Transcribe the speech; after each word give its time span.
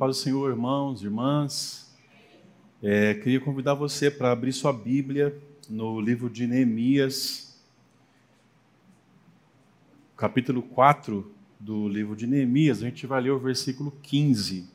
paz 0.00 0.16
do 0.16 0.22
Senhor, 0.22 0.48
irmãos, 0.48 1.02
irmãs. 1.02 1.94
É, 2.82 3.12
queria 3.12 3.38
convidar 3.38 3.74
você 3.74 4.10
para 4.10 4.32
abrir 4.32 4.50
sua 4.50 4.72
Bíblia 4.72 5.38
no 5.68 6.00
livro 6.00 6.30
de 6.30 6.46
Neemias, 6.46 7.62
capítulo 10.16 10.62
4 10.62 11.30
do 11.60 11.86
livro 11.86 12.16
de 12.16 12.26
Neemias. 12.26 12.78
A 12.78 12.86
gente 12.86 13.06
vai 13.06 13.20
ler 13.20 13.32
o 13.32 13.38
versículo 13.38 13.92
15. 14.02 14.70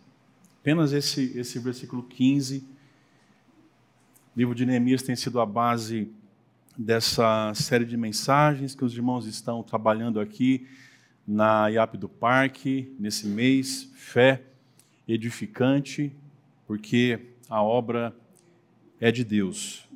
Apenas 0.61 0.93
esse, 0.93 1.35
esse 1.35 1.57
versículo 1.57 2.03
15. 2.03 2.59
O 2.59 4.38
livro 4.38 4.53
de 4.53 4.63
Neemias 4.63 5.02
tem 5.02 5.16
sido 5.16 5.41
a 5.41 5.45
base 5.45 6.07
dessa 6.77 7.52
série 7.55 7.85
de 7.85 7.98
mensagens 7.98 8.76
que 8.76 8.85
os 8.85 8.94
irmãos 8.94 9.26
estão 9.26 9.63
trabalhando 9.63 10.20
aqui 10.20 10.67
na 11.27 11.67
IAP 11.71 11.98
do 11.98 12.07
Parque, 12.07 12.95
nesse 12.99 13.26
mês, 13.26 13.91
fé 13.95 14.52
edificante, 15.08 16.12
porque 16.66 17.20
a 17.50 17.62
obra 17.62 18.16
é 19.00 19.12
de 19.12 19.23
Deus. 19.23 19.88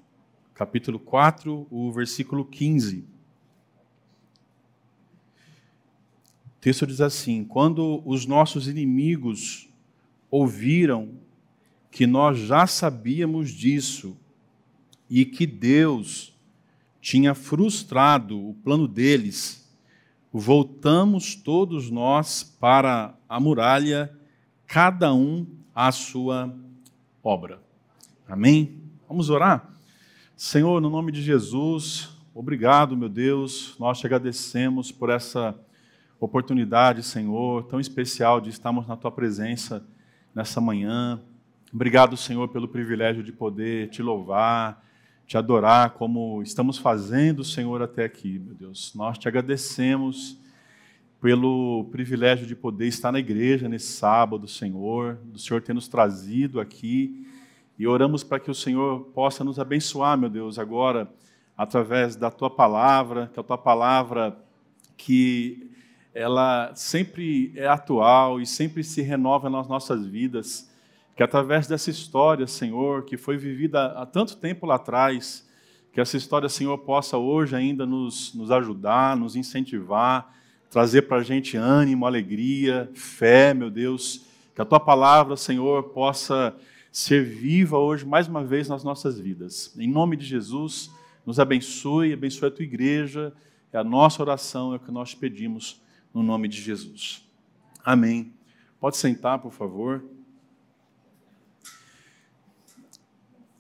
Capítulo 0.54 1.00
4, 1.00 1.68
o 1.72 1.92
versículo 1.92 2.46
15. 2.46 3.06
O 6.48 6.62
texto 6.62 6.86
diz 6.86 7.02
assim: 7.02 7.44
Quando 7.44 8.04
os 8.06 8.26
nossos 8.26 8.68
inimigos 8.68 9.70
ouviram 10.30 11.14
que 11.90 12.06
nós 12.06 12.38
já 12.38 12.68
sabíamos 12.68 13.52
disso 13.52 14.18
e 15.10 15.26
que 15.26 15.48
Deus 15.48 16.38
tinha 17.02 17.34
frustrado 17.34 18.50
o 18.50 18.54
plano 18.54 18.88
deles, 18.88 19.68
voltamos 20.32 21.36
todos 21.36 21.90
nós 21.90 22.44
para 22.44 23.18
a 23.28 23.40
muralha 23.40 24.19
cada 24.70 25.12
um 25.12 25.48
a 25.74 25.92
sua 25.92 26.56
obra. 27.24 27.60
Amém? 28.28 28.80
Vamos 29.08 29.32
orar? 29.32 29.68
Senhor, 30.38 30.80
no 30.80 30.92
nome 30.92 31.12
de 31.12 31.24
Jesus, 31.24 32.16
obrigado, 32.36 32.96
meu 32.96 33.10
Deus, 33.10 33.76
nós 33.80 34.00
te 34.00 34.06
agradecemos 34.06 34.92
por 34.92 35.10
essa 35.10 35.60
oportunidade, 36.20 37.02
Senhor, 37.02 37.64
tão 37.64 37.80
especial 37.80 38.40
de 38.40 38.52
estarmos 38.52 38.86
na 38.86 38.96
tua 38.96 39.12
presença 39.12 39.84
nessa 40.36 40.62
manhã. 40.62 41.20
Obrigado, 41.74 42.16
Senhor, 42.16 42.48
pelo 42.50 42.68
privilégio 42.68 43.24
de 43.24 43.32
poder 43.32 43.90
te 43.90 44.04
louvar, 44.04 44.86
te 45.26 45.36
adorar 45.36 45.96
como 45.96 46.44
estamos 46.44 46.78
fazendo, 46.78 47.44
Senhor, 47.44 47.82
até 47.82 48.06
aqui, 48.06 48.38
meu 48.38 48.54
Deus. 48.54 48.94
Nós 48.94 49.18
te 49.18 49.28
agradecemos 49.28 50.38
pelo 51.22 51.86
privilégio 51.92 52.48
de 52.48 52.56
poder 52.56 52.88
estar 52.88 53.12
na 53.12 53.20
igreja 53.20 53.68
nesse 53.68 53.92
sábado, 53.92 54.48
Senhor, 54.48 55.16
do 55.26 55.38
Senhor 55.38 55.62
ter 55.62 55.74
nos 55.74 55.88
trazido 55.88 56.60
aqui. 56.60 57.28
E 57.78 57.86
oramos 57.86 58.24
para 58.24 58.40
que 58.40 58.50
o 58.50 58.56
Senhor 58.56 59.02
possa 59.14 59.44
nos 59.44 59.60
abençoar, 59.60 60.18
meu 60.18 60.30
Deus, 60.30 60.58
agora, 60.58 61.12
através 61.58 62.16
da 62.16 62.32
tua 62.32 62.50
palavra, 62.50 63.30
que 63.34 63.40
a 63.40 63.44
tua 63.44 63.58
palavra 63.58 64.38
que 64.98 65.70
ela 66.14 66.74
sempre 66.74 67.54
é 67.56 67.68
atual 67.68 68.42
e 68.42 68.46
sempre 68.46 68.84
se 68.84 69.02
renova 69.02 69.50
nas 69.50 69.68
nossas 69.68 70.06
vidas, 70.06 70.70
que 71.16 71.24
através 71.24 71.68
dessa 71.68 71.90
história, 71.90 72.48
Senhor, 72.48 73.04
que 73.04 73.18
foi 73.18 73.38
vivida 73.38 73.88
há 73.88 74.06
tanto 74.06 74.38
tempo 74.38 74.66
lá 74.66 74.76
atrás, 74.76 75.48
que 75.92 76.00
essa 76.00 76.16
história, 76.16 76.48
Senhor, 76.48 76.78
possa 76.80 77.18
hoje 77.18 77.56
ainda 77.56 77.86
nos, 77.86 78.34
nos 78.34 78.52
ajudar, 78.52 79.18
nos 79.18 79.36
incentivar, 79.36 80.34
trazer 80.70 81.04
para 81.04 81.18
a 81.18 81.24
gente 81.24 81.58
ânimo, 81.58 82.06
alegria, 82.06 82.90
fé, 82.94 83.54
meu 83.54 83.70
Deus. 83.70 84.26
Que 84.54 84.62
a 84.62 84.66
tua 84.66 84.80
palavra, 84.80 85.36
Senhor, 85.36 85.84
possa 85.90 86.56
ser 86.92 87.24
viva 87.24 87.78
hoje 87.78 88.06
mais 88.06 88.28
uma 88.28 88.44
vez 88.44 88.68
nas 88.68 88.84
nossas 88.84 89.20
vidas. 89.20 89.74
Em 89.78 89.90
nome 89.90 90.16
de 90.16 90.26
Jesus, 90.26 90.92
nos 91.26 91.40
abençoe, 91.40 92.14
abençoe 92.14 92.48
a 92.48 92.52
tua 92.52 92.64
igreja. 92.64 93.34
É 93.72 93.78
a 93.78 93.84
nossa 93.84 94.22
oração, 94.22 94.74
é 94.74 94.78
o 94.78 94.80
que 94.80 94.92
nós 94.92 95.16
pedimos 95.16 95.82
no 96.14 96.24
nome 96.24 96.48
de 96.48 96.62
Jesus. 96.62 97.28
Amém. 97.84 98.34
Pode 98.80 98.98
sentar, 98.98 99.40
por 99.40 99.52
favor. 99.52 100.04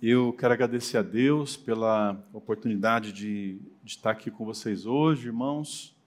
Eu 0.01 0.31
quero 0.33 0.53
agradecer 0.53 0.97
a 0.97 1.01
Deus 1.01 1.57
pela 1.57 2.17
oportunidade 2.31 3.11
de, 3.11 3.59
de 3.83 3.91
estar 3.91 4.11
aqui 4.11 4.31
com 4.31 4.45
vocês 4.45 4.85
hoje, 4.85 5.27
irmãos 5.27 5.98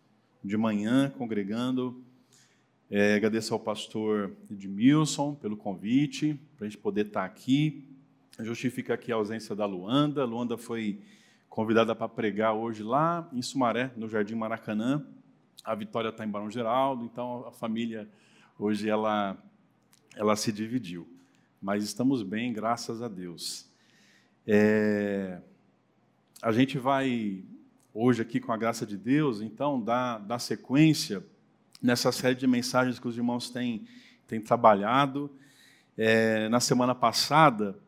de 0.43 0.57
manhã 0.57 1.11
congregando. 1.17 2.03
É, 2.91 3.15
agradeço 3.15 3.55
ao 3.55 3.61
pastor 3.61 4.33
Edmilson 4.51 5.35
pelo 5.35 5.57
convite, 5.57 6.39
para 6.57 6.67
a 6.67 6.69
gente 6.69 6.79
poder 6.79 7.07
estar 7.07 7.25
aqui. 7.25 7.89
Justifica 8.41 8.95
aqui 8.95 9.13
a 9.13 9.15
ausência 9.15 9.55
da 9.55 9.65
Luanda. 9.65 10.25
Luanda 10.25 10.59
foi 10.59 11.01
convidada 11.49 11.95
para 11.95 12.09
pregar 12.09 12.55
hoje 12.55 12.83
lá 12.83 13.29
em 13.33 13.41
Sumaré, 13.41 13.91
no 13.97 14.09
Jardim 14.09 14.35
Maracanã. 14.35 15.07
A 15.65 15.75
Vitória 15.75 16.09
está 16.09 16.25
em 16.25 16.29
Barão 16.29 16.51
Geraldo, 16.51 17.05
então 17.05 17.47
a 17.47 17.53
família 17.53 18.09
hoje 18.59 18.89
ela, 18.89 19.37
ela 20.17 20.35
se 20.35 20.51
dividiu. 20.51 21.07
Mas 21.61 21.85
estamos 21.85 22.23
bem, 22.23 22.53
graças 22.53 23.01
a 23.01 23.09
Deus. 23.09 23.71
É, 24.47 25.41
a 26.43 26.51
gente 26.51 26.77
vai 26.79 27.45
hoje 27.95 28.23
aqui 28.23 28.41
com 28.41 28.53
a 28.53 28.57
graça 28.57 28.87
de 28.87 28.97
Deus, 28.97 29.41
então, 29.41 29.81
dar, 29.81 30.19
dar 30.19 30.39
sequência 30.39 31.25
nessa 31.81 32.11
série 32.13 32.35
de 32.35 32.47
mensagens 32.47 32.99
que 32.99 33.09
os 33.09 33.17
irmãos 33.17 33.51
têm, 33.51 33.87
têm 34.27 34.41
trabalhado. 34.41 35.31
É, 35.97 36.49
na 36.49 36.61
semana 36.61 36.95
passada, 36.95 37.79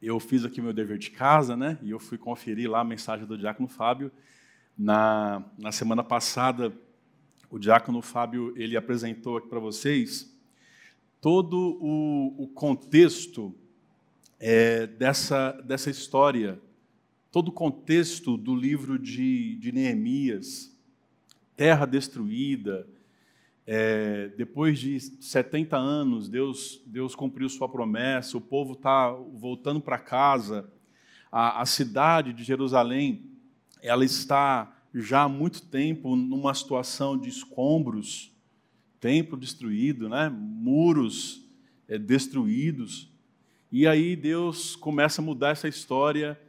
eu 0.00 0.18
fiz 0.18 0.44
aqui 0.44 0.62
meu 0.62 0.72
dever 0.72 0.98
de 0.98 1.10
casa, 1.10 1.56
né? 1.56 1.78
E 1.82 1.90
eu 1.90 1.98
fui 1.98 2.16
conferir 2.16 2.70
lá 2.70 2.80
a 2.80 2.84
mensagem 2.84 3.26
do 3.26 3.36
diácono 3.36 3.68
Fábio. 3.68 4.10
Na, 4.76 5.42
na 5.58 5.72
semana 5.72 6.04
passada, 6.04 6.72
o 7.50 7.58
diácono 7.58 8.00
Fábio 8.00 8.54
ele 8.56 8.76
apresentou 8.76 9.36
aqui 9.36 9.48
para 9.48 9.60
vocês 9.60 10.34
todo 11.20 11.78
o, 11.80 12.44
o 12.44 12.48
contexto 12.48 13.54
é, 14.38 14.86
dessa, 14.86 15.52
dessa 15.64 15.90
história 15.90 16.60
todo 17.36 17.48
o 17.48 17.52
contexto 17.52 18.34
do 18.34 18.56
livro 18.56 18.98
de, 18.98 19.56
de 19.56 19.70
Neemias, 19.70 20.74
terra 21.54 21.84
destruída, 21.84 22.88
é, 23.66 24.28
depois 24.38 24.78
de 24.78 24.98
70 24.98 25.76
anos, 25.76 26.30
Deus, 26.30 26.80
Deus 26.86 27.14
cumpriu 27.14 27.46
sua 27.50 27.68
promessa, 27.68 28.38
o 28.38 28.40
povo 28.40 28.72
está 28.72 29.10
voltando 29.10 29.82
para 29.82 29.98
casa, 29.98 30.72
a, 31.30 31.60
a 31.60 31.66
cidade 31.66 32.32
de 32.32 32.42
Jerusalém, 32.42 33.30
ela 33.82 34.02
está 34.02 34.74
já 34.94 35.24
há 35.24 35.28
muito 35.28 35.60
tempo 35.60 36.16
numa 36.16 36.54
situação 36.54 37.18
de 37.18 37.28
escombros, 37.28 38.34
templo 38.98 39.36
destruído, 39.36 40.08
né? 40.08 40.30
muros 40.30 41.46
é, 41.86 41.98
destruídos. 41.98 43.12
E 43.70 43.86
aí 43.86 44.16
Deus 44.16 44.74
começa 44.74 45.20
a 45.20 45.24
mudar 45.24 45.50
essa 45.50 45.68
história 45.68 46.40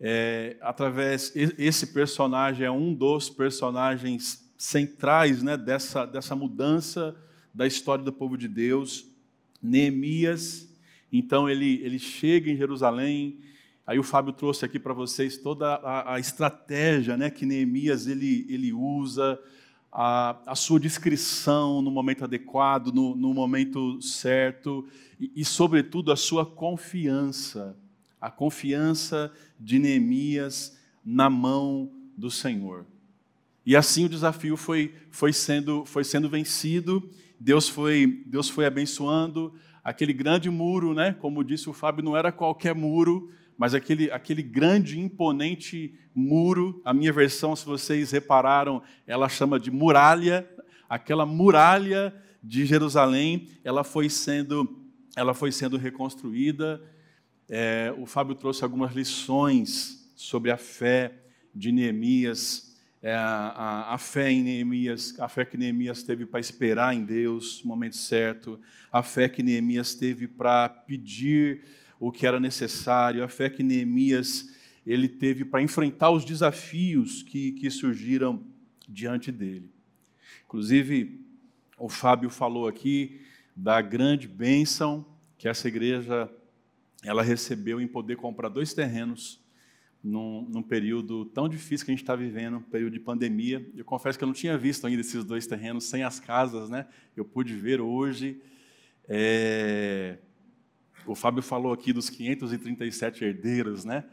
é, 0.00 0.56
através 0.60 1.32
esse 1.34 1.88
personagem 1.88 2.64
é 2.64 2.70
um 2.70 2.94
dos 2.94 3.28
personagens 3.28 4.48
centrais 4.56 5.42
né, 5.42 5.56
dessa, 5.56 6.04
dessa 6.06 6.36
mudança 6.36 7.16
da 7.52 7.66
história 7.66 8.04
do 8.04 8.12
povo 8.12 8.36
de 8.36 8.46
Deus. 8.46 9.06
Neemias, 9.60 10.68
então 11.12 11.48
ele, 11.48 11.80
ele 11.82 11.98
chega 11.98 12.50
em 12.50 12.56
Jerusalém. 12.56 13.40
Aí 13.84 13.98
o 13.98 14.04
Fábio 14.04 14.32
trouxe 14.32 14.64
aqui 14.64 14.78
para 14.78 14.92
vocês 14.92 15.36
toda 15.36 15.74
a, 15.74 16.14
a, 16.14 16.20
estratégia 16.20 17.16
né, 17.16 17.30
que 17.30 17.44
Neemias 17.44 18.06
ele, 18.06 18.46
ele 18.48 18.72
usa, 18.72 19.40
a, 19.90 20.38
a 20.46 20.54
sua 20.54 20.78
descrição 20.78 21.82
no 21.82 21.90
momento 21.90 22.22
adequado, 22.22 22.92
no, 22.92 23.16
no 23.16 23.34
momento 23.34 24.00
certo, 24.00 24.86
e, 25.18 25.32
e, 25.34 25.44
sobretudo, 25.44 26.12
a 26.12 26.16
sua 26.16 26.46
confiança 26.46 27.74
a 28.20 28.30
confiança 28.30 29.32
de 29.58 29.78
Neemias 29.78 30.78
na 31.04 31.28
mão 31.28 31.90
do 32.16 32.30
Senhor. 32.30 32.86
E 33.64 33.76
assim 33.76 34.04
o 34.04 34.08
desafio 34.08 34.56
foi, 34.56 34.94
foi, 35.10 35.32
sendo, 35.32 35.84
foi 35.84 36.04
sendo 36.04 36.28
vencido, 36.28 37.08
Deus 37.38 37.68
foi, 37.68 38.22
Deus 38.26 38.48
foi 38.48 38.64
abençoando. 38.64 39.52
Aquele 39.84 40.12
grande 40.12 40.50
muro, 40.50 40.94
né? 40.94 41.14
como 41.20 41.44
disse 41.44 41.68
o 41.68 41.72
Fábio, 41.72 42.04
não 42.04 42.16
era 42.16 42.32
qualquer 42.32 42.74
muro, 42.74 43.30
mas 43.56 43.74
aquele, 43.74 44.10
aquele 44.10 44.42
grande, 44.42 44.98
imponente 44.98 45.94
muro. 46.14 46.80
A 46.84 46.94
minha 46.94 47.12
versão, 47.12 47.54
se 47.54 47.64
vocês 47.64 48.10
repararam, 48.10 48.82
ela 49.06 49.28
chama 49.28 49.58
de 49.58 49.70
muralha. 49.70 50.48
Aquela 50.88 51.26
muralha 51.26 52.14
de 52.42 52.64
Jerusalém, 52.64 53.48
ela 53.62 53.84
foi 53.84 54.08
sendo, 54.08 54.80
ela 55.16 55.34
foi 55.34 55.52
sendo 55.52 55.76
reconstruída 55.76 56.80
é, 57.48 57.94
o 57.96 58.06
Fábio 58.06 58.34
trouxe 58.34 58.62
algumas 58.62 58.94
lições 58.94 60.12
sobre 60.14 60.50
a 60.50 60.56
fé 60.56 61.12
de 61.54 61.72
Neemias 61.72 62.68
é, 63.00 63.14
a, 63.14 63.94
a, 63.94 63.98
fé 63.98 64.30
em 64.30 64.42
Neemias, 64.42 65.18
a 65.20 65.28
fé 65.28 65.44
que 65.44 65.56
Neemias 65.56 66.02
teve 66.02 66.26
para 66.26 66.40
esperar 66.40 66.94
em 66.94 67.04
Deus 67.04 67.62
no 67.62 67.68
momento 67.68 67.96
certo, 67.96 68.60
a 68.90 69.04
fé 69.04 69.28
que 69.28 69.40
Neemias 69.40 69.94
teve 69.94 70.26
para 70.26 70.68
pedir 70.68 71.62
o 72.00 72.10
que 72.10 72.26
era 72.26 72.40
necessário, 72.40 73.22
a 73.22 73.28
fé 73.28 73.48
que 73.48 73.62
Neemias 73.62 74.52
ele 74.84 75.08
teve 75.08 75.44
para 75.44 75.62
enfrentar 75.62 76.10
os 76.10 76.24
desafios 76.24 77.22
que, 77.22 77.52
que 77.52 77.70
surgiram 77.70 78.42
diante 78.88 79.30
dele. 79.30 79.70
Inclusive, 80.44 81.20
o 81.78 81.88
Fábio 81.88 82.30
falou 82.30 82.66
aqui 82.66 83.20
da 83.54 83.80
grande 83.80 84.26
bênção 84.26 85.06
que 85.36 85.46
essa 85.46 85.68
igreja 85.68 86.28
ela 87.04 87.22
recebeu 87.22 87.80
em 87.80 87.86
poder 87.86 88.16
comprar 88.16 88.48
dois 88.48 88.74
terrenos 88.74 89.40
num, 90.02 90.42
num, 90.48 90.62
período 90.62 91.24
tão 91.26 91.48
difícil 91.48 91.84
que 91.84 91.92
a 91.92 91.94
gente 91.94 92.02
está 92.02 92.14
vivendo, 92.14 92.58
um 92.58 92.62
período 92.62 92.92
de 92.92 93.00
pandemia. 93.00 93.66
Eu 93.76 93.84
confesso 93.84 94.18
que 94.18 94.24
eu 94.24 94.26
não 94.26 94.34
tinha 94.34 94.56
visto 94.56 94.86
ainda 94.86 95.00
esses 95.00 95.24
dois 95.24 95.46
terrenos 95.46 95.84
sem 95.84 96.02
as 96.02 96.20
casas, 96.20 96.68
né? 96.70 96.86
Eu 97.16 97.24
pude 97.24 97.54
ver 97.54 97.80
hoje. 97.80 98.40
É... 99.08 100.18
O 101.06 101.14
Fábio 101.14 101.42
falou 101.42 101.72
aqui 101.72 101.92
dos 101.92 102.10
537 102.10 103.24
herdeiros, 103.24 103.84
né? 103.84 104.04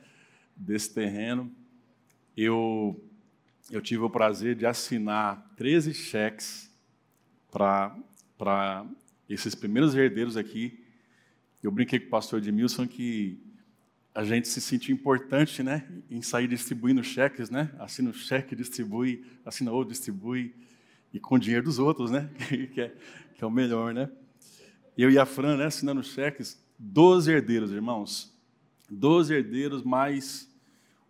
Desse 0.56 0.94
terreno. 0.94 1.52
Eu, 2.36 3.04
eu 3.70 3.82
tive 3.82 4.04
o 4.04 4.10
prazer 4.10 4.56
de 4.56 4.66
assinar 4.66 5.54
13 5.56 5.94
cheques 5.94 6.72
para 7.52 8.86
esses 9.30 9.56
primeiros 9.56 9.94
herdeiros 9.96 10.38
aqui. 10.38 10.85
Eu 11.66 11.72
brinquei 11.72 12.00
com 12.00 12.06
o 12.06 12.10
pastor 12.10 12.38
Edmilson 12.38 12.88
que 12.88 13.40
a 14.14 14.24
gente 14.24 14.48
se 14.48 14.62
sentir 14.62 14.92
importante, 14.92 15.64
né, 15.64 15.84
em 16.12 16.22
sair 16.22 16.48
distribuindo 16.48 17.04
cheques, 17.04 17.50
né? 17.50 17.72
Assina 17.80 18.12
o 18.12 18.14
cheque, 18.14 18.56
distribui, 18.56 19.26
assina 19.44 19.72
outro, 19.72 19.92
distribui 19.92 20.54
e 21.12 21.20
com 21.20 21.34
o 21.34 21.40
dinheiro 21.40 21.66
dos 21.66 21.80
outros, 21.80 22.12
né? 22.12 22.30
que, 22.72 22.80
é, 22.80 22.94
que 23.34 23.44
é 23.44 23.48
o 23.48 23.50
melhor, 23.50 23.96
né? 23.96 24.12
Eu 24.96 25.10
e 25.10 25.18
a 25.18 25.26
Fran, 25.26 25.58
né, 25.58 25.66
assinando 25.66 26.04
cheques, 26.04 26.64
12 26.78 27.32
herdeiros, 27.32 27.72
irmãos. 27.72 28.32
12 28.88 29.34
herdeiros 29.34 29.82
mais 29.82 30.48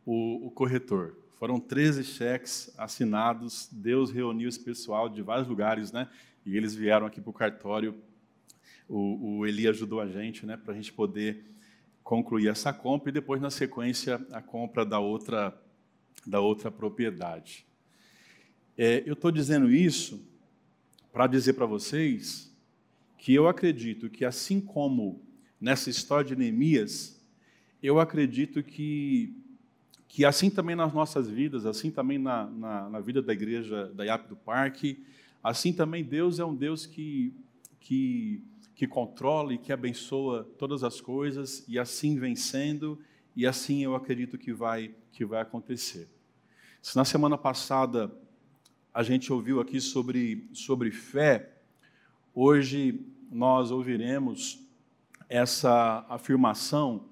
o, 0.05 0.47
o 0.47 0.51
corretor. 0.51 1.17
Foram 1.37 1.59
13 1.59 2.01
cheques 2.05 2.73
assinados. 2.77 3.67
Deus 3.73 4.09
reuniu 4.09 4.47
esse 4.47 4.63
pessoal 4.63 5.09
de 5.09 5.21
vários 5.21 5.49
lugares, 5.49 5.91
né? 5.91 6.07
E 6.45 6.55
eles 6.55 6.73
vieram 6.73 7.05
aqui 7.05 7.19
para 7.19 7.29
o 7.29 7.33
cartório. 7.33 7.93
O, 8.87 9.37
o 9.39 9.45
Eli 9.45 9.67
ajudou 9.67 9.99
a 9.99 10.07
gente, 10.07 10.45
né, 10.45 10.57
para 10.57 10.73
a 10.73 10.75
gente 10.75 10.93
poder 10.93 11.43
concluir 12.03 12.49
essa 12.49 12.71
compra 12.71 13.09
e 13.09 13.13
depois, 13.13 13.41
na 13.41 13.49
sequência, 13.49 14.23
a 14.31 14.41
compra 14.41 14.85
da 14.85 14.99
outra, 14.99 15.59
da 16.25 16.39
outra 16.39 16.69
propriedade. 16.69 17.65
É, 18.77 19.03
eu 19.05 19.13
estou 19.13 19.31
dizendo 19.31 19.71
isso 19.71 20.23
para 21.11 21.27
dizer 21.27 21.53
para 21.53 21.65
vocês 21.65 22.53
que 23.17 23.33
eu 23.33 23.47
acredito 23.47 24.09
que, 24.09 24.23
assim 24.23 24.61
como 24.61 25.25
nessa 25.59 25.89
história 25.89 26.27
de 26.27 26.35
Neemias, 26.35 27.19
eu 27.81 27.99
acredito 27.99 28.61
que, 28.61 29.35
que 30.07 30.25
assim 30.25 30.49
também 30.49 30.75
nas 30.75 30.93
nossas 30.93 31.27
vidas, 31.27 31.65
assim 31.65 31.89
também 31.89 32.19
na, 32.19 32.45
na, 32.45 32.89
na 32.89 32.99
vida 32.99 33.21
da 33.21 33.33
igreja 33.33 33.91
da 33.95 34.05
IAP 34.05 34.27
do 34.27 34.35
Parque, 34.35 35.03
assim 35.43 35.73
também 35.73 36.03
Deus 36.03 36.39
é 36.39 36.45
um 36.45 36.55
Deus 36.55 36.85
que, 36.85 37.33
que 37.79 38.43
que 38.75 38.85
controla 38.85 39.53
e 39.53 39.57
que 39.57 39.71
abençoa 39.71 40.43
todas 40.57 40.83
as 40.83 40.99
coisas 40.99 41.63
e 41.67 41.79
assim 41.79 42.19
vencendo 42.19 42.99
e 43.35 43.47
assim 43.47 43.83
eu 43.83 43.95
acredito 43.95 44.37
que 44.37 44.51
vai 44.51 44.93
que 45.11 45.25
vai 45.25 45.41
acontecer. 45.41 46.09
Se 46.81 46.95
na 46.95 47.05
semana 47.05 47.37
passada 47.37 48.11
a 48.93 49.01
gente 49.01 49.31
ouviu 49.31 49.61
aqui 49.61 49.79
sobre 49.79 50.49
sobre 50.53 50.91
fé, 50.91 51.53
hoje 52.33 52.99
nós 53.31 53.71
ouviremos 53.71 54.59
essa 55.29 56.05
afirmação 56.09 57.05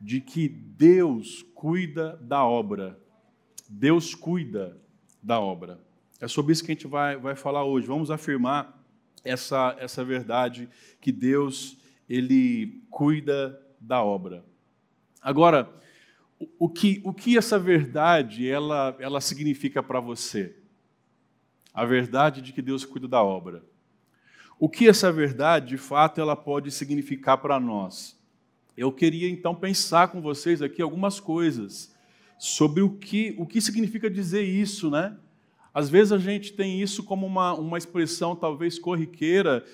de 0.00 0.20
que 0.20 0.48
Deus 0.48 1.44
cuida 1.54 2.16
da 2.22 2.44
obra. 2.44 2.98
Deus 3.68 4.14
cuida 4.14 4.80
da 5.22 5.38
obra. 5.38 5.78
É 6.20 6.26
sobre 6.26 6.52
isso 6.52 6.64
que 6.64 6.72
a 6.72 6.74
gente 6.74 6.86
vai, 6.86 7.16
vai 7.16 7.36
falar 7.36 7.64
hoje. 7.64 7.86
Vamos 7.86 8.10
afirmar 8.10 8.79
essa, 9.24 9.76
essa 9.78 10.04
verdade 10.04 10.68
que 11.00 11.12
Deus 11.12 11.76
ele 12.08 12.82
cuida 12.90 13.60
da 13.80 14.02
obra. 14.02 14.44
Agora, 15.22 15.72
o 16.58 16.68
que, 16.68 17.00
o 17.04 17.12
que 17.12 17.36
essa 17.36 17.58
verdade 17.58 18.48
ela, 18.48 18.96
ela 18.98 19.20
significa 19.20 19.82
para 19.82 20.00
você? 20.00 20.56
A 21.72 21.84
verdade 21.84 22.42
de 22.42 22.52
que 22.52 22.62
Deus 22.62 22.84
cuida 22.84 23.06
da 23.06 23.22
obra. 23.22 23.62
O 24.58 24.68
que 24.68 24.88
essa 24.88 25.12
verdade, 25.12 25.68
de 25.68 25.78
fato, 25.78 26.20
ela 26.20 26.36
pode 26.36 26.70
significar 26.70 27.38
para 27.38 27.60
nós? 27.60 28.18
Eu 28.76 28.92
queria 28.92 29.28
então 29.28 29.54
pensar 29.54 30.08
com 30.08 30.20
vocês 30.20 30.62
aqui 30.62 30.82
algumas 30.82 31.20
coisas 31.20 31.94
sobre 32.38 32.82
o 32.82 32.90
que, 32.90 33.34
o 33.38 33.46
que 33.46 33.60
significa 33.60 34.10
dizer 34.10 34.42
isso, 34.42 34.90
né? 34.90 35.16
Às 35.72 35.88
vezes 35.88 36.12
a 36.12 36.18
gente 36.18 36.52
tem 36.52 36.80
isso 36.80 37.04
como 37.04 37.26
uma, 37.26 37.54
uma 37.54 37.78
expressão 37.78 38.34
talvez 38.34 38.78
corriqueira, 38.78 39.64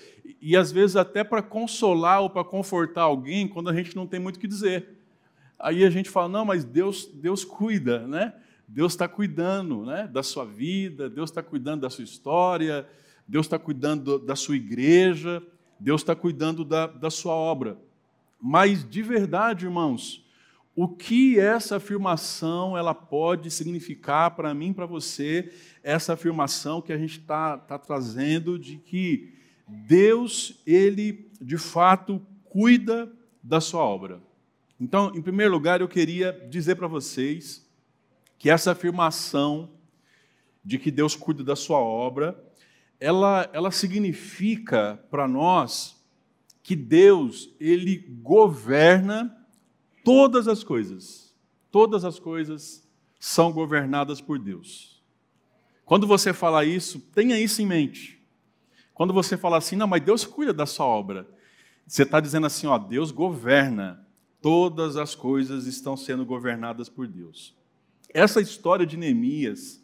e 0.41 0.55
às 0.55 0.71
vezes 0.71 0.95
até 0.95 1.23
para 1.23 1.41
consolar 1.41 2.21
ou 2.21 2.29
para 2.29 2.43
confortar 2.43 3.03
alguém 3.03 3.47
quando 3.47 3.69
a 3.69 3.73
gente 3.73 3.95
não 3.95 4.05
tem 4.05 4.19
muito 4.19 4.37
o 4.37 4.39
que 4.39 4.47
dizer. 4.47 4.97
Aí 5.59 5.83
a 5.83 5.89
gente 5.89 6.09
fala, 6.09 6.29
não, 6.29 6.45
mas 6.45 6.63
Deus, 6.63 7.07
Deus 7.07 7.43
cuida, 7.43 8.07
né? 8.07 8.33
Deus 8.67 8.93
está 8.93 9.07
cuidando 9.07 9.85
né, 9.85 10.07
da 10.07 10.21
sua 10.21 10.45
vida, 10.45 11.09
Deus 11.09 11.29
está 11.29 11.41
cuidando 11.41 11.81
da 11.81 11.89
sua 11.89 12.03
história, 12.03 12.85
Deus 13.25 13.45
está 13.45 13.57
cuidando 13.57 14.19
da 14.19 14.35
sua 14.35 14.57
igreja, 14.57 15.41
Deus 15.79 16.01
está 16.01 16.13
cuidando 16.13 16.65
da, 16.65 16.85
da 16.85 17.09
sua 17.09 17.33
obra. 17.33 17.77
Mas 18.41 18.87
de 18.87 19.01
verdade, 19.01 19.65
irmãos, 19.65 20.26
o 20.79 20.87
que 20.87 21.39
essa 21.39 21.77
afirmação 21.77 22.77
ela 22.77 22.93
pode 22.93 23.49
significar 23.49 24.35
para 24.35 24.53
mim, 24.53 24.71
para 24.71 24.85
você, 24.85 25.51
essa 25.81 26.13
afirmação 26.13 26.83
que 26.83 26.93
a 26.93 26.97
gente 26.99 27.17
está 27.17 27.57
tá 27.57 27.79
trazendo 27.79 28.59
de 28.59 28.77
que 28.77 29.33
Deus, 29.67 30.61
Ele 30.67 31.31
de 31.41 31.57
fato 31.57 32.21
cuida 32.43 33.11
da 33.41 33.59
sua 33.59 33.81
obra. 33.81 34.21
Então, 34.79 35.11
em 35.15 35.21
primeiro 35.21 35.51
lugar, 35.51 35.81
eu 35.81 35.87
queria 35.87 36.31
dizer 36.47 36.75
para 36.75 36.87
vocês 36.87 37.67
que 38.37 38.47
essa 38.47 38.73
afirmação 38.73 39.71
de 40.63 40.77
que 40.77 40.91
Deus 40.91 41.15
cuida 41.15 41.43
da 41.43 41.55
sua 41.55 41.79
obra, 41.79 42.39
ela, 42.99 43.49
ela 43.51 43.71
significa 43.71 45.03
para 45.09 45.27
nós 45.27 45.99
que 46.61 46.75
Deus, 46.75 47.49
Ele 47.59 47.97
governa 48.21 49.35
todas 50.07 50.47
as 50.47 50.63
coisas, 50.63 51.35
todas 51.69 52.05
as 52.05 52.17
coisas 52.17 52.87
são 53.19 53.51
governadas 53.51 54.21
por 54.21 54.39
Deus. 54.39 55.03
Quando 55.83 56.07
você 56.07 56.31
fala 56.31 56.63
isso, 56.63 57.01
tenha 57.13 57.37
isso 57.37 57.61
em 57.61 57.65
mente. 57.65 58.25
Quando 58.93 59.13
você 59.13 59.35
fala 59.35 59.57
assim, 59.57 59.75
não, 59.75 59.85
mas 59.85 60.01
Deus 60.01 60.23
cuida 60.23 60.53
da 60.53 60.65
sua 60.65 60.85
obra, 60.85 61.27
você 61.85 62.03
está 62.03 62.21
dizendo 62.21 62.47
assim, 62.47 62.67
ó, 62.67 62.77
Deus 62.77 63.11
governa, 63.11 64.07
todas 64.41 64.95
as 64.95 65.13
coisas 65.13 65.67
estão 65.67 65.97
sendo 65.97 66.25
governadas 66.25 66.87
por 66.87 67.05
Deus. 67.05 67.53
Essa 68.13 68.39
história 68.39 68.85
de 68.85 68.95
Neemias, 68.95 69.83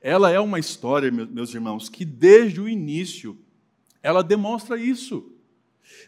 ela 0.00 0.32
é 0.32 0.40
uma 0.40 0.58
história, 0.58 1.12
meus 1.12 1.54
irmãos, 1.54 1.88
que 1.88 2.04
desde 2.04 2.60
o 2.60 2.68
início 2.68 3.38
ela 4.02 4.24
demonstra 4.24 4.76
isso. 4.76 5.32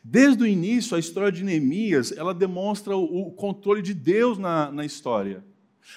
Desde 0.03 0.43
o 0.43 0.47
início, 0.47 0.97
a 0.97 1.01
história 1.01 1.31
de 1.31 1.45
Neemias, 1.45 2.13
ela 2.13 2.35
demonstra 2.35 2.97
o, 2.97 3.31
controle 3.31 3.83
de 3.83 3.95
Deus 3.95 4.39
na, 4.39 4.71
na 4.71 4.85
história. 4.85 5.45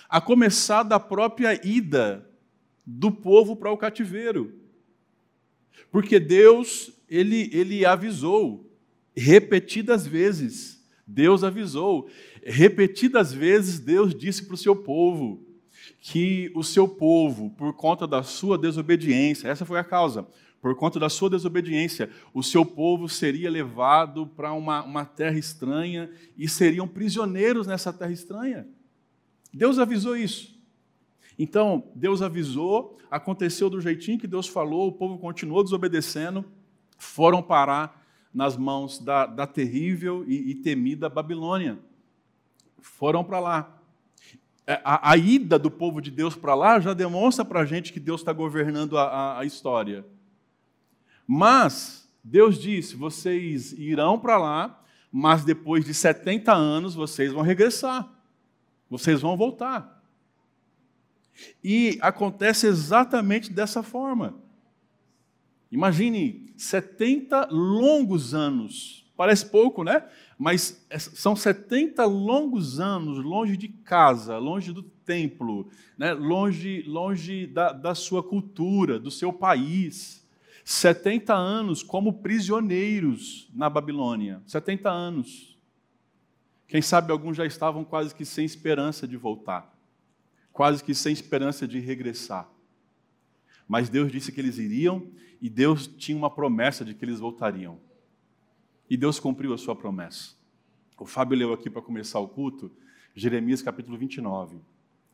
A 0.09 0.21
começar 0.21 0.83
da 0.83 0.99
própria 0.99 1.59
ida 1.65 2.27
do 2.85 3.11
povo 3.11 3.55
para 3.55 3.71
o 3.71 3.77
cativeiro. 3.77 4.53
Porque 5.91 6.19
Deus, 6.19 6.91
ele, 7.09 7.49
ele 7.53 7.85
avisou 7.85 8.69
repetidas 9.15 10.05
vezes. 10.05 10.83
Deus 11.07 11.43
avisou. 11.43 12.09
Repetidas 12.43 13.33
vezes, 13.33 13.79
Deus 13.79 14.13
disse 14.13 14.45
para 14.45 14.55
o 14.55 14.57
seu 14.57 14.75
povo 14.75 15.43
que 16.01 16.51
o 16.55 16.63
seu 16.63 16.87
povo, 16.87 17.49
por 17.51 17.73
conta 17.73 18.07
da 18.07 18.23
sua 18.23 18.57
desobediência, 18.57 19.47
essa 19.47 19.65
foi 19.65 19.79
a 19.79 19.83
causa, 19.83 20.27
por 20.65 20.73
conta 20.73 20.99
da 20.99 21.09
sua 21.09 21.29
desobediência, 21.29 22.09
o 22.33 22.41
seu 22.41 22.65
povo 22.65 23.07
seria 23.07 23.51
levado 23.51 24.25
para 24.25 24.51
uma, 24.51 24.81
uma 24.83 25.05
terra 25.05 25.37
estranha 25.37 26.09
e 26.35 26.49
seriam 26.49 26.87
prisioneiros 26.87 27.67
nessa 27.67 27.93
terra 27.93 28.11
estranha. 28.11 28.67
Deus 29.53 29.77
avisou 29.77 30.17
isso. 30.17 30.59
Então, 31.37 31.83
Deus 31.93 32.23
avisou, 32.23 32.97
aconteceu 33.11 33.69
do 33.69 33.79
jeitinho 33.79 34.17
que 34.17 34.25
Deus 34.25 34.47
falou, 34.47 34.87
o 34.87 34.91
povo 34.91 35.19
continuou 35.19 35.63
desobedecendo, 35.63 36.43
foram 36.97 37.43
parar 37.43 38.03
nas 38.33 38.57
mãos 38.57 38.97
da, 38.97 39.27
da 39.27 39.45
terrível 39.45 40.25
e, 40.27 40.49
e 40.49 40.55
temida 40.55 41.07
Babilônia. 41.07 41.77
Foram 42.81 43.23
para 43.23 43.39
lá. 43.39 43.81
é, 44.65 44.81
a, 44.83 45.11
a 45.11 45.15
ida 45.15 45.59
do 45.59 45.69
povo 45.69 46.01
de 46.01 46.09
Deus 46.09 46.35
para 46.35 46.55
lá 46.55 46.79
já 46.79 46.95
demonstra 46.95 47.45
para 47.45 47.59
a 47.59 47.65
gente 47.65 47.93
que 47.93 47.99
Deus 47.99 48.21
está 48.21 48.33
governando 48.33 48.97
a, 48.97 49.03
a, 49.03 49.39
a 49.41 49.45
história. 49.45 50.03
Mas 51.27 52.09
Deus 52.23 52.59
disse: 52.59 52.95
vocês 52.95 53.71
irão 53.73 54.19
para 54.19 54.37
lá, 54.37 54.83
mas 55.11 55.45
depois 55.45 55.85
de 55.85 55.93
70 55.93 56.53
anos 56.53 56.95
vocês 56.95 57.31
vão 57.31 57.41
regressar, 57.41 58.11
vocês 58.89 59.21
vão 59.21 59.37
voltar. 59.37 60.03
E 61.63 61.97
acontece 62.01 62.67
exatamente 62.67 63.51
dessa 63.51 63.83
forma. 63.83 64.35
Imagine 65.71 66.53
70 66.57 67.49
longos 67.51 68.33
anos. 68.33 69.05
Parece 69.17 69.45
pouco, 69.45 69.83
né? 69.83 70.05
Mas 70.37 70.85
são 70.97 71.35
70 71.35 72.05
longos 72.05 72.79
anos 72.79 73.23
longe 73.23 73.55
de 73.55 73.69
casa, 73.69 74.37
longe 74.37 74.73
do 74.73 74.83
templo, 74.83 75.69
né? 75.97 76.13
longe, 76.13 76.81
longe 76.83 77.47
da, 77.47 77.71
da 77.71 77.95
sua 77.95 78.21
cultura, 78.21 78.99
do 78.99 79.11
seu 79.11 79.31
país. 79.31 80.24
70 80.65 81.31
anos 81.31 81.83
como 81.83 82.11
prisioneiros 82.11 83.47
na 83.53 83.69
Babilônia. 83.69 84.41
70 84.47 84.89
anos. 84.89 85.55
Quem 86.67 86.81
sabe 86.81 87.11
alguns 87.11 87.37
já 87.37 87.45
estavam 87.45 87.85
quase 87.85 88.15
que 88.15 88.25
sem 88.25 88.43
esperança 88.43 89.07
de 89.07 89.15
voltar, 89.15 89.71
quase 90.51 90.83
que 90.83 90.95
sem 90.95 91.13
esperança 91.13 91.67
de 91.67 91.79
regressar. 91.79 92.49
Mas 93.67 93.89
Deus 93.89 94.11
disse 94.11 94.31
que 94.31 94.41
eles 94.41 94.57
iriam 94.57 95.07
e 95.39 95.51
Deus 95.51 95.85
tinha 95.85 96.17
uma 96.17 96.31
promessa 96.31 96.83
de 96.83 96.95
que 96.95 97.05
eles 97.05 97.19
voltariam. 97.19 97.79
E 98.89 98.97
Deus 98.97 99.19
cumpriu 99.19 99.53
a 99.53 99.59
sua 99.59 99.75
promessa. 99.75 100.33
O 100.97 101.05
Fábio 101.05 101.37
leu 101.37 101.53
aqui 101.53 101.69
para 101.69 101.81
começar 101.81 102.19
o 102.19 102.27
culto, 102.27 102.71
Jeremias 103.13 103.61
capítulo 103.61 103.97
29, 103.97 104.57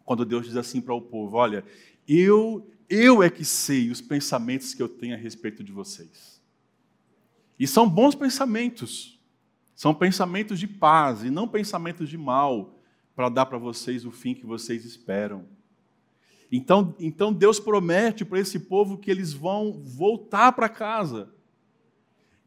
quando 0.05 0.25
Deus 0.25 0.45
diz 0.45 0.55
assim 0.55 0.79
para 0.79 0.93
o 0.93 1.01
povo: 1.01 1.35
Olha, 1.35 1.65
eu, 2.07 2.69
eu 2.91 3.23
é 3.23 3.29
que 3.29 3.45
sei 3.45 3.89
os 3.89 4.01
pensamentos 4.01 4.73
que 4.73 4.83
eu 4.83 4.89
tenho 4.89 5.15
a 5.15 5.17
respeito 5.17 5.63
de 5.63 5.71
vocês. 5.71 6.41
E 7.57 7.65
são 7.65 7.87
bons 7.87 8.13
pensamentos, 8.13 9.17
são 9.73 9.93
pensamentos 9.93 10.59
de 10.59 10.67
paz 10.67 11.23
e 11.23 11.29
não 11.29 11.47
pensamentos 11.47 12.09
de 12.09 12.17
mal, 12.17 12.77
para 13.15 13.29
dar 13.29 13.45
para 13.45 13.57
vocês 13.57 14.05
o 14.05 14.11
fim 14.11 14.33
que 14.33 14.45
vocês 14.45 14.83
esperam. 14.83 15.45
Então, 16.51 16.93
então 16.99 17.31
Deus 17.31 17.59
promete 17.59 18.25
para 18.25 18.39
esse 18.39 18.59
povo 18.59 18.97
que 18.97 19.09
eles 19.09 19.31
vão 19.31 19.81
voltar 19.85 20.51
para 20.51 20.67
casa. 20.67 21.29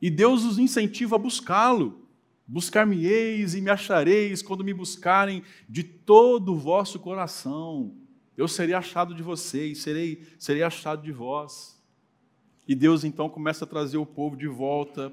E 0.00 0.10
Deus 0.10 0.44
os 0.44 0.58
incentiva 0.58 1.16
a 1.16 1.18
buscá-lo. 1.18 2.06
Buscar-me-eis 2.46 3.54
e 3.54 3.62
me 3.62 3.70
achareis 3.70 4.42
quando 4.42 4.62
me 4.62 4.74
buscarem 4.74 5.42
de 5.66 5.82
todo 5.82 6.52
o 6.52 6.58
vosso 6.58 6.98
coração. 6.98 7.94
Eu 8.36 8.48
serei 8.48 8.74
achado 8.74 9.14
de 9.14 9.22
vocês, 9.22 9.78
serei, 9.82 10.26
serei 10.38 10.62
achado 10.62 11.02
de 11.02 11.12
vós. 11.12 11.80
E 12.66 12.74
Deus 12.74 13.04
então 13.04 13.28
começa 13.28 13.64
a 13.64 13.68
trazer 13.68 13.96
o 13.96 14.06
povo 14.06 14.36
de 14.36 14.48
volta 14.48 15.12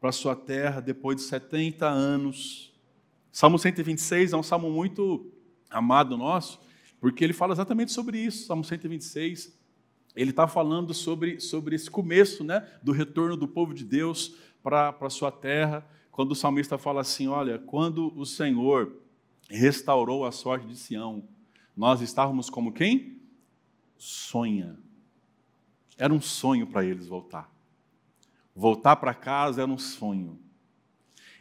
para 0.00 0.12
sua 0.12 0.34
terra 0.34 0.80
depois 0.80 1.16
de 1.16 1.22
70 1.22 1.86
anos. 1.86 2.72
Salmo 3.30 3.58
126 3.58 4.32
é 4.32 4.36
um 4.36 4.42
salmo 4.42 4.70
muito 4.70 5.30
amado 5.70 6.16
nosso, 6.16 6.60
porque 7.00 7.22
ele 7.22 7.32
fala 7.32 7.52
exatamente 7.52 7.92
sobre 7.92 8.18
isso. 8.18 8.46
Salmo 8.46 8.64
126 8.64 9.56
ele 10.16 10.30
está 10.30 10.48
falando 10.48 10.94
sobre, 10.94 11.38
sobre 11.40 11.76
esse 11.76 11.90
começo 11.90 12.42
né, 12.42 12.66
do 12.82 12.90
retorno 12.90 13.36
do 13.36 13.46
povo 13.46 13.74
de 13.74 13.84
Deus 13.84 14.34
para 14.62 14.96
a 14.98 15.10
sua 15.10 15.30
terra, 15.30 15.86
quando 16.10 16.32
o 16.32 16.34
salmista 16.34 16.78
fala 16.78 17.02
assim: 17.02 17.28
Olha, 17.28 17.58
quando 17.58 18.10
o 18.18 18.24
Senhor 18.24 18.96
restaurou 19.48 20.24
a 20.24 20.32
sorte 20.32 20.66
de 20.66 20.74
Sião, 20.74 21.28
nós 21.76 22.00
estávamos 22.00 22.48
como 22.48 22.72
quem? 22.72 23.20
Sonha. 23.98 24.78
Era 25.98 26.12
um 26.12 26.20
sonho 26.20 26.66
para 26.66 26.84
eles 26.84 27.06
voltar. 27.06 27.50
Voltar 28.54 28.96
para 28.96 29.14
casa 29.14 29.62
era 29.62 29.70
um 29.70 29.78
sonho. 29.78 30.40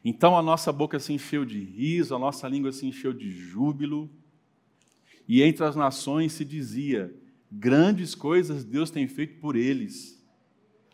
Então 0.03 0.37
a 0.37 0.41
nossa 0.41 0.71
boca 0.71 0.99
se 0.99 1.13
encheu 1.13 1.45
de 1.45 1.59
riso, 1.59 2.13
a 2.13 2.19
nossa 2.19 2.47
língua 2.47 2.71
se 2.71 2.85
encheu 2.85 3.13
de 3.13 3.31
júbilo, 3.31 4.09
e 5.27 5.41
entre 5.41 5.63
as 5.63 5.75
nações 5.75 6.33
se 6.33 6.45
dizia: 6.45 7.13
Grandes 7.51 8.13
coisas 8.13 8.63
Deus 8.63 8.91
tem 8.91 9.07
feito 9.07 9.39
por 9.39 9.55
eles. 9.55 10.21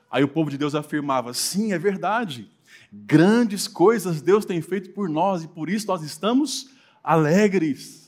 Aí 0.10 0.24
o 0.24 0.27
povo 0.27 0.50
de 0.50 0.57
Deus 0.57 0.75
afirmava: 0.75 1.33
sim, 1.33 1.74
é 1.74 1.79
verdade. 1.79 2.50
Grandes 2.91 3.67
coisas 3.67 4.21
Deus 4.21 4.45
tem 4.45 4.62
feito 4.62 4.91
por 4.91 5.10
nós 5.10 5.43
e 5.43 5.48
por 5.48 5.69
isso 5.69 5.88
nós 5.88 6.03
estamos 6.03 6.69
alegres. 7.03 8.00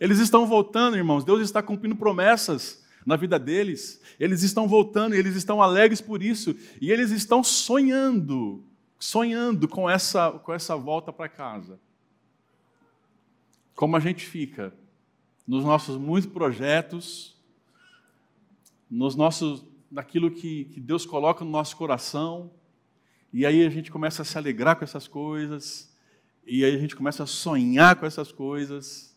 Eles 0.00 0.18
estão 0.18 0.46
voltando, 0.46 0.96
irmãos. 0.96 1.24
Deus 1.24 1.42
está 1.42 1.62
cumprindo 1.62 1.94
promessas 1.94 2.82
na 3.04 3.16
vida 3.16 3.38
deles. 3.38 4.00
Eles 4.18 4.42
estão 4.42 4.66
voltando 4.66 5.14
eles 5.14 5.36
estão 5.36 5.62
alegres 5.62 6.00
por 6.00 6.22
isso. 6.22 6.56
E 6.80 6.90
eles 6.90 7.10
estão 7.10 7.44
sonhando, 7.44 8.64
sonhando 8.98 9.68
com 9.68 9.88
essa, 9.88 10.32
com 10.32 10.54
essa 10.54 10.74
volta 10.74 11.12
para 11.12 11.28
casa. 11.28 11.78
Como 13.74 13.94
a 13.94 14.00
gente 14.00 14.26
fica 14.26 14.72
nos 15.46 15.64
nossos 15.64 15.98
muitos 15.98 16.30
projetos, 16.30 17.36
nos 18.90 19.14
nossos, 19.14 19.64
naquilo 19.90 20.30
que, 20.30 20.64
que 20.66 20.80
Deus 20.80 21.04
coloca 21.04 21.44
no 21.44 21.50
nosso 21.50 21.76
coração, 21.76 22.50
e 23.32 23.44
aí 23.46 23.64
a 23.64 23.70
gente 23.70 23.90
começa 23.90 24.22
a 24.22 24.24
se 24.24 24.36
alegrar 24.36 24.76
com 24.76 24.84
essas 24.84 25.06
coisas, 25.06 25.94
e 26.46 26.64
aí 26.64 26.74
a 26.74 26.78
gente 26.78 26.96
começa 26.96 27.22
a 27.22 27.26
sonhar 27.26 27.96
com 27.96 28.06
essas 28.06 28.32
coisas. 28.32 29.09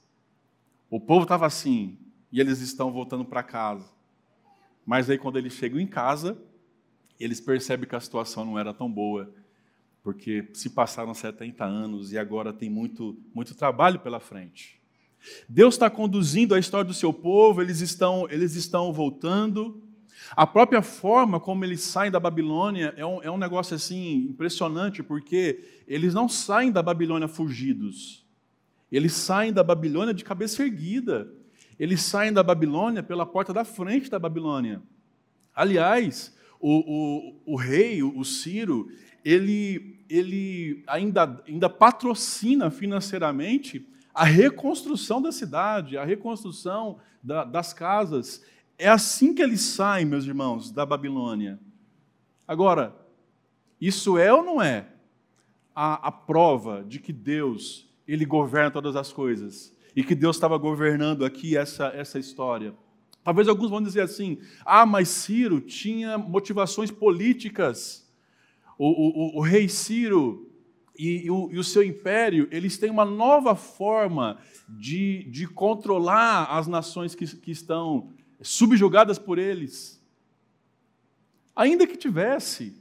O 0.93 0.99
povo 0.99 1.23
estava 1.23 1.47
assim, 1.47 1.97
e 2.31 2.39
eles 2.39 2.59
estão 2.59 2.91
voltando 2.91 3.25
para 3.25 3.41
casa. 3.41 3.89
Mas 4.85 5.09
aí 5.09 5.17
quando 5.17 5.39
eles 5.39 5.53
chegam 5.53 5.79
em 5.79 5.87
casa, 5.87 6.37
eles 7.19 7.41
percebem 7.41 7.89
que 7.89 7.95
a 7.95 7.99
situação 7.99 8.45
não 8.45 8.59
era 8.59 8.71
tão 8.75 8.91
boa, 8.91 9.33
porque 10.03 10.47
se 10.53 10.69
passaram 10.69 11.11
70 11.11 11.65
anos 11.65 12.11
e 12.11 12.17
agora 12.19 12.53
tem 12.53 12.69
muito, 12.69 13.17
muito 13.33 13.55
trabalho 13.55 14.01
pela 14.01 14.19
frente. 14.19 14.79
Deus 15.49 15.73
está 15.73 15.89
conduzindo 15.89 16.53
a 16.53 16.59
história 16.59 16.85
do 16.85 16.93
seu 16.93 17.11
povo, 17.11 17.59
eles 17.59 17.81
estão, 17.81 18.29
eles 18.29 18.53
estão 18.53 18.93
voltando. 18.93 19.81
A 20.35 20.45
própria 20.45 20.83
forma 20.83 21.39
como 21.39 21.65
eles 21.65 21.81
saem 21.81 22.11
da 22.11 22.19
Babilônia 22.19 22.93
é 22.95 23.03
um, 23.03 23.23
é 23.23 23.31
um 23.31 23.37
negócio 23.39 23.75
assim 23.75 24.27
impressionante, 24.29 25.01
porque 25.01 25.81
eles 25.87 26.13
não 26.13 26.29
saem 26.29 26.71
da 26.71 26.83
Babilônia 26.83 27.27
fugidos. 27.27 28.22
Eles 28.93 29.13
saem 29.13 29.51
da 29.51 29.63
Babilônia 29.63 30.13
de 30.13 30.23
cabeça 30.23 30.61
erguida. 30.61 31.27
Eles 31.79 32.03
saem 32.03 32.31
da 32.31 32.43
Babilônia 32.43 33.01
pela 33.01 33.25
porta 33.25 33.51
da 33.51 33.65
frente 33.65 34.07
da 34.07 34.19
Babilônia. 34.19 34.83
Aliás, 35.55 36.37
o, 36.59 37.41
o, 37.47 37.53
o 37.53 37.55
rei, 37.55 38.03
o 38.03 38.23
Ciro, 38.23 38.87
ele, 39.25 40.05
ele 40.07 40.83
ainda, 40.85 41.43
ainda 41.47 41.67
patrocina 41.67 42.69
financeiramente 42.69 43.83
a 44.13 44.25
reconstrução 44.25 45.19
da 45.19 45.31
cidade, 45.31 45.97
a 45.97 46.05
reconstrução 46.05 46.99
da, 47.23 47.43
das 47.43 47.73
casas. 47.73 48.45
É 48.77 48.87
assim 48.87 49.33
que 49.33 49.41
eles 49.41 49.61
saem, 49.61 50.05
meus 50.05 50.25
irmãos, 50.25 50.71
da 50.71 50.85
Babilônia. 50.85 51.59
Agora, 52.47 52.95
isso 53.81 54.19
é 54.19 54.31
ou 54.31 54.43
não 54.43 54.61
é 54.61 54.85
a, 55.75 56.09
a 56.09 56.11
prova 56.11 56.85
de 56.87 56.99
que 56.99 57.11
Deus 57.11 57.91
ele 58.07 58.25
governa 58.25 58.71
todas 58.71 58.95
as 58.95 59.11
coisas 59.11 59.73
e 59.95 60.03
que 60.03 60.15
Deus 60.15 60.35
estava 60.35 60.57
governando 60.57 61.23
aqui 61.23 61.55
essa, 61.55 61.87
essa 61.87 62.19
história? 62.19 62.73
Talvez 63.23 63.47
alguns 63.47 63.69
vão 63.69 63.81
dizer 63.81 64.01
assim: 64.01 64.39
ah, 64.65 64.85
mas 64.85 65.07
Ciro 65.07 65.61
tinha 65.61 66.17
motivações 66.17 66.91
políticas. 66.91 68.03
O, 68.77 68.87
o, 68.87 69.37
o, 69.37 69.41
rei 69.41 69.69
Ciro 69.69 70.51
e, 70.97 71.25
e, 71.25 71.31
o, 71.31 71.49
e, 71.51 71.59
o, 71.59 71.63
seu 71.63 71.83
império, 71.83 72.47
eles 72.51 72.77
têm 72.77 72.89
uma 72.89 73.05
nova 73.05 73.55
forma 73.55 74.39
de, 74.67 75.23
de 75.25 75.47
controlar 75.47 76.45
as 76.45 76.67
nações 76.67 77.13
que, 77.15 77.25
que 77.37 77.51
estão 77.51 78.09
subjugadas 78.41 79.17
por 79.17 79.37
eles. 79.37 80.01
Ainda 81.55 81.85
que 81.85 81.95
tivesse, 81.95 82.75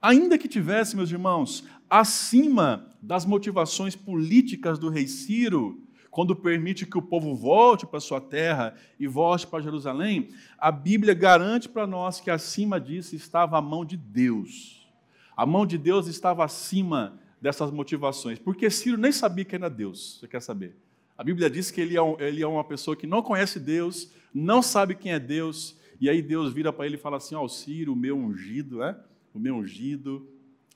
ainda 0.00 0.38
que 0.38 0.48
tivesse, 0.48 0.96
meus 0.96 1.10
irmãos, 1.10 1.62
acima 1.88 2.86
das 3.00 3.24
motivações 3.24 3.94
políticas 3.94 4.78
do 4.78 4.88
rei 4.88 5.06
Ciro, 5.06 5.82
quando 6.10 6.34
permite 6.34 6.86
que 6.86 6.98
o 6.98 7.02
povo 7.02 7.34
volte 7.34 7.86
para 7.86 8.00
sua 8.00 8.20
terra 8.20 8.74
e 8.98 9.06
volte 9.06 9.46
para 9.46 9.62
Jerusalém, 9.62 10.30
a 10.58 10.72
Bíblia 10.72 11.14
garante 11.14 11.68
para 11.68 11.86
nós 11.86 12.20
que 12.20 12.30
acima 12.30 12.80
disso 12.80 13.14
estava 13.14 13.58
a 13.58 13.62
mão 13.62 13.84
de 13.84 13.96
Deus. 13.96 14.88
A 15.36 15.46
mão 15.46 15.64
de 15.64 15.78
Deus 15.78 16.06
estava 16.08 16.44
acima 16.44 17.20
dessas 17.40 17.70
motivações. 17.70 18.38
Porque 18.38 18.68
Ciro 18.70 18.98
nem 18.98 19.12
sabia 19.12 19.44
quem 19.44 19.56
era 19.58 19.70
Deus, 19.70 20.18
você 20.18 20.26
quer 20.26 20.42
saber? 20.42 20.76
A 21.16 21.22
Bíblia 21.22 21.50
diz 21.50 21.70
que 21.70 21.80
ele 21.80 21.96
é, 21.96 22.02
um, 22.02 22.18
ele 22.20 22.42
é 22.42 22.46
uma 22.46 22.64
pessoa 22.64 22.96
que 22.96 23.06
não 23.06 23.22
conhece 23.22 23.60
Deus, 23.60 24.10
não 24.32 24.62
sabe 24.62 24.94
quem 24.94 25.12
é 25.12 25.18
Deus, 25.18 25.76
e 26.00 26.08
aí 26.08 26.22
Deus 26.22 26.52
vira 26.52 26.72
para 26.72 26.86
ele 26.86 26.94
e 26.94 26.98
fala 26.98 27.16
assim: 27.16 27.34
Ó, 27.34 27.44
oh, 27.44 27.48
Ciro, 27.48 27.92
o 27.92 27.96
meu 27.96 28.16
ungido, 28.16 28.78
né? 28.78 28.96
o 29.34 29.38
meu 29.38 29.56
ungido, 29.56 30.26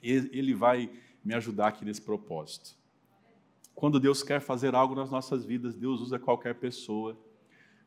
ele 0.03 0.55
vai 0.55 0.91
me 1.25 1.35
ajudar 1.35 1.69
aqui 1.69 1.85
nesse 1.85 2.03
propósito. 2.03 2.77
quando 3.75 3.99
Deus 3.99 4.23
quer 4.23 4.41
fazer 4.41 4.75
algo 4.75 4.95
nas 4.95 5.11
nossas 5.11 5.45
vidas, 5.45 5.75
Deus 5.75 6.01
usa 6.01 6.19
qualquer 6.19 6.55
pessoa. 6.57 7.19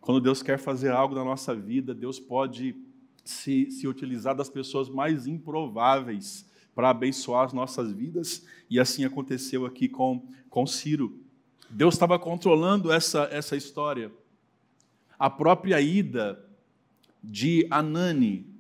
Quando 0.02 0.20
Deus 0.20 0.42
quer 0.42 0.58
fazer 0.58 0.92
algo 0.92 1.14
na 1.14 1.24
nossa 1.24 1.56
vida, 1.56 1.94
Deus 1.94 2.20
pode 2.20 2.76
se, 3.24 3.70
se 3.72 3.88
utilizar 3.88 4.36
das 4.36 4.50
pessoas 4.50 4.90
mais 4.90 5.28
improváveis 5.28 6.50
para 6.74 6.90
abençoar 6.90 7.46
as 7.46 7.54
nossas 7.54 7.92
vidas, 7.92 8.46
e 8.70 8.80
assim 8.80 9.06
aconteceu 9.06 9.66
aqui 9.66 9.88
com, 9.88 10.28
com 10.50 10.66
Ciro. 10.66 11.20
Deus 11.70 11.94
estava 11.96 12.20
controlando 12.20 12.92
essa, 12.92 13.30
essa 13.32 13.56
história. 13.56 14.12
A 15.18 15.30
própria 15.30 15.80
ida 15.80 16.44
de 17.24 17.66
Anani 17.70 18.56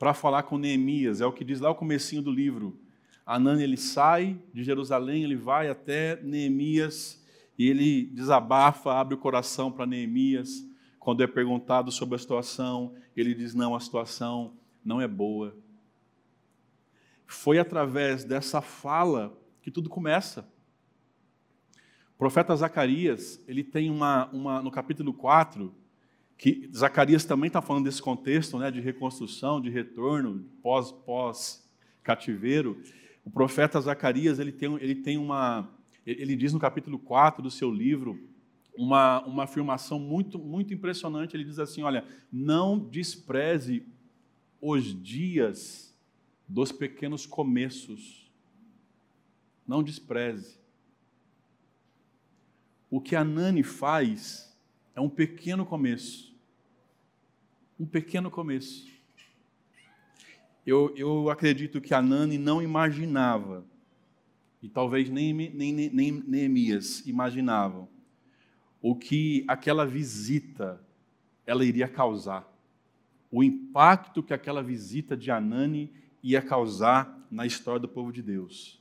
para 0.00 0.14
falar 0.14 0.44
com 0.44 0.56
Neemias, 0.56 1.20
é 1.20 1.26
o 1.26 1.32
que 1.32 1.44
diz 1.44 1.60
lá 1.60 1.68
o 1.68 1.74
comecinho 1.74 2.22
do 2.22 2.32
livro. 2.32 2.80
Anani 3.26 3.62
ele 3.62 3.76
sai 3.76 4.40
de 4.52 4.64
Jerusalém, 4.64 5.24
ele 5.24 5.36
vai 5.36 5.68
até 5.68 6.20
Neemias 6.22 7.22
e 7.58 7.68
ele 7.68 8.06
desabafa, 8.06 8.92
abre 8.92 9.14
o 9.14 9.18
coração 9.18 9.70
para 9.70 9.86
Neemias. 9.86 10.66
Quando 10.98 11.22
é 11.22 11.26
perguntado 11.26 11.92
sobre 11.92 12.16
a 12.16 12.18
situação, 12.18 12.94
ele 13.16 13.34
diz: 13.34 13.54
Não, 13.54 13.74
a 13.74 13.80
situação 13.80 14.54
não 14.84 15.00
é 15.00 15.06
boa. 15.06 15.56
Foi 17.26 17.58
através 17.58 18.24
dessa 18.24 18.60
fala 18.60 19.38
que 19.62 19.70
tudo 19.70 19.88
começa. 19.88 20.48
O 22.14 22.18
profeta 22.18 22.56
Zacarias, 22.56 23.40
ele 23.46 23.62
tem 23.62 23.88
uma, 23.90 24.26
uma 24.30 24.62
no 24.62 24.70
capítulo 24.70 25.12
4, 25.12 25.72
que 26.36 26.68
Zacarias 26.74 27.24
também 27.24 27.46
está 27.48 27.62
falando 27.62 27.84
desse 27.84 28.02
contexto 28.02 28.58
né, 28.58 28.70
de 28.70 28.80
reconstrução, 28.80 29.60
de 29.60 29.68
retorno, 29.68 30.46
pós-cativeiro. 30.62 32.74
Pós 32.74 32.84
o 33.24 33.30
profeta 33.30 33.80
Zacarias, 33.80 34.38
ele 34.38 34.52
tem, 34.52 34.74
ele 34.76 34.94
tem 34.94 35.18
uma. 35.18 35.68
Ele 36.06 36.34
diz 36.34 36.52
no 36.52 36.58
capítulo 36.58 36.98
4 36.98 37.42
do 37.42 37.50
seu 37.50 37.70
livro 37.70 38.18
uma, 38.76 39.24
uma 39.26 39.44
afirmação 39.44 39.98
muito, 39.98 40.38
muito 40.38 40.72
impressionante. 40.72 41.36
Ele 41.36 41.44
diz 41.44 41.58
assim: 41.58 41.82
Olha, 41.82 42.04
não 42.32 42.78
despreze 42.78 43.86
os 44.60 44.84
dias 45.02 45.94
dos 46.48 46.72
pequenos 46.72 47.26
começos. 47.26 48.30
Não 49.66 49.82
despreze. 49.82 50.58
O 52.90 53.00
que 53.00 53.14
a 53.14 53.22
Nani 53.22 53.62
faz 53.62 54.56
é 54.94 55.00
um 55.00 55.08
pequeno 55.08 55.64
começo. 55.64 56.34
Um 57.78 57.86
pequeno 57.86 58.30
começo. 58.30 58.90
Eu, 60.70 60.94
eu 60.96 61.28
acredito 61.28 61.80
que 61.80 61.92
a 61.92 62.00
Nani 62.00 62.38
não 62.38 62.62
imaginava, 62.62 63.66
e 64.62 64.68
talvez 64.68 65.10
nem, 65.10 65.34
nem, 65.34 65.90
nem 65.90 66.12
Neemias 66.12 67.04
imaginavam, 67.08 67.88
o 68.80 68.94
que 68.94 69.44
aquela 69.48 69.84
visita 69.84 70.80
ela 71.44 71.64
iria 71.64 71.88
causar. 71.88 72.48
O 73.32 73.42
impacto 73.42 74.22
que 74.22 74.32
aquela 74.32 74.62
visita 74.62 75.16
de 75.16 75.32
Anani 75.32 75.92
ia 76.22 76.40
causar 76.40 77.18
na 77.28 77.44
história 77.44 77.80
do 77.80 77.88
povo 77.88 78.12
de 78.12 78.22
Deus. 78.22 78.80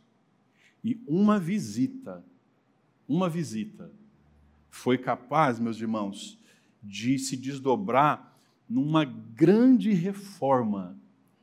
E 0.84 1.02
uma 1.08 1.40
visita, 1.40 2.24
uma 3.08 3.28
visita, 3.28 3.92
foi 4.70 4.96
capaz, 4.96 5.60
meus 5.60 5.82
irmãos, 5.82 6.40
de 6.84 7.18
se 7.18 7.36
desdobrar 7.36 8.40
numa 8.70 9.04
grande 9.04 9.92
reforma 9.92 10.99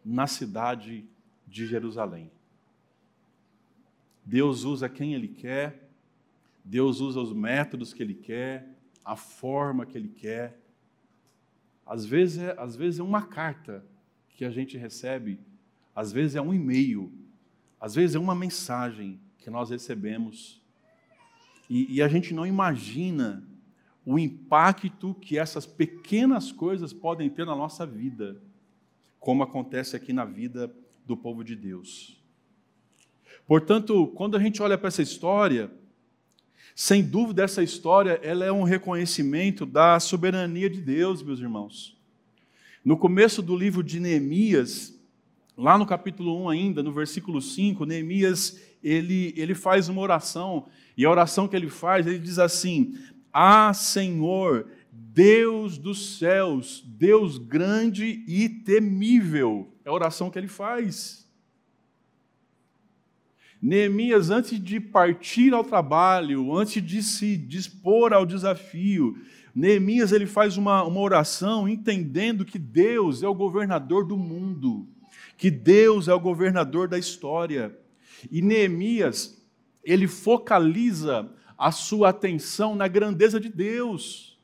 na 0.07 0.29
cidade 0.29 1.05
de 1.49 1.67
Jerusalém. 1.67 2.31
Deus 4.25 4.63
usa 4.63 4.89
quem 4.89 5.15
Ele 5.15 5.27
quer, 5.27 5.91
Deus 6.65 7.01
usa 7.01 7.21
os 7.21 7.33
métodos 7.33 7.93
que 7.93 8.05
Ele 8.05 8.15
quer, 8.15 8.69
a 9.05 9.17
forma 9.17 9.85
que 9.85 9.99
Ele 9.99 10.09
quer. 10.09 10.61
Às 11.85 12.07
vezes 12.07 12.39
é, 12.39 12.55
às 12.57 12.77
vezes 12.77 13.01
é 13.01 13.03
uma 13.03 13.23
carta 13.23 13.85
que 14.31 14.45
a 14.45 14.51
gente 14.51 14.79
recebe, 14.79 15.41
às 15.95 16.13
vezes 16.13 16.37
é 16.37 16.41
um 16.41 16.55
e-mail, 16.55 17.13
às 17.81 17.95
vezes 17.97 18.15
é 18.15 18.19
uma 18.19 18.35
mensagem 18.35 19.19
que 19.39 19.51
nós 19.51 19.71
recebemos. 19.71 20.63
E, 21.69 21.97
e 21.97 22.03
a 22.03 22.07
gente 22.07 22.33
não 22.33 22.47
imagina 22.47 23.43
o 24.05 24.21
impacto 24.21 25.15
que 25.15 25.37
essas 25.37 25.67
pequenas 25.67 26.53
coisas 26.53 26.93
podem 26.93 27.29
ter 27.29 27.45
na 27.45 27.57
nossa 27.57 27.85
vida 27.85 28.41
como 29.19 29.43
acontece 29.43 29.97
aqui 29.97 30.13
na 30.13 30.25
vida 30.25 30.73
do 31.05 31.17
povo 31.17 31.43
de 31.43 31.55
Deus. 31.55 32.21
Portanto, 33.47 34.09
quando 34.09 34.37
a 34.37 34.41
gente 34.41 34.63
olha 34.63 34.77
para 34.77 34.89
essa 34.89 35.03
história, 35.03 35.71
sem 36.75 37.03
dúvida 37.03 37.43
essa 37.43 37.63
história 37.63 38.21
ela 38.23 38.45
é 38.45 38.53
um 38.53 38.63
reconhecimento 38.63 39.65
da 39.65 39.99
soberania 39.99 40.69
de 40.69 40.81
Deus, 40.81 41.23
meus 41.23 41.41
irmãos. 41.41 41.97
No 42.85 42.97
começo 42.97 43.41
do 43.43 43.57
livro 43.57 43.83
de 43.83 43.99
Neemias, 43.99 44.97
lá 45.57 45.79
no 45.79 45.87
capítulo 45.87 46.45
1 46.45 46.49
ainda, 46.51 46.83
no 46.83 46.93
versículo 46.93 47.41
5, 47.41 47.85
Neemias, 47.87 48.61
ele, 48.83 49.33
ele 49.37 49.55
faz 49.55 49.89
uma 49.89 50.03
oração, 50.03 50.67
e 50.97 51.05
a 51.05 51.11
oração 51.11 51.49
que 51.49 51.57
ele 51.57 51.69
faz, 51.69 52.07
ele 52.07 52.19
diz 52.19 52.39
assim: 52.39 52.97
Ah, 53.33 53.73
Senhor, 53.73 54.69
Deus 54.99 55.79
dos 55.79 56.19
céus, 56.19 56.83
Deus 56.87 57.39
grande 57.39 58.25
e 58.27 58.49
temível. 58.49 59.73
É 59.85 59.89
a 59.89 59.93
oração 59.93 60.31
que 60.31 60.39
ele 60.39 60.49
faz. 60.49 61.27
Neemias, 63.61 64.31
antes 64.31 64.63
de 64.63 64.79
partir 64.79 65.55
ao 65.55 65.65
trabalho, 65.65 66.55
antes 66.55 66.83
de 66.83 67.03
se 67.03 67.37
dispor 67.37 68.13
ao 68.13 68.27
desafio, 68.27 69.17
Neemias 69.55 70.13
ele 70.13 70.27
faz 70.27 70.57
uma, 70.57 70.85
uma 70.85 71.01
oração 71.01 71.67
entendendo 71.67 72.45
que 72.45 72.59
Deus 72.59 73.23
é 73.23 73.29
o 73.29 73.35
governador 73.35 74.05
do 74.05 74.17
mundo, 74.17 74.87
que 75.37 75.51
Deus 75.51 76.09
é 76.09 76.15
o 76.15 76.21
governador 76.21 76.89
da 76.89 76.99
história. 76.99 77.77
E 78.31 78.43
Neemias, 78.43 79.43
ele 79.83 80.07
focaliza 80.07 81.31
a 81.57 81.73
sua 81.73 82.11
atenção 82.11 82.75
na 82.75 82.87
grandeza 82.87 83.41
de 83.41 83.49
Deus. 83.49 84.36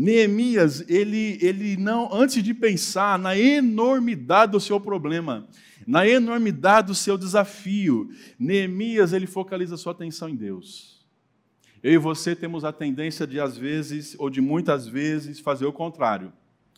Neemias, 0.00 0.82
ele, 0.88 1.36
ele 1.42 1.76
não, 1.76 2.08
antes 2.10 2.42
de 2.42 2.54
pensar 2.54 3.18
na 3.18 3.36
enormidade 3.36 4.52
do 4.52 4.58
seu 4.58 4.80
problema, 4.80 5.46
na 5.86 6.08
enormidade 6.08 6.86
do 6.86 6.94
seu 6.94 7.18
desafio, 7.18 8.08
Neemias, 8.38 9.12
ele 9.12 9.26
focaliza 9.26 9.76
sua 9.76 9.92
atenção 9.92 10.30
em 10.30 10.34
Deus. 10.34 11.04
Eu 11.82 11.92
e 11.92 11.98
você 11.98 12.34
temos 12.34 12.64
a 12.64 12.72
tendência 12.72 13.26
de, 13.26 13.38
às 13.38 13.58
vezes, 13.58 14.16
ou 14.18 14.30
de 14.30 14.40
muitas 14.40 14.88
vezes, 14.88 15.38
fazer 15.38 15.66
o 15.66 15.72
contrário. 15.72 16.32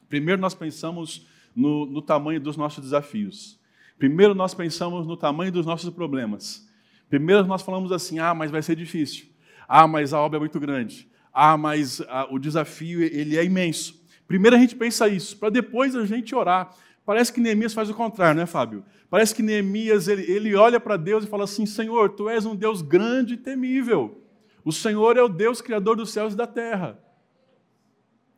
Primeiro 0.09 0.41
nós 0.41 0.53
pensamos 0.53 1.25
no, 1.55 1.87
no 1.87 2.03
tamanho 2.03 2.41
dos 2.41 2.57
nossos 2.57 2.83
desafios. 2.83 3.57
Primeiro 4.01 4.35
nós 4.35 4.53
pensamos 4.53 5.07
no 5.07 5.17
tamanho 5.17 5.53
dos 5.53 5.65
nossos 5.65 5.91
problemas. 5.91 6.69
Primeiro 7.09 7.47
nós 7.47 7.63
falamos 7.63 7.93
assim: 7.93 8.19
ah, 8.19 8.35
mas 8.35 8.51
vai 8.51 8.63
ser 8.63 8.75
difícil. 8.75 9.27
Ah, 9.69 9.87
mas 9.87 10.13
a 10.13 10.21
obra 10.21 10.39
é 10.39 10.41
muito 10.41 10.59
grande. 10.59 11.12
Ah, 11.33 11.57
mas 11.57 12.01
ah, 12.09 12.29
o 12.31 12.39
desafio 12.39 13.03
ele 13.03 13.37
é 13.37 13.45
imenso. 13.45 14.01
Primeiro 14.27 14.57
a 14.57 14.59
gente 14.59 14.77
pensa 14.77 15.09
isso, 15.09 15.37
para 15.37 15.51
depois 15.51 15.97
a 15.97 16.05
gente 16.05 16.35
orar. 16.35 16.75
Parece 17.05 17.33
que 17.33 17.41
Neemias 17.41 17.75
faz 17.75 17.91
o 17.91 17.95
contrário, 17.95 18.39
né, 18.39 18.47
Fábio? 18.47 18.85
Parece 19.11 19.35
que 19.35 19.43
Neemias 19.43 20.09
ele, 20.09 20.31
ele 20.31 20.55
olha 20.55 20.79
para 20.79 20.97
Deus 20.97 21.25
e 21.25 21.29
fala 21.29 21.45
assim: 21.45 21.67
Senhor, 21.67 22.11
tu 22.11 22.29
és 22.29 22.47
um 22.47 22.55
Deus 22.55 22.81
grande 22.81 23.35
e 23.35 23.37
temível. 23.37 24.23
O 24.65 24.73
Senhor 24.73 25.17
é 25.17 25.23
o 25.23 25.29
Deus 25.29 25.61
criador 25.61 25.97
dos 25.97 26.13
céus 26.13 26.35
e 26.35 26.37
da 26.37 26.47
terra. 26.47 26.99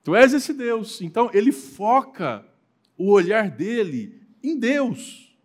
Tu 0.02 0.14
és 0.14 0.32
esse 0.32 0.52
Deus. 0.52 1.00
Então 1.00 1.30
ele 1.32 1.52
foca 1.52 2.44
o 2.96 3.10
olhar 3.10 3.50
dele 3.50 4.20
em 4.42 4.58
Deus. 4.58 5.36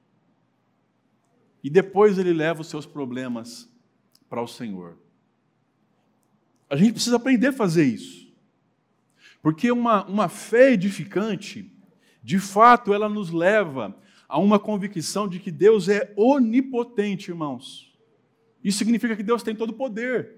E 1.64 1.70
depois 1.70 2.18
ele 2.18 2.34
leva 2.34 2.62
os 2.62 2.68
seus 2.68 2.86
problemas 2.86 3.70
para 4.30 4.42
o 4.42 4.48
Senhor. 4.48 4.98
A 6.70 6.76
gente 6.76 6.94
precisa 6.94 7.16
aprender 7.16 7.48
a 7.48 7.54
fazer 7.54 7.86
isso. 7.86 8.28
Porque 9.42 9.72
uma, 9.72 10.06
uma 10.06 10.28
fé 10.28 10.74
edificante, 10.74 11.72
de 12.24 12.40
fato, 12.40 12.94
ela 12.94 13.08
nos 13.08 13.32
leva 13.32 13.96
a 14.28 14.38
uma 14.38 14.60
convicção 14.60 15.28
de 15.28 15.40
que 15.40 15.50
Deus 15.50 15.90
é 15.90 16.14
onipotente, 16.16 17.32
irmãos. 17.32 17.92
Isso 18.64 18.78
significa 18.78 19.16
que 19.16 19.24
Deus 19.24 19.42
tem 19.42 19.56
todo 19.56 19.72
o 19.72 19.74
poder. 19.74 20.36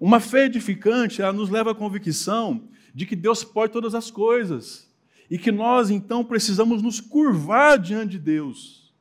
Uma 0.00 0.20
fé 0.20 0.44
edificante, 0.44 1.22
ela 1.22 1.32
nos 1.32 1.48
leva 1.48 1.70
à 1.70 1.74
convicção 1.74 2.68
de 2.94 3.06
que 3.06 3.16
Deus 3.16 3.44
pode 3.44 3.72
todas 3.72 3.94
as 3.94 4.10
coisas 4.10 4.92
e 5.30 5.38
que 5.38 5.52
nós 5.52 5.90
então 5.90 6.24
precisamos 6.24 6.82
nos 6.82 7.00
curvar 7.00 7.78
diante 7.78 8.12
de 8.12 8.18
Deus, 8.18 8.92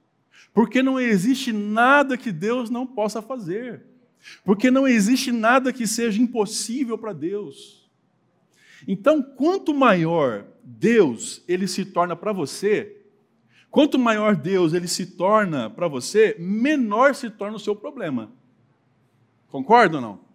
porque 0.53 0.83
não 0.83 0.99
existe 0.99 1.53
nada 1.53 2.17
que 2.17 2.31
Deus 2.31 2.69
não 2.69 2.85
possa 2.85 3.21
fazer. 3.21 3.86
Porque 4.43 4.71
não 4.71 4.87
existe 4.87 5.31
nada 5.31 5.73
que 5.73 5.85
seja 5.85 6.21
impossível 6.21 6.97
para 6.97 7.13
Deus. 7.13 7.89
Então, 8.87 9.21
quanto 9.21 9.73
maior 9.73 10.45
Deus 10.63 11.43
ele 11.47 11.67
se 11.67 11.85
torna 11.85 12.15
para 12.15 12.31
você, 12.31 13.01
quanto 13.71 13.97
maior 13.97 14.35
Deus 14.35 14.73
ele 14.73 14.87
se 14.87 15.05
torna 15.05 15.69
para 15.69 15.87
você, 15.87 16.35
menor 16.39 17.15
se 17.15 17.29
torna 17.29 17.57
o 17.57 17.59
seu 17.59 17.75
problema. 17.75 18.31
Concorda 19.47 19.97
ou 19.97 20.01
não? 20.01 20.27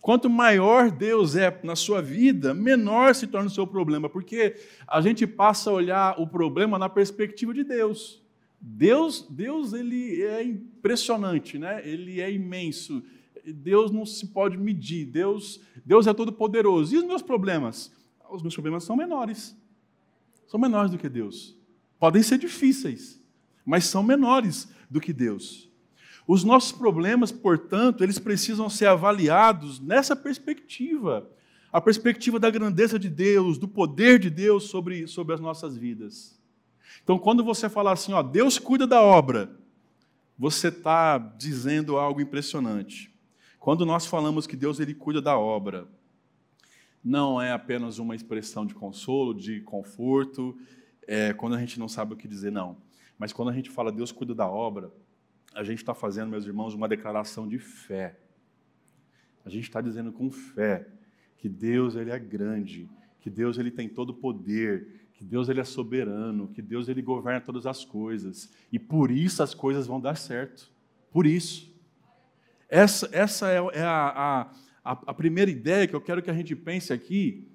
Quanto 0.00 0.30
maior 0.30 0.88
Deus 0.90 1.34
é 1.34 1.58
na 1.64 1.74
sua 1.74 2.00
vida, 2.00 2.54
menor 2.54 3.12
se 3.14 3.26
torna 3.26 3.48
o 3.48 3.52
seu 3.52 3.66
problema, 3.66 4.08
porque 4.08 4.54
a 4.86 5.00
gente 5.00 5.26
passa 5.26 5.68
a 5.68 5.72
olhar 5.72 6.20
o 6.20 6.28
problema 6.28 6.78
na 6.78 6.88
perspectiva 6.88 7.52
de 7.52 7.64
Deus. 7.64 8.22
Deus, 8.60 9.26
Deus 9.28 9.72
ele 9.72 10.22
é 10.22 10.44
impressionante, 10.44 11.58
né? 11.58 11.82
Ele 11.84 12.20
é 12.20 12.30
imenso. 12.30 13.02
Deus 13.52 13.90
não 13.90 14.04
se 14.04 14.26
pode 14.26 14.56
medir. 14.56 15.06
Deus, 15.06 15.60
Deus 15.84 16.06
é 16.06 16.14
todo 16.14 16.32
poderoso. 16.32 16.94
E 16.94 16.98
os 16.98 17.04
meus 17.04 17.22
problemas? 17.22 17.92
Os 18.30 18.42
meus 18.42 18.54
problemas 18.54 18.84
são 18.84 18.96
menores. 18.96 19.56
São 20.46 20.60
menores 20.60 20.90
do 20.90 20.98
que 20.98 21.08
Deus. 21.08 21.56
Podem 21.98 22.22
ser 22.22 22.38
difíceis, 22.38 23.22
mas 23.64 23.84
são 23.84 24.02
menores 24.02 24.68
do 24.90 25.00
que 25.00 25.12
Deus. 25.12 25.70
Os 26.26 26.42
nossos 26.42 26.72
problemas, 26.72 27.30
portanto, 27.30 28.02
eles 28.02 28.18
precisam 28.18 28.68
ser 28.68 28.86
avaliados 28.86 29.80
nessa 29.80 30.16
perspectiva. 30.16 31.30
A 31.72 31.80
perspectiva 31.80 32.38
da 32.38 32.50
grandeza 32.50 32.98
de 32.98 33.08
Deus, 33.08 33.58
do 33.58 33.68
poder 33.68 34.18
de 34.18 34.30
Deus 34.30 34.64
sobre, 34.64 35.06
sobre 35.06 35.34
as 35.34 35.40
nossas 35.40 35.76
vidas. 35.76 36.36
Então, 37.02 37.18
quando 37.18 37.44
você 37.44 37.68
falar 37.68 37.92
assim, 37.92 38.12
ó, 38.12 38.22
Deus 38.22 38.58
cuida 38.58 38.86
da 38.86 39.00
obra, 39.00 39.56
você 40.38 40.68
está 40.68 41.18
dizendo 41.18 41.96
algo 41.96 42.20
impressionante. 42.20 43.14
Quando 43.66 43.84
nós 43.84 44.06
falamos 44.06 44.46
que 44.46 44.54
Deus 44.54 44.78
ele 44.78 44.94
cuida 44.94 45.20
da 45.20 45.36
obra, 45.36 45.88
não 47.02 47.42
é 47.42 47.50
apenas 47.50 47.98
uma 47.98 48.14
expressão 48.14 48.64
de 48.64 48.72
consolo, 48.72 49.34
de 49.34 49.60
conforto, 49.60 50.56
é, 51.04 51.32
quando 51.32 51.56
a 51.56 51.58
gente 51.58 51.76
não 51.76 51.88
sabe 51.88 52.14
o 52.14 52.16
que 52.16 52.28
dizer, 52.28 52.52
não. 52.52 52.76
Mas 53.18 53.32
quando 53.32 53.48
a 53.48 53.52
gente 53.52 53.68
fala 53.68 53.90
Deus 53.90 54.12
cuida 54.12 54.36
da 54.36 54.48
obra, 54.48 54.92
a 55.52 55.64
gente 55.64 55.78
está 55.78 55.96
fazendo, 55.96 56.30
meus 56.30 56.46
irmãos, 56.46 56.74
uma 56.74 56.86
declaração 56.86 57.48
de 57.48 57.58
fé. 57.58 58.16
A 59.44 59.50
gente 59.50 59.64
está 59.64 59.80
dizendo 59.80 60.12
com 60.12 60.30
fé 60.30 60.86
que 61.36 61.48
Deus 61.48 61.96
ele 61.96 62.12
é 62.12 62.18
grande, 62.20 62.88
que 63.20 63.28
Deus 63.28 63.58
ele 63.58 63.72
tem 63.72 63.88
todo 63.88 64.10
o 64.10 64.14
poder, 64.14 65.08
que 65.12 65.24
Deus 65.24 65.48
ele 65.48 65.58
é 65.58 65.64
soberano, 65.64 66.46
que 66.46 66.62
Deus 66.62 66.88
ele 66.88 67.02
governa 67.02 67.40
todas 67.40 67.66
as 67.66 67.84
coisas 67.84 68.48
e 68.70 68.78
por 68.78 69.10
isso 69.10 69.42
as 69.42 69.54
coisas 69.54 69.88
vão 69.88 70.00
dar 70.00 70.16
certo. 70.16 70.70
Por 71.10 71.26
isso. 71.26 71.74
Essa, 72.68 73.08
essa 73.12 73.50
é, 73.50 73.56
é 73.74 73.82
a, 73.82 74.50
a, 74.84 74.90
a 74.92 75.14
primeira 75.14 75.50
ideia 75.50 75.86
que 75.86 75.94
eu 75.94 76.00
quero 76.00 76.22
que 76.22 76.30
a 76.30 76.34
gente 76.34 76.54
pense 76.54 76.92
aqui 76.92 77.48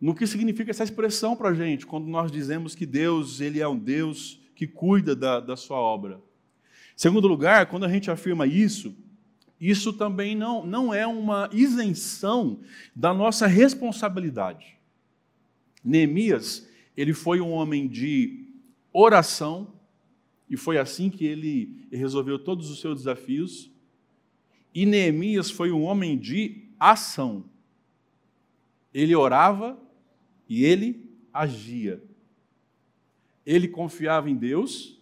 no 0.00 0.14
que 0.14 0.26
significa 0.26 0.70
essa 0.70 0.84
expressão 0.84 1.34
para 1.34 1.50
a 1.50 1.54
gente 1.54 1.86
quando 1.86 2.06
nós 2.06 2.30
dizemos 2.30 2.74
que 2.74 2.84
Deus 2.84 3.40
ele 3.40 3.60
é 3.60 3.68
um 3.68 3.78
Deus 3.78 4.40
que 4.54 4.66
cuida 4.66 5.14
da, 5.14 5.40
da 5.40 5.56
sua 5.56 5.78
obra. 5.78 6.20
Segundo 6.94 7.28
lugar, 7.28 7.66
quando 7.66 7.84
a 7.84 7.88
gente 7.88 8.10
afirma 8.10 8.46
isso, 8.46 8.94
isso 9.60 9.92
também 9.92 10.34
não, 10.34 10.64
não 10.66 10.92
é 10.92 11.06
uma 11.06 11.48
isenção 11.52 12.60
da 12.94 13.12
nossa 13.12 13.46
responsabilidade. 13.46 14.78
Neemias, 15.84 16.68
ele 16.96 17.12
foi 17.12 17.40
um 17.40 17.50
homem 17.50 17.86
de 17.86 18.48
oração, 18.92 19.74
e 20.48 20.56
foi 20.56 20.78
assim 20.78 21.10
que 21.10 21.24
ele 21.24 21.86
resolveu 21.90 22.38
todos 22.38 22.70
os 22.70 22.80
seus 22.80 22.98
desafios. 22.98 23.70
E 24.76 24.84
Neemias 24.84 25.50
foi 25.50 25.72
um 25.72 25.84
homem 25.84 26.18
de 26.18 26.68
ação. 26.78 27.46
Ele 28.92 29.16
orava 29.16 29.80
e 30.46 30.66
ele 30.66 31.10
agia. 31.32 32.04
Ele 33.46 33.68
confiava 33.68 34.28
em 34.28 34.34
Deus, 34.34 35.00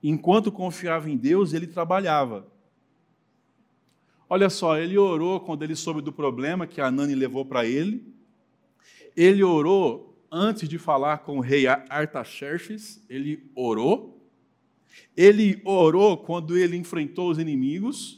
enquanto 0.00 0.52
confiava 0.52 1.10
em 1.10 1.16
Deus, 1.16 1.52
ele 1.52 1.66
trabalhava. 1.66 2.46
Olha 4.30 4.48
só, 4.48 4.78
ele 4.78 4.96
orou 4.96 5.40
quando 5.40 5.64
ele 5.64 5.74
soube 5.74 6.00
do 6.00 6.12
problema 6.12 6.64
que 6.64 6.80
a 6.80 6.88
Nani 6.88 7.16
levou 7.16 7.44
para 7.44 7.66
ele. 7.66 8.06
Ele 9.16 9.42
orou 9.42 10.16
antes 10.30 10.68
de 10.68 10.78
falar 10.78 11.18
com 11.24 11.38
o 11.38 11.40
rei 11.40 11.66
Artaxerxes, 11.66 13.04
ele 13.08 13.50
orou. 13.52 14.24
Ele 15.16 15.60
orou 15.64 16.16
quando 16.18 16.56
ele 16.56 16.76
enfrentou 16.76 17.32
os 17.32 17.38
inimigos. 17.38 18.17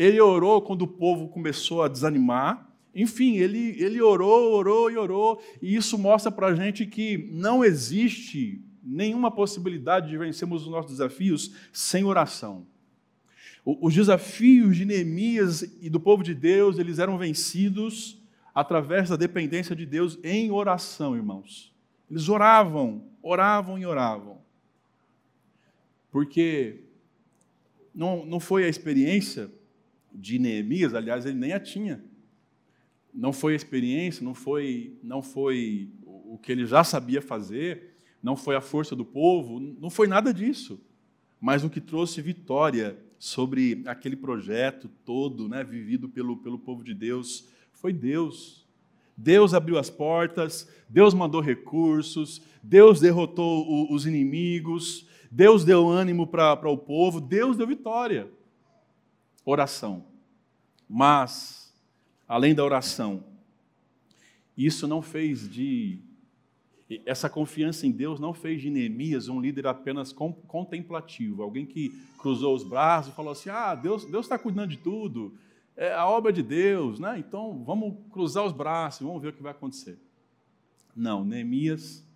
Ele 0.00 0.18
orou 0.18 0.62
quando 0.62 0.80
o 0.80 0.88
povo 0.88 1.28
começou 1.28 1.82
a 1.82 1.88
desanimar. 1.88 2.66
Enfim, 2.94 3.36
ele, 3.36 3.76
ele 3.78 4.00
orou, 4.00 4.54
orou 4.54 4.90
e 4.90 4.96
orou. 4.96 5.42
E 5.60 5.76
isso 5.76 5.98
mostra 5.98 6.32
para 6.32 6.46
a 6.46 6.54
gente 6.54 6.86
que 6.86 7.28
não 7.30 7.62
existe 7.62 8.64
nenhuma 8.82 9.30
possibilidade 9.30 10.08
de 10.08 10.16
vencermos 10.16 10.62
os 10.62 10.70
nossos 10.70 10.92
desafios 10.92 11.54
sem 11.70 12.02
oração. 12.02 12.66
Os 13.62 13.94
desafios 13.94 14.74
de 14.74 14.86
Neemias 14.86 15.60
e 15.82 15.90
do 15.90 16.00
povo 16.00 16.22
de 16.22 16.34
Deus, 16.34 16.78
eles 16.78 16.98
eram 16.98 17.18
vencidos 17.18 18.18
através 18.54 19.10
da 19.10 19.16
dependência 19.16 19.76
de 19.76 19.84
Deus 19.84 20.18
em 20.24 20.50
oração, 20.50 21.14
irmãos. 21.14 21.74
Eles 22.10 22.26
oravam, 22.30 23.04
oravam 23.22 23.78
e 23.78 23.84
oravam. 23.84 24.38
Porque 26.10 26.84
não, 27.94 28.24
não 28.24 28.40
foi 28.40 28.64
a 28.64 28.68
experiência 28.68 29.59
de 30.12 30.38
Neemias, 30.38 30.94
aliás, 30.94 31.26
ele 31.26 31.38
nem 31.38 31.52
a 31.52 31.60
tinha. 31.60 32.04
Não 33.12 33.32
foi 33.32 33.54
a 33.54 33.56
experiência, 33.56 34.24
não 34.24 34.34
foi, 34.34 34.98
não 35.02 35.22
foi 35.22 35.90
o 36.04 36.38
que 36.38 36.52
ele 36.52 36.64
já 36.64 36.84
sabia 36.84 37.20
fazer, 37.20 37.96
não 38.22 38.36
foi 38.36 38.54
a 38.54 38.60
força 38.60 38.94
do 38.94 39.04
povo, 39.04 39.58
não 39.58 39.90
foi 39.90 40.06
nada 40.06 40.32
disso. 40.32 40.80
Mas 41.40 41.64
o 41.64 41.70
que 41.70 41.80
trouxe 41.80 42.20
vitória 42.20 42.98
sobre 43.18 43.82
aquele 43.86 44.16
projeto 44.16 44.88
todo, 45.04 45.48
né, 45.48 45.64
vivido 45.64 46.08
pelo, 46.08 46.36
pelo 46.36 46.58
povo 46.58 46.84
de 46.84 46.94
Deus, 46.94 47.48
foi 47.72 47.92
Deus. 47.92 48.66
Deus 49.16 49.52
abriu 49.52 49.78
as 49.78 49.90
portas, 49.90 50.68
Deus 50.88 51.12
mandou 51.12 51.40
recursos, 51.40 52.40
Deus 52.62 53.00
derrotou 53.00 53.92
os 53.92 54.06
inimigos, 54.06 55.06
Deus 55.30 55.64
deu 55.64 55.88
ânimo 55.88 56.26
para 56.26 56.68
o 56.68 56.78
povo, 56.78 57.20
Deus 57.20 57.56
deu 57.56 57.66
vitória. 57.66 58.30
Oração. 59.50 60.04
Mas, 60.88 61.74
além 62.28 62.54
da 62.54 62.64
oração, 62.64 63.24
isso 64.56 64.86
não 64.86 65.02
fez 65.02 65.50
de. 65.50 65.98
Essa 67.04 67.28
confiança 67.28 67.84
em 67.84 67.90
Deus 67.90 68.20
não 68.20 68.32
fez 68.32 68.60
de 68.60 68.70
Neemias 68.70 69.28
um 69.28 69.40
líder 69.40 69.66
apenas 69.66 70.12
contemplativo, 70.12 71.42
alguém 71.42 71.66
que 71.66 71.90
cruzou 72.18 72.54
os 72.54 72.62
braços 72.62 73.12
e 73.12 73.16
falou 73.16 73.32
assim: 73.32 73.50
ah, 73.50 73.74
Deus 73.74 74.04
está 74.04 74.38
cuidando 74.38 74.70
de 74.70 74.76
tudo, 74.76 75.34
é 75.76 75.92
a 75.92 76.06
obra 76.06 76.32
de 76.32 76.44
Deus, 76.44 77.00
né? 77.00 77.18
Então 77.18 77.64
vamos 77.64 77.96
cruzar 78.12 78.44
os 78.44 78.52
braços, 78.52 79.04
vamos 79.04 79.20
ver 79.20 79.28
o 79.28 79.32
que 79.32 79.42
vai 79.42 79.50
acontecer. 79.50 79.98
Não, 80.94 81.24
Neemias, 81.24 82.06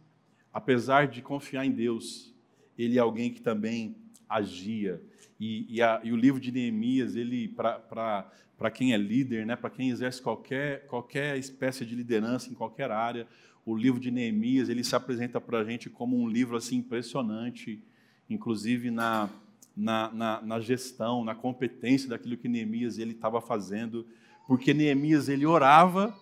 apesar 0.53 1.09
de 1.09 1.21
confiar 1.21 1.65
em 1.65 1.73
Deus, 1.73 2.33
ele 2.79 2.97
é 2.97 3.01
alguém 3.01 3.33
que 3.33 3.43
também 3.43 3.97
agia. 4.29 5.03
E, 5.39 5.77
e, 5.77 5.83
a, 5.83 6.01
e 6.05 6.13
o 6.13 6.17
livro 6.17 6.41
de 6.41 6.53
Neemias, 6.53 7.17
ele 7.17 7.49
para 7.49 8.71
quem 8.73 8.93
é 8.93 8.97
líder, 8.97 9.45
né, 9.45 9.57
para 9.57 9.71
quem 9.71 9.91
exerce 9.91 10.23
qualquer, 10.23 10.87
qualquer 10.87 11.37
espécie 11.37 11.85
de 11.85 11.95
liderança 11.95 12.51
em 12.51 12.55
qualquer 12.55 12.91
área, 12.91 13.27
o 13.67 13.77
livro 13.77 13.99
de 13.99 14.11
Neemias 14.11 14.69
ele 14.69 14.85
se 14.85 14.95
apresenta 14.95 15.41
para 15.41 15.59
a 15.59 15.65
gente 15.65 15.91
como 15.91 16.17
um 16.17 16.29
livro 16.29 16.57
assim 16.57 16.77
impressionante, 16.77 17.83
inclusive 18.29 18.91
na 18.91 19.29
na, 19.77 20.11
na, 20.13 20.43
na 20.43 20.61
gestão, 20.61 21.25
na 21.25 21.35
competência 21.35 22.09
daquilo 22.09 22.37
que 22.37 22.49
Neemias 22.49 22.99
ele 22.99 23.13
estava 23.13 23.41
fazendo, 23.41 24.07
porque 24.47 24.73
Neemias 24.73 25.29
ele 25.29 25.45
orava, 25.45 26.17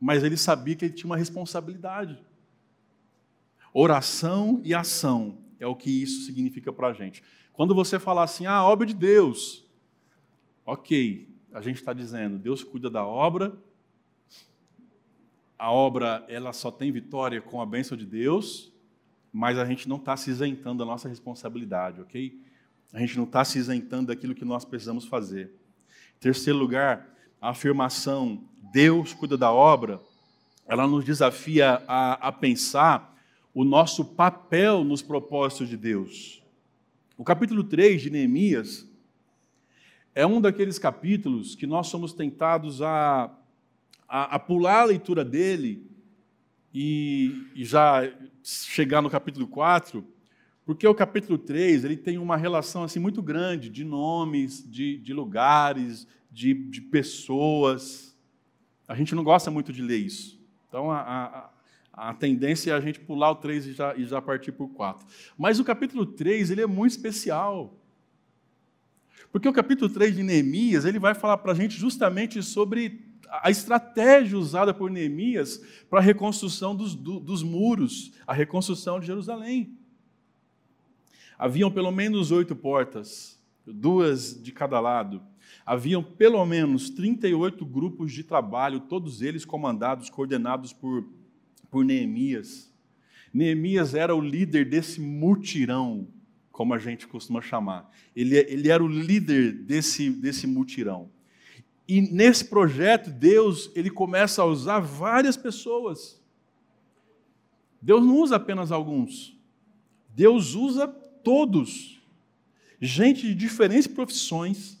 mas 0.00 0.22
ele 0.22 0.36
sabia 0.36 0.74
que 0.74 0.86
ele 0.86 0.94
tinha 0.94 1.10
uma 1.10 1.16
responsabilidade. 1.16 2.18
Oração 3.72 4.60
e 4.64 4.72
ação 4.72 5.38
é 5.58 5.66
o 5.66 5.74
que 5.74 5.90
isso 5.90 6.24
significa 6.24 6.72
para 6.72 6.88
a 6.88 6.92
gente. 6.92 7.22
Quando 7.54 7.72
você 7.72 8.00
falar 8.00 8.24
assim, 8.24 8.46
ah, 8.46 8.64
obra 8.64 8.84
de 8.84 8.94
Deus, 8.94 9.64
ok, 10.66 11.28
a 11.52 11.60
gente 11.60 11.76
está 11.76 11.92
dizendo, 11.92 12.36
Deus 12.36 12.64
cuida 12.64 12.90
da 12.90 13.06
obra, 13.06 13.56
a 15.56 15.70
obra 15.70 16.24
ela 16.28 16.52
só 16.52 16.72
tem 16.72 16.90
vitória 16.90 17.40
com 17.40 17.62
a 17.62 17.66
bênção 17.66 17.96
de 17.96 18.04
Deus, 18.04 18.72
mas 19.32 19.56
a 19.56 19.64
gente 19.64 19.88
não 19.88 19.96
está 19.96 20.16
se 20.16 20.30
isentando 20.30 20.80
da 20.80 20.84
nossa 20.84 21.08
responsabilidade, 21.08 22.00
ok? 22.00 22.40
A 22.92 22.98
gente 22.98 23.16
não 23.16 23.24
está 23.24 23.44
se 23.44 23.56
isentando 23.56 24.08
daquilo 24.08 24.34
que 24.34 24.44
nós 24.44 24.64
precisamos 24.64 25.04
fazer. 25.04 25.54
Em 26.16 26.20
terceiro 26.20 26.58
lugar, 26.58 27.08
a 27.40 27.50
afirmação 27.50 28.48
Deus 28.72 29.12
cuida 29.14 29.38
da 29.38 29.52
obra, 29.52 30.00
ela 30.66 30.88
nos 30.88 31.04
desafia 31.04 31.84
a, 31.86 32.14
a 32.14 32.32
pensar 32.32 33.16
o 33.54 33.64
nosso 33.64 34.04
papel 34.04 34.82
nos 34.82 35.02
propósitos 35.02 35.68
de 35.68 35.76
Deus. 35.76 36.43
O 37.16 37.24
capítulo 37.24 37.62
3 37.62 38.02
de 38.02 38.10
Neemias 38.10 38.88
é 40.14 40.26
um 40.26 40.40
daqueles 40.40 40.78
capítulos 40.78 41.54
que 41.54 41.66
nós 41.66 41.86
somos 41.86 42.12
tentados 42.12 42.82
a, 42.82 43.30
a, 44.08 44.36
a 44.36 44.38
pular 44.38 44.80
a 44.80 44.84
leitura 44.84 45.24
dele 45.24 45.86
e, 46.72 47.46
e 47.54 47.64
já 47.64 48.02
chegar 48.42 49.00
no 49.00 49.08
capítulo 49.08 49.46
4 49.46 50.04
porque 50.64 50.86
o 50.86 50.94
capítulo 50.94 51.36
3 51.36 51.84
ele 51.84 51.96
tem 51.96 52.16
uma 52.16 52.36
relação 52.36 52.84
assim 52.84 52.98
muito 52.98 53.22
grande 53.22 53.68
de 53.68 53.84
nomes, 53.84 54.64
de, 54.68 54.96
de 54.98 55.12
lugares, 55.12 56.08
de, 56.32 56.54
de 56.54 56.80
pessoas. 56.80 58.16
A 58.88 58.94
gente 58.94 59.14
não 59.14 59.22
gosta 59.22 59.50
muito 59.50 59.72
de 59.72 59.82
ler 59.82 59.98
isso. 59.98 60.40
Então, 60.68 60.90
a, 60.90 61.00
a, 61.00 61.50
a 61.96 62.12
tendência 62.12 62.72
é 62.72 62.74
a 62.74 62.80
gente 62.80 62.98
pular 62.98 63.30
o 63.30 63.36
3 63.36 63.66
e 63.66 63.72
já, 63.72 63.96
e 63.96 64.04
já 64.04 64.20
partir 64.20 64.50
por 64.50 64.68
4. 64.68 65.06
Mas 65.38 65.60
o 65.60 65.64
capítulo 65.64 66.04
3 66.04 66.50
ele 66.50 66.60
é 66.60 66.66
muito 66.66 66.90
especial. 66.90 67.78
Porque 69.30 69.48
o 69.48 69.52
capítulo 69.52 69.88
3 69.88 70.16
de 70.16 70.22
Neemias 70.22 70.84
ele 70.84 70.98
vai 70.98 71.14
falar 71.14 71.38
para 71.38 71.52
a 71.52 71.54
gente 71.54 71.76
justamente 71.76 72.42
sobre 72.42 73.00
a 73.30 73.48
estratégia 73.48 74.36
usada 74.36 74.74
por 74.74 74.90
Neemias 74.90 75.62
para 75.88 76.00
a 76.00 76.02
reconstrução 76.02 76.74
dos, 76.74 76.96
do, 76.96 77.20
dos 77.20 77.42
muros, 77.44 78.12
a 78.26 78.32
reconstrução 78.32 78.98
de 78.98 79.06
Jerusalém. 79.06 79.78
Haviam 81.38 81.70
pelo 81.70 81.92
menos 81.92 82.32
oito 82.32 82.56
portas, 82.56 83.40
duas 83.64 84.40
de 84.40 84.50
cada 84.50 84.80
lado. 84.80 85.22
Haviam 85.64 86.02
pelo 86.02 86.44
menos 86.44 86.90
38 86.90 87.64
grupos 87.64 88.12
de 88.12 88.24
trabalho, 88.24 88.80
todos 88.80 89.22
eles 89.22 89.44
comandados, 89.44 90.10
coordenados 90.10 90.72
por, 90.72 91.04
por 91.74 91.84
Neemias. 91.84 92.72
Neemias 93.32 93.96
era 93.96 94.14
o 94.14 94.20
líder 94.20 94.64
desse 94.64 95.00
mutirão, 95.00 96.06
como 96.52 96.72
a 96.72 96.78
gente 96.78 97.04
costuma 97.08 97.42
chamar. 97.42 97.90
Ele, 98.14 98.36
ele 98.36 98.68
era 98.68 98.80
o 98.80 98.86
líder 98.86 99.52
desse, 99.52 100.08
desse 100.08 100.46
mutirão. 100.46 101.10
E 101.88 102.00
nesse 102.00 102.44
projeto, 102.44 103.10
Deus 103.10 103.72
ele 103.74 103.90
começa 103.90 104.40
a 104.40 104.44
usar 104.44 104.78
várias 104.78 105.36
pessoas. 105.36 106.22
Deus 107.82 108.06
não 108.06 108.18
usa 108.18 108.36
apenas 108.36 108.70
alguns. 108.70 109.36
Deus 110.10 110.54
usa 110.54 110.86
todos. 110.86 112.00
Gente 112.80 113.22
de 113.22 113.34
diferentes 113.34 113.88
profissões, 113.88 114.80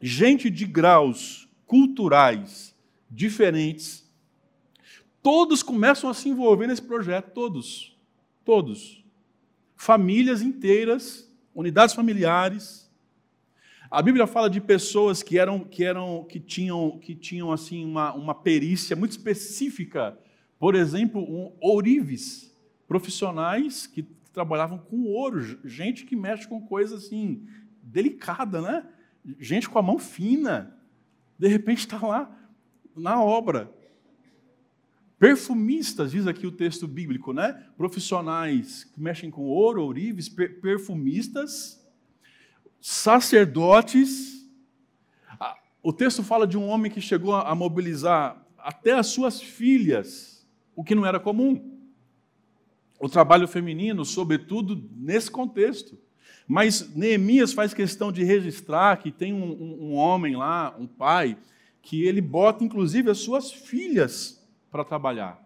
gente 0.00 0.48
de 0.48 0.64
graus 0.64 1.46
culturais 1.66 2.74
diferentes. 3.10 4.05
Todos 5.26 5.60
começam 5.60 6.08
a 6.08 6.14
se 6.14 6.28
envolver 6.28 6.68
nesse 6.68 6.82
projeto, 6.82 7.32
todos. 7.32 7.98
Todos. 8.44 9.04
Famílias 9.74 10.40
inteiras, 10.40 11.28
unidades 11.52 11.96
familiares, 11.96 12.88
a 13.90 14.00
Bíblia 14.00 14.28
fala 14.28 14.48
de 14.48 14.60
pessoas 14.60 15.24
que 15.24 15.36
eram 15.36 15.64
que 15.64 15.82
eram 15.82 16.22
que 16.22 16.38
tinham 16.38 16.96
que 17.00 17.12
tinham 17.12 17.50
assim 17.50 17.84
uma, 17.84 18.14
uma 18.14 18.36
perícia 18.36 18.94
muito 18.94 19.10
específica, 19.10 20.16
por 20.60 20.76
exemplo, 20.76 21.20
um, 21.20 21.52
ourives, 21.60 22.56
profissionais 22.86 23.84
que, 23.84 24.06
trabalhavam 24.32 24.78
com 24.78 25.06
ouro, 25.06 25.58
gente 25.64 26.04
que 26.04 26.14
mexe 26.14 26.46
com 26.46 26.60
coisa 26.60 26.98
assim 26.98 27.44
delicada, 27.82 28.62
né? 28.62 28.86
Gente 29.40 29.68
com 29.68 29.80
a 29.80 29.82
mão 29.82 29.98
fina, 29.98 30.78
de 31.36 31.48
repente 31.48 31.80
está 31.80 31.98
lá 32.06 32.30
na 32.94 33.20
obra. 33.20 33.74
Perfumistas, 35.18 36.12
diz 36.12 36.26
aqui 36.26 36.46
o 36.46 36.52
texto 36.52 36.86
bíblico, 36.86 37.32
né? 37.32 37.64
Profissionais 37.76 38.84
que 38.84 39.00
mexem 39.00 39.30
com 39.30 39.42
ouro, 39.42 39.82
ourives, 39.82 40.28
perfumistas 40.28 41.82
sacerdotes. 42.80 44.46
O 45.82 45.92
texto 45.92 46.22
fala 46.22 46.46
de 46.46 46.58
um 46.58 46.68
homem 46.68 46.90
que 46.90 47.00
chegou 47.00 47.34
a 47.34 47.54
mobilizar 47.54 48.46
até 48.58 48.92
as 48.92 49.06
suas 49.06 49.40
filhas, 49.40 50.46
o 50.74 50.84
que 50.84 50.94
não 50.94 51.06
era 51.06 51.18
comum. 51.18 51.78
O 53.00 53.08
trabalho 53.08 53.48
feminino, 53.48 54.04
sobretudo 54.04 54.88
nesse 54.94 55.30
contexto. 55.30 55.98
Mas 56.46 56.94
Neemias 56.94 57.52
faz 57.52 57.72
questão 57.72 58.12
de 58.12 58.22
registrar 58.22 58.98
que 58.98 59.10
tem 59.10 59.32
um, 59.32 59.44
um, 59.44 59.90
um 59.90 59.94
homem 59.94 60.36
lá, 60.36 60.76
um 60.78 60.86
pai, 60.86 61.38
que 61.80 62.04
ele 62.04 62.20
bota 62.20 62.62
inclusive 62.62 63.10
as 63.10 63.18
suas 63.18 63.50
filhas 63.50 64.45
para 64.70 64.84
trabalhar. 64.84 65.42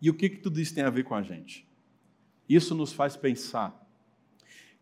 E 0.00 0.10
o 0.10 0.14
que, 0.14 0.28
que 0.28 0.36
tudo 0.36 0.60
isso 0.60 0.74
tem 0.74 0.84
a 0.84 0.90
ver 0.90 1.04
com 1.04 1.14
a 1.14 1.22
gente? 1.22 1.66
Isso 2.48 2.74
nos 2.74 2.92
faz 2.92 3.16
pensar 3.16 3.86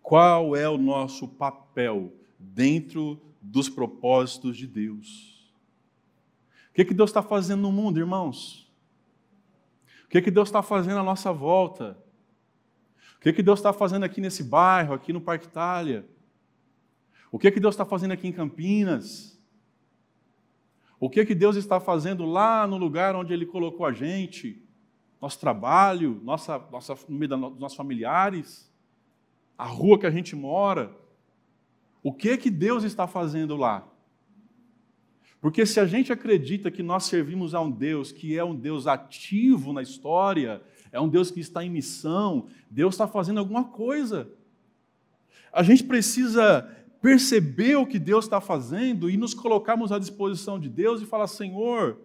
qual 0.05 0.55
é 0.55 0.68
o 0.68 0.77
nosso 0.77 1.27
papel 1.27 2.12
dentro 2.38 3.18
dos 3.40 3.70
propósitos 3.70 4.55
de 4.55 4.66
Deus? 4.66 5.50
O 6.68 6.74
que, 6.74 6.85
que 6.85 6.92
Deus 6.92 7.09
está 7.09 7.22
fazendo 7.22 7.62
no 7.62 7.72
mundo, 7.72 7.98
irmãos? 7.98 8.70
O 10.05 10.09
que, 10.09 10.20
que 10.20 10.31
Deus 10.31 10.48
está 10.48 10.62
fazendo 10.62 10.98
à 10.98 11.03
nossa 11.03 11.33
volta? 11.33 11.96
O 13.16 13.20
que, 13.20 13.33
que 13.33 13.42
Deus 13.42 13.59
está 13.59 13.72
fazendo 13.72 14.05
aqui 14.05 14.20
nesse 14.20 14.44
bairro, 14.44 14.92
aqui 14.92 15.11
no 15.11 15.22
Parque 15.22 15.46
Itália? 15.46 16.07
O 17.33 17.38
que, 17.38 17.50
que 17.50 17.59
Deus 17.59 17.74
está 17.74 17.87
fazendo 17.87 18.12
aqui 18.12 18.29
em 18.29 18.33
Campinas? 18.33 19.34
O 21.05 21.11
que, 21.11 21.27
que 21.27 21.35
Deus 21.35 21.57
está 21.57 21.79
fazendo 21.79 22.25
lá 22.25 22.67
no 22.67 22.79
lugar 22.79 23.14
onde 23.14 23.33
Ele 23.33 23.45
colocou 23.45 23.85
a 23.85 23.93
gente? 23.93 24.62
Nosso 25.21 25.38
trabalho, 25.38 26.21
nossa, 26.25 26.59
nossa, 26.73 26.95
no 27.09 27.19
meio 27.19 27.29
dos 27.29 27.59
nossos 27.59 27.77
familiares? 27.77 28.73
a 29.57 29.67
rua 29.67 29.99
que 29.99 30.07
a 30.07 30.11
gente 30.11 30.35
mora. 30.35 30.95
O 32.03 32.12
que 32.12 32.37
que 32.37 32.51
Deus 32.51 32.85
está 32.85 33.07
fazendo 33.07 33.57
lá? 33.57 33.87
Porque 35.40 35.67
se 35.67 35.79
a 35.79 35.87
gente 35.87 36.12
acredita 36.12 36.71
que 36.71 36.83
nós 36.83 37.05
servimos 37.05 37.55
a 37.55 37.61
um 37.61 37.71
Deus 37.71 38.11
que 38.11 38.37
é 38.38 38.43
um 38.45 38.55
Deus 38.55 38.87
ativo 38.87 39.73
na 39.73 39.83
história, 39.83 40.62
é 40.90 41.01
um 41.01 41.09
Deus 41.09 41.31
que 41.31 41.40
está 41.40 41.62
em 41.62 41.71
missão, 41.71 42.49
Deus 42.71 42.95
está 42.95 43.07
fazendo 43.07 43.38
alguma 43.38 43.64
coisa. 43.64 44.29
A 45.53 45.62
gente 45.62 45.85
precisa 45.85 46.69
perceber 47.05 47.77
o 47.77 47.85
que 47.85 47.99
Deus 47.99 48.25
está 48.25 48.40
fazendo 48.40 49.11
e 49.11 49.19
nos 49.19 49.35
colocarmos 49.35 49.93
à 49.93 49.99
disposição 49.99 50.59
de 50.59 50.71
Deus 50.71 51.03
e 51.03 51.05
falar: 51.05 51.27
Senhor, 51.27 51.99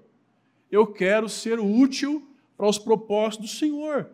eu 0.70 0.86
quero 0.86 1.30
ser 1.30 1.58
útil 1.58 2.28
para 2.58 2.68
os 2.68 2.78
propósitos 2.78 3.50
do 3.50 3.58
Senhor. 3.58 4.10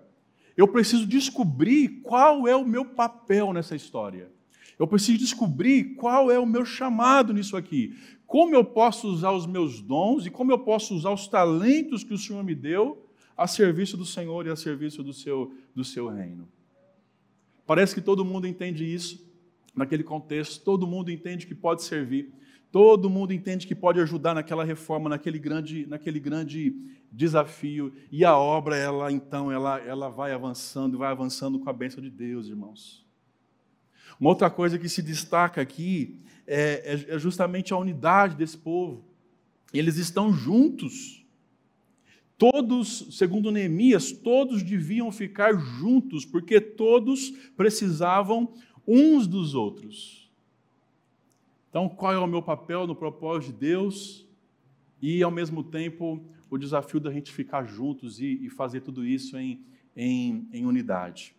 Eu 0.56 0.67
preciso 0.67 1.08
descobrir 1.08 2.02
qual 2.04 2.48
é 2.48 2.56
o 2.56 2.63
meu 2.63 2.86
papel 2.86 3.52
nessa 3.52 3.76
história. 3.76 4.32
Eu 4.78 4.86
preciso 4.86 5.17
descobrir 5.17 5.95
qual 5.95 6.30
é 6.30 6.38
o 6.38 6.45
meu 6.45 6.63
chamado 6.63 7.34
nisso 7.34 7.58
aqui. 7.58 7.98
Como 8.28 8.54
eu 8.54 8.63
posso 8.63 9.08
usar 9.08 9.32
os 9.32 9.48
meus 9.48 9.82
dons 9.82 10.28
e 10.28 10.30
como 10.30 10.52
eu 10.52 10.60
posso 10.60 10.93
usar 10.93 11.10
os 11.10 11.28
talentos 11.28 12.04
que 12.04 12.13
o 12.13 12.17
Senhor 12.17 12.43
me 12.43 12.54
deu 12.54 13.10
a 13.36 13.48
serviço 13.48 13.98
do 13.98 14.06
Senhor 14.06 14.45
e 14.45 14.52
a 14.52 14.56
serviço 14.56 15.02
do 15.02 15.13
seu, 15.13 15.52
do 15.74 15.84
seu 15.84 16.10
reino. 16.10 16.48
Parece 17.65 17.95
que 17.95 18.02
todo 18.02 18.24
mundo 18.24 18.45
entende 18.45 18.86
isso 18.86 19.25
naquele 19.76 20.04
contexto, 20.04 20.64
todo 20.64 20.88
mundo 20.88 21.12
entende 21.12 21.46
que 21.46 21.56
pode 21.56 21.84
servir. 21.84 22.34
Todo 22.72 23.10
mundo 23.10 23.34
entende 23.34 23.66
que 23.66 23.74
pode 23.74 24.00
ajudar 24.02 24.34
naquela 24.34 24.64
reforma, 24.64 25.10
naquele 25.10 25.40
grande, 25.40 25.86
naquele 25.88 26.20
grande 26.20 26.76
desafio. 27.12 27.94
E 28.12 28.26
a 28.26 28.38
obra, 28.38 28.76
ela 28.76 29.12
então, 29.12 29.52
ela, 29.52 29.80
ela 29.80 30.10
vai 30.10 30.34
avançando, 30.34 30.98
vai 30.98 31.10
avançando 31.10 31.60
com 31.60 31.70
a 31.70 31.74
bênção 31.74 32.04
de 32.04 32.10
Deus, 32.10 32.48
irmãos. 32.48 33.06
Uma 34.20 34.30
outra 34.30 34.50
coisa 34.50 34.78
que 34.78 34.90
se 34.90 35.02
destaca 35.02 35.62
aqui 35.62 36.20
é, 36.46 37.08
é, 37.10 37.16
é 37.16 37.20
justamente 37.20 37.74
a 37.74 37.78
unidade 37.78 38.36
desse 38.36 38.58
povo. 38.58 39.04
Eles 39.74 39.98
estão 39.98 40.34
juntos. 40.34 41.26
Todos, 42.38 43.08
segundo 43.18 43.52
Neemias, 43.52 44.12
todos 44.12 44.62
deviam 44.62 45.10
ficar 45.12 45.58
juntos, 45.58 46.26
porque 46.26 46.60
todos 46.60 47.30
precisavam 47.56 48.54
uns 48.88 49.28
dos 49.28 49.56
outros. 49.56 50.32
Então, 51.69 51.89
qual 51.89 52.13
é 52.13 52.17
o 52.17 52.28
meu 52.28 52.41
papel 52.41 52.88
no 52.88 52.95
propósito 52.95 53.52
de 53.52 53.60
Deus? 53.60 54.26
E, 55.02 55.21
ao 55.21 55.32
mesmo 55.32 55.63
tempo, 55.63 56.24
o 56.50 56.58
desafio 56.58 57.00
da 57.00 57.12
gente 57.12 57.32
ficar 57.32 57.65
juntos 57.65 58.19
e, 58.19 58.45
e 58.45 58.50
fazer 58.50 58.82
tudo 58.82 59.06
isso 59.06 59.38
em, 59.38 59.62
em, 59.95 60.48
em 60.54 60.65
unidade. 60.65 61.36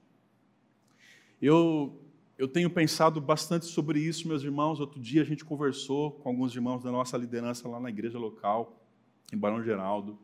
Eu, 1.40 1.98
eu 2.36 2.48
tenho 2.48 2.68
pensado 2.68 3.20
bastante 3.20 3.66
sobre 3.66 4.00
isso, 4.00 4.28
meus 4.28 4.42
irmãos. 4.42 4.80
Outro 4.80 5.00
dia 5.00 5.22
a 5.22 5.24
gente 5.24 5.44
conversou 5.44 6.12
com 6.12 6.28
alguns 6.28 6.54
irmãos 6.54 6.82
da 6.82 6.90
nossa 6.90 7.16
liderança 7.16 7.68
lá 7.68 7.80
na 7.80 7.88
igreja 7.88 8.18
local, 8.18 8.84
em 9.32 9.38
Barão 9.38 9.62
Geraldo. 9.62 10.18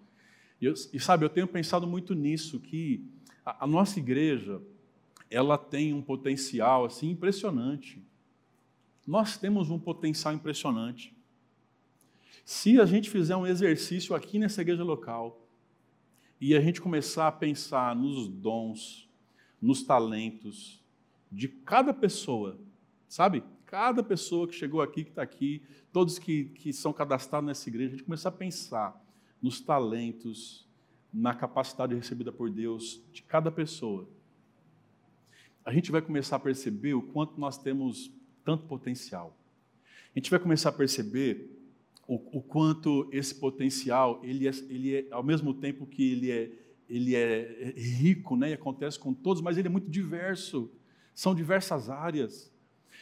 E, 0.61 0.67
eu, 0.67 0.75
e 0.93 1.01
sabe, 1.01 1.25
eu 1.25 1.31
tenho 1.31 1.49
pensado 1.49 1.87
muito 1.87 2.15
nisso, 2.15 2.61
que 2.61 3.05
a, 3.45 3.65
a 3.65 3.67
nossa 3.67 3.99
igreja, 3.99 4.61
ela 5.33 5.57
tem 5.57 5.95
um 5.95 6.03
potencial 6.03 6.85
assim 6.85 7.11
impressionante. 7.11 8.03
Nós 9.07 9.37
temos 9.39 9.71
um 9.71 9.79
potencial 9.79 10.35
impressionante. 10.35 11.17
Se 12.45 12.79
a 12.81 12.85
gente 12.85 13.09
fizer 13.09 13.35
um 13.35 13.47
exercício 13.47 14.15
aqui 14.15 14.39
nessa 14.39 14.61
igreja 14.61 14.85
local 14.85 15.49
e 16.41 16.55
a 16.55 16.61
gente 16.61 16.81
começar 16.81 17.29
a 17.29 17.33
pensar 17.33 17.97
nos 17.97 18.29
dons, 18.29 19.09
nos 19.61 19.83
talentos 19.83 20.83
de 21.31 21.49
cada 21.49 21.95
pessoa, 21.95 22.59
sabe? 23.09 23.43
Cada 23.65 24.03
pessoa 24.03 24.47
que 24.47 24.55
chegou 24.55 24.83
aqui, 24.83 25.05
que 25.05 25.11
está 25.11 25.23
aqui, 25.23 25.63
todos 25.93 26.19
que, 26.19 26.47
que 26.47 26.73
são 26.73 26.93
cadastrados 26.93 27.47
nessa 27.47 27.69
igreja, 27.69 27.95
a 27.95 27.97
gente 27.97 28.05
começar 28.05 28.29
a 28.29 28.33
pensar 28.33 29.03
nos 29.41 29.61
talentos, 29.61 30.69
na 31.13 31.35
capacidade 31.35 31.95
recebida 31.95 32.31
por 32.31 32.51
Deus 32.51 33.03
de 33.13 33.23
cada 33.23 33.51
pessoa. 33.51 34.09
A 35.65 35.73
gente 35.73 35.91
vai 35.93 36.03
começar 36.03 36.37
a 36.37 36.41
perceber 36.41 36.95
o 36.95 37.03
quanto 37.03 37.39
nós 37.39 37.57
temos 37.57 38.11
tanto 38.45 38.65
potencial. 38.67 39.37
a 40.15 40.19
gente 40.19 40.31
vai 40.31 40.41
começar 40.41 40.71
a 40.71 40.73
perceber 40.73 41.49
o, 42.07 42.15
o 42.39 42.43
quanto 42.43 43.09
esse 43.13 43.35
potencial, 43.35 44.21
ele 44.25 44.49
é, 44.49 44.51
ele 44.69 44.97
é, 44.97 45.07
ao 45.11 45.23
mesmo 45.23 45.55
tempo 45.55 45.87
que 45.87 46.13
ele 46.13 46.31
é, 46.31 46.51
ele 46.89 47.15
é 47.15 47.73
rico, 47.77 48.37
né, 48.37 48.51
e 48.51 48.53
acontece 48.55 48.99
com 48.99 49.15
todos, 49.15 49.41
mas 49.41 49.57
ele 49.57 49.69
é 49.69 49.71
muito 49.71 49.89
diverso. 49.89 50.71
São 51.15 51.35
diversas 51.35 51.89
áreas. 51.89 52.53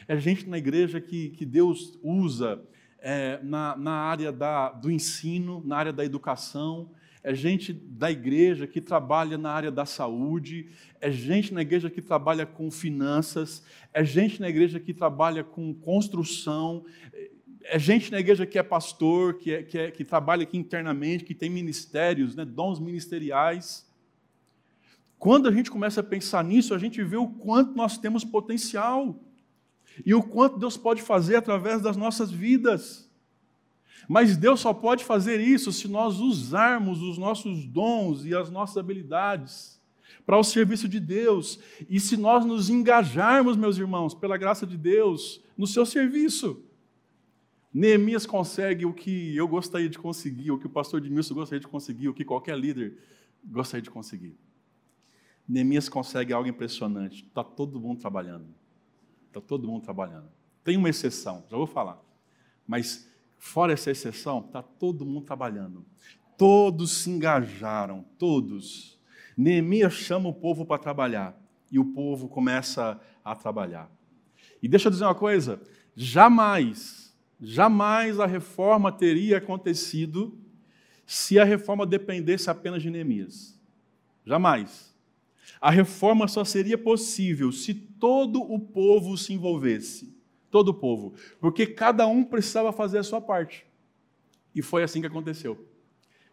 É 0.06 0.18
gente 0.18 0.48
na 0.48 0.58
igreja 0.58 1.00
que, 1.00 1.30
que 1.30 1.46
Deus 1.46 1.98
usa 2.02 2.62
é, 2.98 3.40
na, 3.42 3.76
na 3.76 3.92
área 3.92 4.30
da, 4.30 4.70
do 4.70 4.90
ensino, 4.90 5.62
na 5.64 5.76
área 5.76 5.92
da 5.92 6.04
educação, 6.04 6.90
é 7.22 7.34
gente 7.34 7.72
da 7.72 8.10
igreja 8.10 8.66
que 8.66 8.80
trabalha 8.80 9.36
na 9.36 9.50
área 9.50 9.70
da 9.70 9.84
saúde, 9.84 10.68
é 11.00 11.10
gente 11.10 11.52
na 11.52 11.60
igreja 11.60 11.90
que 11.90 12.00
trabalha 12.00 12.46
com 12.46 12.70
finanças, 12.70 13.62
é 13.92 14.02
gente 14.02 14.40
na 14.40 14.48
igreja 14.48 14.80
que 14.80 14.94
trabalha 14.94 15.44
com 15.44 15.74
construção, 15.74 16.84
é 17.62 17.78
gente 17.78 18.10
na 18.10 18.18
igreja 18.18 18.46
que 18.46 18.58
é 18.58 18.62
pastor, 18.62 19.34
que, 19.34 19.52
é, 19.52 19.62
que, 19.62 19.78
é, 19.78 19.90
que 19.90 20.04
trabalha 20.04 20.44
aqui 20.44 20.56
internamente, 20.56 21.24
que 21.24 21.34
tem 21.34 21.50
ministérios, 21.50 22.34
né, 22.34 22.44
dons 22.44 22.80
ministeriais. 22.80 23.86
Quando 25.18 25.46
a 25.46 25.52
gente 25.52 25.70
começa 25.70 26.00
a 26.00 26.04
pensar 26.04 26.42
nisso, 26.42 26.74
a 26.74 26.78
gente 26.78 27.02
vê 27.02 27.18
o 27.18 27.28
quanto 27.28 27.76
nós 27.76 27.98
temos 27.98 28.24
potencial 28.24 29.20
e 30.06 30.14
o 30.14 30.22
quanto 30.22 30.58
Deus 30.58 30.78
pode 30.78 31.02
fazer 31.02 31.36
através 31.36 31.82
das 31.82 31.96
nossas 31.96 32.30
vidas. 32.30 33.09
Mas 34.08 34.36
Deus 34.36 34.60
só 34.60 34.72
pode 34.72 35.04
fazer 35.04 35.40
isso 35.40 35.72
se 35.72 35.88
nós 35.88 36.18
usarmos 36.18 37.00
os 37.02 37.18
nossos 37.18 37.64
dons 37.66 38.24
e 38.24 38.34
as 38.34 38.50
nossas 38.50 38.76
habilidades 38.76 39.80
para 40.26 40.38
o 40.38 40.44
serviço 40.44 40.88
de 40.88 41.00
Deus 41.00 41.58
e 41.88 41.98
se 41.98 42.16
nós 42.16 42.44
nos 42.44 42.70
engajarmos, 42.70 43.56
meus 43.56 43.78
irmãos, 43.78 44.14
pela 44.14 44.36
graça 44.36 44.66
de 44.66 44.76
Deus, 44.76 45.42
no 45.56 45.66
seu 45.66 45.84
serviço. 45.84 46.62
Neemias 47.72 48.26
consegue 48.26 48.84
o 48.84 48.92
que 48.92 49.36
eu 49.36 49.46
gostaria 49.46 49.88
de 49.88 49.98
conseguir, 49.98 50.50
o 50.50 50.58
que 50.58 50.66
o 50.66 50.70
pastor 50.70 51.00
Edmilson 51.00 51.34
gostaria 51.34 51.60
de 51.60 51.68
conseguir, 51.68 52.08
o 52.08 52.14
que 52.14 52.24
qualquer 52.24 52.58
líder 52.58 52.98
gostaria 53.44 53.82
de 53.82 53.90
conseguir. 53.90 54.36
Neemias 55.48 55.88
consegue 55.88 56.32
algo 56.32 56.48
impressionante. 56.48 57.24
Está 57.24 57.42
todo 57.42 57.80
mundo 57.80 58.00
trabalhando. 58.00 58.46
Está 59.26 59.40
todo 59.40 59.66
mundo 59.66 59.82
trabalhando. 59.82 60.28
Tem 60.62 60.76
uma 60.76 60.88
exceção, 60.88 61.44
já 61.50 61.56
vou 61.56 61.66
falar. 61.66 62.00
Mas, 62.66 63.09
fora 63.40 63.72
essa 63.72 63.90
exceção, 63.90 64.44
está 64.46 64.62
todo 64.62 65.04
mundo 65.04 65.24
trabalhando. 65.24 65.84
Todos 66.36 66.92
se 66.92 67.10
engajaram, 67.10 68.04
todos. 68.18 69.00
Neemias 69.36 69.94
chama 69.94 70.28
o 70.28 70.34
povo 70.34 70.64
para 70.64 70.78
trabalhar. 70.78 71.36
E 71.72 71.78
o 71.78 71.84
povo 71.84 72.28
começa 72.28 73.00
a 73.24 73.34
trabalhar. 73.34 73.90
E 74.62 74.68
deixa 74.68 74.88
eu 74.88 74.92
dizer 74.92 75.04
uma 75.04 75.14
coisa: 75.14 75.60
jamais, 75.96 77.16
jamais 77.40 78.20
a 78.20 78.26
reforma 78.26 78.92
teria 78.92 79.38
acontecido 79.38 80.38
se 81.06 81.38
a 81.38 81.44
reforma 81.44 81.86
dependesse 81.86 82.50
apenas 82.50 82.82
de 82.82 82.90
Neemias. 82.90 83.58
Jamais. 84.24 84.94
A 85.60 85.70
reforma 85.70 86.28
só 86.28 86.44
seria 86.44 86.76
possível 86.76 87.50
se 87.52 87.74
todo 87.74 88.40
o 88.40 88.58
povo 88.58 89.16
se 89.16 89.32
envolvesse. 89.32 90.19
Todo 90.50 90.68
o 90.68 90.74
povo. 90.74 91.14
Porque 91.40 91.66
cada 91.66 92.06
um 92.06 92.24
precisava 92.24 92.72
fazer 92.72 92.98
a 92.98 93.02
sua 93.02 93.20
parte. 93.20 93.66
E 94.54 94.62
foi 94.62 94.82
assim 94.82 95.00
que 95.00 95.06
aconteceu. 95.06 95.66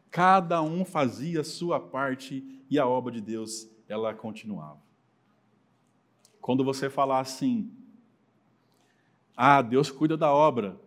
Cada 0.10 0.62
um 0.62 0.84
fazia 0.84 1.42
a 1.42 1.44
sua 1.44 1.80
parte 1.80 2.64
e 2.70 2.80
a 2.80 2.88
obra 2.88 3.12
de 3.12 3.22
Deus, 3.22 3.70
ela 3.88 4.14
continuava. 4.14 4.80
Quando 6.42 6.64
você 6.64 6.90
falar 6.90 7.20
assim, 7.20 7.72
ah, 9.36 9.62
Deus 9.62 9.92
cuida 9.92 10.18
da 10.18 10.32
obra, 10.32 10.80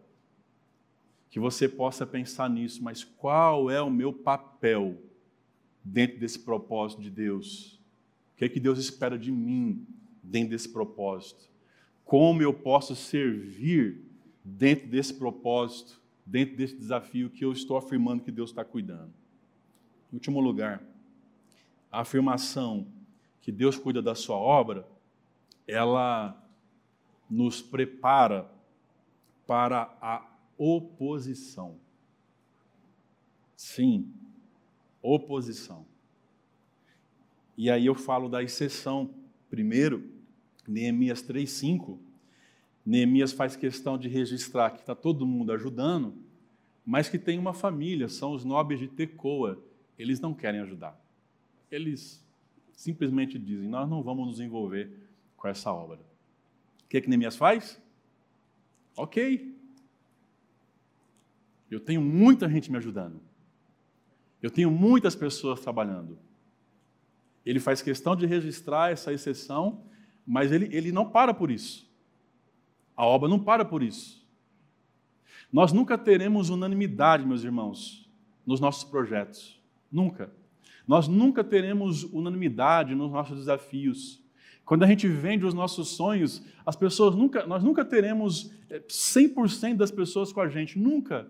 que 1.31 1.39
você 1.39 1.69
possa 1.69 2.07
pensar 2.07 2.51
nisso, 2.51 2.83
mas 2.83 3.05
qual 3.05 3.71
é 3.71 3.81
o 3.81 3.91
meu 3.91 4.13
papel 4.13 4.97
dentro 5.85 6.19
desse 6.19 6.39
propósito 6.39 7.01
de 7.01 7.11
Deus? 7.11 7.81
que 8.41 8.47
é 8.47 8.49
que 8.49 8.59
Deus 8.59 8.79
espera 8.79 9.19
de 9.19 9.31
mim 9.31 9.87
dentro 10.23 10.49
desse 10.49 10.67
propósito? 10.67 11.50
Como 12.11 12.43
eu 12.43 12.53
posso 12.53 12.97
servir 12.97 14.05
dentro 14.45 14.89
desse 14.89 15.15
propósito, 15.15 16.03
dentro 16.27 16.57
desse 16.57 16.75
desafio 16.75 17.31
que 17.31 17.45
eu 17.45 17.53
estou 17.53 17.77
afirmando 17.77 18.25
que 18.25 18.33
Deus 18.33 18.51
está 18.51 18.65
cuidando? 18.65 19.13
Em 20.13 20.17
último 20.17 20.41
lugar, 20.41 20.83
a 21.89 22.01
afirmação 22.01 22.89
que 23.41 23.53
Deus 23.53 23.77
cuida 23.77 24.03
da 24.03 24.17
sua 24.17 24.35
obra, 24.35 24.85
ela 25.69 26.37
nos 27.31 27.63
prepara 27.63 28.51
para 29.47 29.97
a 30.03 30.29
oposição. 30.59 31.79
Sim, 33.55 34.13
oposição. 35.01 35.87
E 37.57 37.71
aí 37.71 37.87
eu 37.87 37.95
falo 37.95 38.29
da 38.29 38.43
exceção. 38.43 39.15
Primeiro, 39.49 40.19
Neemias 40.71 41.23
3,5. 41.23 41.99
Neemias 42.87 43.33
faz 43.33 43.57
questão 43.57 43.99
de 43.99 44.09
registrar 44.09 44.71
que 44.71 44.81
está 44.81 44.95
todo 44.95 45.27
mundo 45.27 45.53
ajudando, 45.53 46.15
mas 46.87 47.09
que 47.09 47.19
tem 47.19 47.39
uma 47.39 47.53
família, 47.53 48.09
são 48.09 48.33
os 48.33 48.45
nobres 48.45 48.79
de 48.79 48.89
Tecoa. 48.89 49.63
Eles 49.99 50.21
não 50.21 50.33
querem 50.33 50.61
ajudar. 50.61 50.99
Eles 51.71 52.25
simplesmente 52.73 53.39
dizem: 53.39 53.69
Nós 53.69 53.89
não 53.89 54.03
vamos 54.03 54.27
nos 54.27 54.41
envolver 54.41 54.91
com 55.37 55.49
essa 55.49 55.73
obra. 55.73 55.99
O 56.85 56.89
que, 56.89 56.97
é 56.97 57.01
que 57.01 57.09
Neemias 57.09 57.37
faz? 57.37 57.81
Ok. 58.97 59.59
Eu 61.71 61.81
tenho 61.81 62.01
muita 62.01 62.49
gente 62.49 62.71
me 62.71 62.79
ajudando. 62.79 63.21
Eu 64.43 64.51
tenho 64.51 64.71
muitas 64.71 65.15
pessoas 65.15 65.61
trabalhando. 65.61 66.19
Ele 67.45 67.61
faz 67.61 67.83
questão 67.83 68.17
de 68.17 68.27
registrar 68.27 68.91
essa 68.91 69.13
exceção, 69.13 69.85
mas 70.31 70.53
ele, 70.53 70.69
ele 70.71 70.93
não 70.93 71.11
para 71.11 71.35
por 71.35 71.51
isso. 71.51 71.91
A 72.97 73.05
obra 73.05 73.29
não 73.29 73.41
para 73.41 73.65
por 73.65 73.83
isso. 73.83 74.25
Nós 75.53 75.73
nunca 75.73 75.99
teremos 75.99 76.51
unanimidade, 76.51 77.27
meus 77.27 77.43
irmãos, 77.43 78.09
nos 78.47 78.61
nossos 78.61 78.85
projetos. 78.85 79.61
Nunca. 79.91 80.33
Nós 80.87 81.09
nunca 81.09 81.43
teremos 81.43 82.05
unanimidade 82.05 82.95
nos 82.95 83.11
nossos 83.11 83.39
desafios. 83.39 84.23
Quando 84.65 84.85
a 84.85 84.87
gente 84.87 85.09
vende 85.09 85.45
os 85.45 85.53
nossos 85.53 85.89
sonhos, 85.97 86.45
as 86.65 86.77
pessoas 86.77 87.17
nunca, 87.17 87.45
nós 87.45 87.65
nunca 87.65 87.85
teremos 87.85 88.53
100% 88.71 89.73
eh, 89.73 89.75
das 89.75 89.91
pessoas 89.91 90.33
com 90.33 90.41
a 90.41 90.49
gente, 90.49 90.79
nunca. 90.79 91.27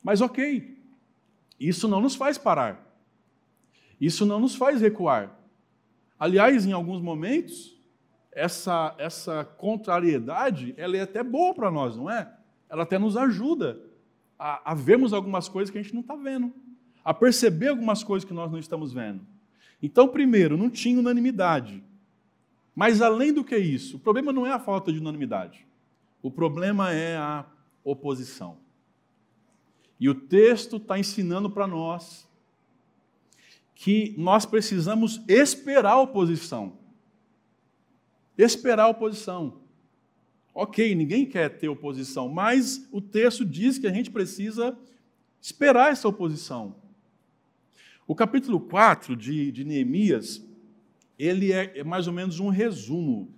Mas 0.00 0.20
ok, 0.20 0.78
isso 1.58 1.88
não 1.88 2.00
nos 2.00 2.14
faz 2.14 2.38
parar. 2.38 2.86
Isso 4.00 4.24
não 4.24 4.38
nos 4.38 4.54
faz 4.54 4.80
recuar. 4.80 5.39
Aliás, 6.20 6.66
em 6.66 6.72
alguns 6.72 7.00
momentos, 7.00 7.74
essa, 8.30 8.94
essa 8.98 9.42
contrariedade 9.42 10.74
ela 10.76 10.98
é 10.98 11.00
até 11.00 11.22
boa 11.22 11.54
para 11.54 11.70
nós, 11.70 11.96
não 11.96 12.10
é? 12.10 12.30
Ela 12.68 12.82
até 12.82 12.98
nos 12.98 13.16
ajuda 13.16 13.80
a, 14.38 14.72
a 14.72 14.74
vermos 14.74 15.14
algumas 15.14 15.48
coisas 15.48 15.72
que 15.72 15.78
a 15.78 15.82
gente 15.82 15.94
não 15.94 16.02
está 16.02 16.14
vendo, 16.14 16.52
a 17.02 17.14
perceber 17.14 17.68
algumas 17.68 18.04
coisas 18.04 18.28
que 18.28 18.34
nós 18.34 18.52
não 18.52 18.58
estamos 18.58 18.92
vendo. 18.92 19.26
Então, 19.82 20.06
primeiro, 20.06 20.58
não 20.58 20.68
tinha 20.68 20.98
unanimidade. 20.98 21.82
Mas 22.76 23.00
além 23.00 23.32
do 23.32 23.42
que 23.42 23.56
isso, 23.56 23.96
o 23.96 24.00
problema 24.00 24.30
não 24.30 24.46
é 24.46 24.52
a 24.52 24.58
falta 24.58 24.92
de 24.92 24.98
unanimidade. 24.98 25.66
O 26.22 26.30
problema 26.30 26.92
é 26.92 27.16
a 27.16 27.46
oposição. 27.82 28.58
E 29.98 30.06
o 30.06 30.14
texto 30.14 30.76
está 30.76 30.98
ensinando 30.98 31.48
para 31.48 31.66
nós 31.66 32.29
que 33.80 34.14
nós 34.18 34.44
precisamos 34.44 35.22
esperar 35.26 35.92
a 35.92 36.00
oposição. 36.02 36.74
Esperar 38.36 38.82
a 38.82 38.88
oposição. 38.88 39.62
Ok, 40.54 40.94
ninguém 40.94 41.24
quer 41.24 41.48
ter 41.48 41.70
oposição, 41.70 42.28
mas 42.28 42.86
o 42.92 43.00
texto 43.00 43.42
diz 43.42 43.78
que 43.78 43.86
a 43.86 43.90
gente 43.90 44.10
precisa 44.10 44.78
esperar 45.40 45.90
essa 45.90 46.06
oposição. 46.06 46.76
O 48.06 48.14
capítulo 48.14 48.60
4 48.60 49.16
de, 49.16 49.50
de 49.50 49.64
Neemias, 49.64 50.44
ele 51.18 51.50
é, 51.50 51.78
é 51.78 51.82
mais 51.82 52.06
ou 52.06 52.12
menos 52.12 52.38
um 52.38 52.50
resumo 52.50 53.32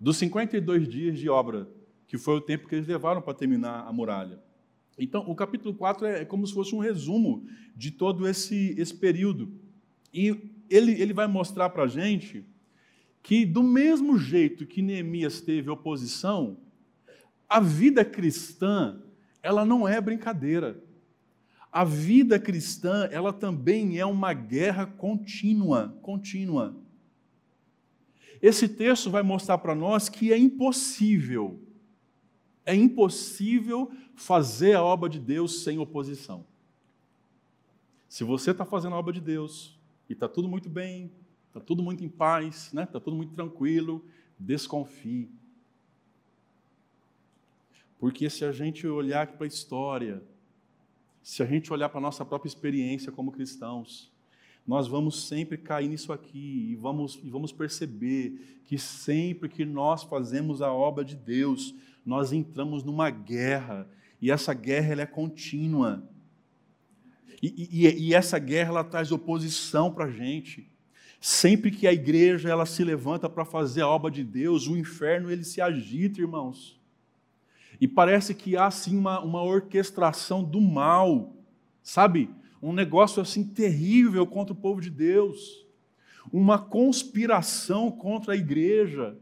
dos 0.00 0.16
52 0.16 0.88
dias 0.88 1.16
de 1.16 1.28
obra, 1.28 1.68
que 2.08 2.18
foi 2.18 2.34
o 2.34 2.40
tempo 2.40 2.66
que 2.66 2.74
eles 2.74 2.88
levaram 2.88 3.22
para 3.22 3.34
terminar 3.34 3.86
a 3.86 3.92
muralha. 3.92 4.42
Então, 5.02 5.24
o 5.26 5.34
capítulo 5.34 5.74
4 5.74 6.06
é, 6.06 6.24
como 6.26 6.46
se 6.46 6.52
fosse 6.52 6.74
um 6.74 6.78
resumo 6.78 7.46
de 7.74 7.90
todo 7.90 8.28
esse, 8.28 8.74
esse 8.76 8.94
período. 8.94 9.50
E 10.12 10.36
ele, 10.68 10.92
ele 11.00 11.14
vai 11.14 11.26
mostrar 11.26 11.70
para 11.70 11.84
a 11.84 11.88
gente 11.88 12.44
que, 13.22 13.46
do 13.46 13.62
mesmo 13.62 14.18
jeito 14.18 14.66
que 14.66 14.82
Neemias 14.82 15.40
teve 15.40 15.70
oposição, 15.70 16.58
a 17.48 17.60
vida 17.60 18.04
cristã, 18.04 19.00
ela 19.42 19.64
não 19.64 19.88
é 19.88 19.98
brincadeira. 20.00 20.82
A 21.72 21.82
vida 21.82 22.38
cristã, 22.38 23.08
ela 23.10 23.32
também 23.32 23.98
é 23.98 24.04
uma 24.04 24.34
guerra 24.34 24.84
contínua, 24.84 25.96
contínua. 26.02 26.76
Esse 28.42 28.68
texto 28.68 29.10
vai 29.10 29.22
mostrar 29.22 29.56
para 29.58 29.74
nós 29.74 30.10
que 30.10 30.30
é 30.30 30.36
impossível 30.36 31.58
É 32.64 32.74
impossível 32.74 33.90
fazer 34.14 34.74
a 34.74 34.82
obra 34.82 35.08
de 35.08 35.18
Deus 35.18 35.62
sem 35.62 35.78
oposição. 35.78 36.44
Se 38.08 38.24
você 38.24 38.50
está 38.50 38.64
fazendo 38.64 38.94
a 38.94 38.98
obra 38.98 39.12
de 39.12 39.20
Deus 39.20 39.78
e 40.08 40.12
está 40.12 40.28
tudo 40.28 40.48
muito 40.48 40.68
bem, 40.68 41.10
está 41.48 41.60
tudo 41.60 41.82
muito 41.82 42.04
em 42.04 42.08
paz, 42.08 42.66
está 42.66 42.80
né? 42.80 42.86
Tá 42.86 43.00
tudo 43.00 43.16
muito 43.16 43.32
tranquilo, 43.32 44.04
desconfie. 44.38 45.30
Porque 47.98 48.30
se 48.30 48.44
a 48.44 48.52
gente 48.52 48.86
olhar 48.86 49.26
para 49.26 49.44
a 49.44 49.48
história, 49.48 50.22
se 51.22 51.42
a 51.42 51.46
gente 51.46 51.72
olhar 51.72 51.88
para 51.88 51.98
a 51.98 52.02
nossa 52.02 52.24
própria 52.24 52.48
experiência 52.48 53.12
como 53.12 53.30
cristãos, 53.30 54.10
nós 54.66 54.88
vamos 54.88 55.26
sempre 55.26 55.58
cair 55.58 55.88
nisso 55.88 56.12
aqui 56.12 56.70
e 56.70 56.76
vamos, 56.76 57.18
e 57.22 57.28
vamos 57.28 57.52
perceber 57.52 58.60
que 58.64 58.78
sempre 58.78 59.48
que 59.48 59.64
nós 59.64 60.02
fazemos 60.02 60.62
a 60.62 60.72
obra 60.72 61.04
de 61.04 61.16
Deus, 61.16 61.74
nós 62.10 62.32
entramos 62.32 62.82
numa 62.82 63.08
guerra 63.08 63.88
e 64.20 64.32
essa 64.32 64.52
guerra 64.52 64.92
ela 64.92 65.02
é 65.02 65.06
contínua. 65.06 66.02
E, 67.40 67.68
e, 67.70 68.08
e 68.08 68.14
essa 68.14 68.36
guerra 68.36 68.70
ela 68.70 68.82
traz 68.82 69.12
oposição 69.12 69.92
para 69.92 70.06
a 70.06 70.10
gente. 70.10 70.68
Sempre 71.20 71.70
que 71.70 71.86
a 71.86 71.92
igreja 71.92 72.48
ela 72.48 72.66
se 72.66 72.82
levanta 72.82 73.30
para 73.30 73.44
fazer 73.44 73.82
a 73.82 73.88
obra 73.88 74.10
de 74.10 74.24
Deus, 74.24 74.66
o 74.66 74.76
inferno 74.76 75.30
ele 75.30 75.44
se 75.44 75.60
agita, 75.60 76.20
irmãos. 76.20 76.80
E 77.80 77.86
parece 77.86 78.34
que 78.34 78.56
há 78.56 78.66
assim 78.66 78.98
uma, 78.98 79.20
uma 79.20 79.44
orquestração 79.44 80.42
do 80.42 80.60
mal, 80.60 81.32
sabe? 81.80 82.28
um 82.60 82.72
negócio 82.72 83.22
assim 83.22 83.44
terrível 83.44 84.26
contra 84.26 84.52
o 84.52 84.56
povo 84.56 84.80
de 84.80 84.90
Deus, 84.90 85.64
uma 86.32 86.58
conspiração 86.58 87.88
contra 87.88 88.34
a 88.34 88.36
igreja. 88.36 89.16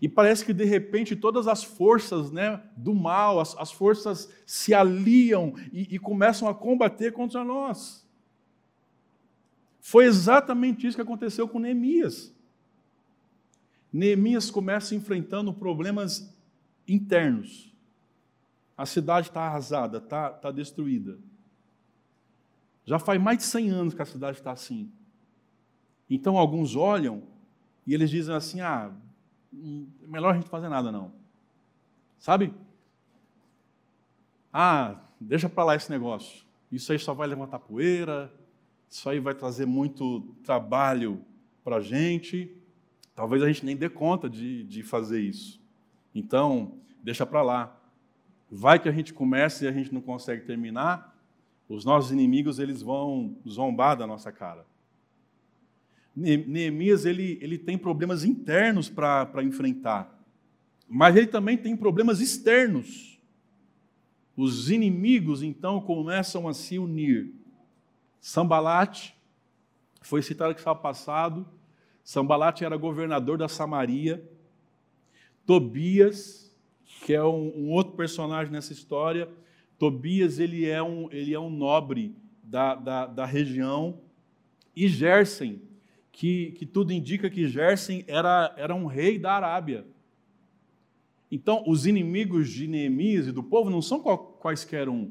E 0.00 0.08
parece 0.08 0.44
que 0.44 0.52
de 0.52 0.64
repente 0.64 1.16
todas 1.16 1.48
as 1.48 1.64
forças 1.64 2.30
né, 2.30 2.62
do 2.76 2.94
mal, 2.94 3.40
as, 3.40 3.56
as 3.56 3.72
forças 3.72 4.30
se 4.44 4.74
aliam 4.74 5.54
e, 5.72 5.94
e 5.94 5.98
começam 5.98 6.48
a 6.48 6.54
combater 6.54 7.12
contra 7.12 7.42
nós. 7.42 8.06
Foi 9.80 10.04
exatamente 10.04 10.86
isso 10.86 10.96
que 10.96 11.02
aconteceu 11.02 11.48
com 11.48 11.58
Neemias. 11.58 12.34
Neemias 13.92 14.50
começa 14.50 14.94
enfrentando 14.94 15.52
problemas 15.52 16.32
internos. 16.86 17.74
A 18.76 18.86
cidade 18.86 19.28
está 19.28 19.42
arrasada, 19.42 19.98
está 19.98 20.30
tá 20.30 20.50
destruída. 20.50 21.18
Já 22.84 22.98
faz 22.98 23.20
mais 23.20 23.38
de 23.38 23.44
100 23.44 23.70
anos 23.70 23.94
que 23.94 24.02
a 24.02 24.06
cidade 24.06 24.38
está 24.38 24.52
assim. 24.52 24.90
Então 26.08 26.36
alguns 26.36 26.74
olham 26.74 27.22
e 27.86 27.94
eles 27.94 28.10
dizem 28.10 28.34
assim: 28.34 28.60
ah, 28.60 28.92
melhor 29.52 30.32
a 30.32 30.34
gente 30.34 30.48
fazer 30.48 30.68
nada 30.68 30.92
não. 30.92 31.12
Sabe? 32.18 32.54
Ah, 34.52 34.96
deixa 35.20 35.48
para 35.48 35.64
lá 35.64 35.74
esse 35.74 35.90
negócio. 35.90 36.44
Isso 36.70 36.92
aí 36.92 36.98
só 36.98 37.14
vai 37.14 37.26
levantar 37.26 37.58
poeira, 37.58 38.32
isso 38.88 39.08
aí 39.08 39.18
vai 39.20 39.34
trazer 39.34 39.66
muito 39.66 40.20
trabalho 40.44 41.24
para 41.64 41.76
a 41.76 41.80
gente. 41.80 42.54
Talvez 43.14 43.42
a 43.42 43.46
gente 43.46 43.64
nem 43.64 43.76
dê 43.76 43.88
conta 43.88 44.28
de, 44.28 44.64
de 44.64 44.82
fazer 44.82 45.20
isso. 45.20 45.60
Então, 46.14 46.78
deixa 47.02 47.24
para 47.24 47.42
lá. 47.42 47.76
Vai 48.50 48.78
que 48.78 48.88
a 48.88 48.92
gente 48.92 49.14
começa 49.14 49.64
e 49.64 49.68
a 49.68 49.72
gente 49.72 49.94
não 49.94 50.00
consegue 50.00 50.44
terminar, 50.44 51.16
os 51.68 51.84
nossos 51.84 52.10
inimigos 52.10 52.58
eles 52.58 52.82
vão 52.82 53.36
zombar 53.48 53.96
da 53.96 54.06
nossa 54.06 54.32
cara. 54.32 54.66
Neemias 56.20 57.04
ele, 57.04 57.38
ele 57.40 57.56
tem 57.56 57.78
problemas 57.78 58.24
internos 58.24 58.88
para 58.88 59.42
enfrentar, 59.42 60.22
mas 60.88 61.16
ele 61.16 61.26
também 61.26 61.56
tem 61.56 61.76
problemas 61.76 62.20
externos. 62.20 63.18
Os 64.36 64.70
inimigos 64.70 65.42
então 65.42 65.80
começam 65.80 66.48
a 66.48 66.54
se 66.54 66.78
unir. 66.78 67.32
Sambalate 68.20 69.14
foi 70.02 70.22
citado 70.22 70.54
que 70.54 70.60
estava 70.60 70.78
passado. 70.78 71.46
Sambalate 72.04 72.64
era 72.64 72.76
governador 72.76 73.38
da 73.38 73.48
Samaria. 73.48 74.22
Tobias, 75.46 76.54
que 77.04 77.12
é 77.12 77.24
um, 77.24 77.52
um 77.56 77.70
outro 77.70 77.94
personagem 77.94 78.52
nessa 78.52 78.72
história, 78.72 79.28
Tobias 79.78 80.38
ele 80.38 80.66
é 80.66 80.82
um, 80.82 81.10
ele 81.10 81.32
é 81.32 81.40
um 81.40 81.50
nobre 81.50 82.14
da, 82.42 82.74
da, 82.74 83.06
da 83.06 83.24
região. 83.24 83.98
E 84.76 84.88
Gersen, 84.88 85.62
que, 86.12 86.52
que 86.52 86.66
tudo 86.66 86.92
indica 86.92 87.30
que 87.30 87.48
Gersen 87.48 88.04
era, 88.06 88.54
era 88.56 88.74
um 88.74 88.86
rei 88.86 89.18
da 89.18 89.32
Arábia. 89.32 89.86
Então, 91.30 91.62
os 91.66 91.86
inimigos 91.86 92.50
de 92.50 92.66
Neemias 92.66 93.28
e 93.28 93.32
do 93.32 93.42
povo 93.42 93.70
não 93.70 93.80
são 93.80 94.00
quaisquer 94.00 94.88
um. 94.88 95.10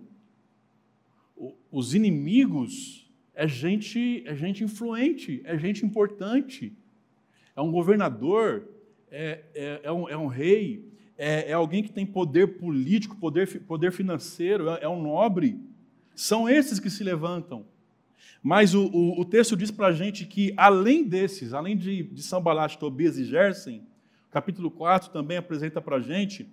Os 1.72 1.96
inimigos 1.96 3.10
é 3.34 3.48
gente, 3.48 4.22
é 4.26 4.36
gente 4.36 4.64
influente, 4.64 5.42
é 5.46 5.58
gente 5.58 5.86
importante. 5.86 6.74
É 7.56 7.62
um 7.62 7.72
governador, 7.72 8.68
é, 9.10 9.44
é, 9.56 9.80
é, 9.84 9.92
um, 9.92 10.10
é 10.10 10.18
um 10.18 10.28
rei, 10.28 10.86
é, 11.18 11.52
é 11.52 11.54
alguém 11.54 11.82
que 11.82 11.92
tem 11.92 12.06
poder 12.06 12.58
político, 12.58 13.16
poder, 13.16 13.62
poder 13.62 13.92
financeiro, 13.94 14.70
é, 14.70 14.80
é 14.82 14.90
um 14.90 15.02
nobre. 15.02 15.58
São 16.14 16.50
esses 16.50 16.80
que 16.80 16.90
se 16.90 17.04
levantam. 17.04 17.66
Mas 18.42 18.74
o, 18.74 18.86
o, 18.88 19.22
o 19.22 19.26
texto 19.26 19.56
diz 19.56 19.72
para 19.72 19.88
a 19.88 19.92
gente 19.92 20.26
que, 20.26 20.54
além 20.56 21.04
desses, 21.04 21.54
além 21.54 21.76
de, 21.76 22.04
de 22.04 22.24
Sambalat, 22.24 22.78
Tobias 22.78 23.18
e 23.18 23.26
Gersen, 23.26 23.84
capítulo 24.32 24.70
4 24.72 25.12
também 25.12 25.38
apresenta 25.38 25.82
para 25.82 25.98
a 25.98 26.02
gente 26.02 26.48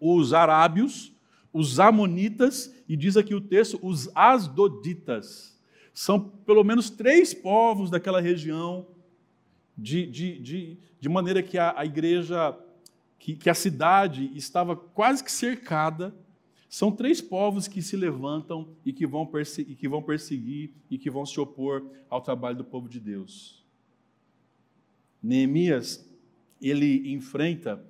os 0.00 0.32
arábios, 0.32 1.12
os 1.52 1.78
amonitas 1.78 2.74
e 2.88 2.96
diz 2.96 3.16
aqui 3.16 3.34
o 3.34 3.40
texto, 3.40 3.78
os 3.82 4.10
asdoditas. 4.14 5.58
São 5.92 6.20
pelo 6.20 6.64
menos 6.64 6.88
três 6.88 7.34
povos 7.34 7.90
daquela 7.90 8.20
região, 8.20 8.86
de, 9.76 10.06
de, 10.06 10.38
de, 10.38 10.78
de 11.00 11.08
maneira 11.08 11.42
que 11.42 11.58
a, 11.58 11.74
a 11.76 11.84
igreja 11.84 12.56
que, 13.18 13.34
que 13.36 13.50
a 13.50 13.54
cidade 13.54 14.30
estava 14.34 14.74
quase 14.74 15.22
que 15.22 15.30
cercada. 15.30 16.14
São 16.70 16.90
três 16.90 17.20
povos 17.20 17.68
que 17.68 17.82
se 17.82 17.96
levantam 17.96 18.74
e 18.86 18.92
que, 18.92 19.06
vão 19.06 19.28
e 19.58 19.74
que 19.74 19.86
vão 19.86 20.02
perseguir 20.02 20.72
e 20.88 20.96
que 20.96 21.10
vão 21.10 21.26
se 21.26 21.38
opor 21.38 21.84
ao 22.08 22.22
trabalho 22.22 22.56
do 22.56 22.64
povo 22.64 22.88
de 22.88 22.98
Deus. 22.98 23.62
Neemias, 25.22 26.08
ele 26.62 27.12
enfrenta 27.12 27.84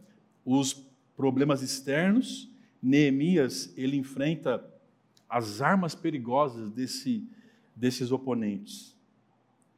os 0.44 0.72
problemas 1.16 1.62
externos, 1.62 2.50
Neemias, 2.82 3.72
ele 3.76 3.96
enfrenta 3.96 4.66
as 5.28 5.60
armas 5.60 5.94
perigosas 5.94 6.72
desse, 6.72 7.24
desses 7.76 8.10
oponentes. 8.10 8.96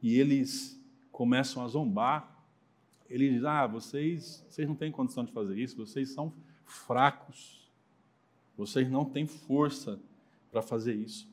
E 0.01 0.17
eles 0.17 0.81
começam 1.11 1.63
a 1.63 1.67
zombar 1.67 2.33
ele 3.13 3.29
diz: 3.29 3.43
Ah, 3.43 3.67
vocês, 3.67 4.43
vocês 4.49 4.67
não 4.67 4.75
têm 4.75 4.91
condição 4.91 5.23
de 5.23 5.31
fazer 5.31 5.55
isso, 5.55 5.77
vocês 5.77 6.09
são 6.09 6.33
fracos, 6.65 7.62
vocês 8.57 8.89
não 8.89 9.05
têm 9.05 9.25
força 9.25 9.99
para 10.51 10.61
fazer 10.61 10.93
isso. 10.93 11.27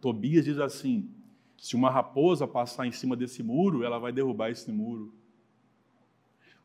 Tobias 0.00 0.44
diz 0.44 0.58
assim: 0.58 1.10
se 1.56 1.74
uma 1.74 1.90
raposa 1.90 2.46
passar 2.46 2.86
em 2.86 2.92
cima 2.92 3.16
desse 3.16 3.42
muro, 3.42 3.82
ela 3.82 3.98
vai 3.98 4.12
derrubar 4.12 4.50
esse 4.50 4.70
muro. 4.70 5.12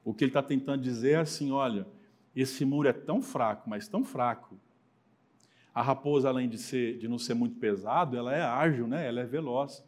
O 0.04 0.14
que 0.14 0.24
ele 0.24 0.30
está 0.30 0.44
tentando 0.44 0.82
dizer 0.82 1.12
é 1.12 1.18
assim: 1.18 1.52
olha, 1.52 1.88
esse 2.36 2.64
muro 2.66 2.88
é 2.88 2.94
tão 2.94 3.22
fraco, 3.22 3.70
mas 3.70 3.88
tão 3.88 4.04
fraco. 4.04 4.58
A 5.74 5.82
raposa, 5.82 6.28
além 6.28 6.50
de, 6.50 6.58
ser, 6.58 6.98
de 6.98 7.08
não 7.08 7.18
ser 7.18 7.34
muito 7.34 7.56
pesado, 7.58 8.18
ela 8.18 8.36
é 8.36 8.42
ágil, 8.42 8.88
né? 8.88 9.08
ela 9.08 9.22
é 9.22 9.26
veloz. 9.26 9.84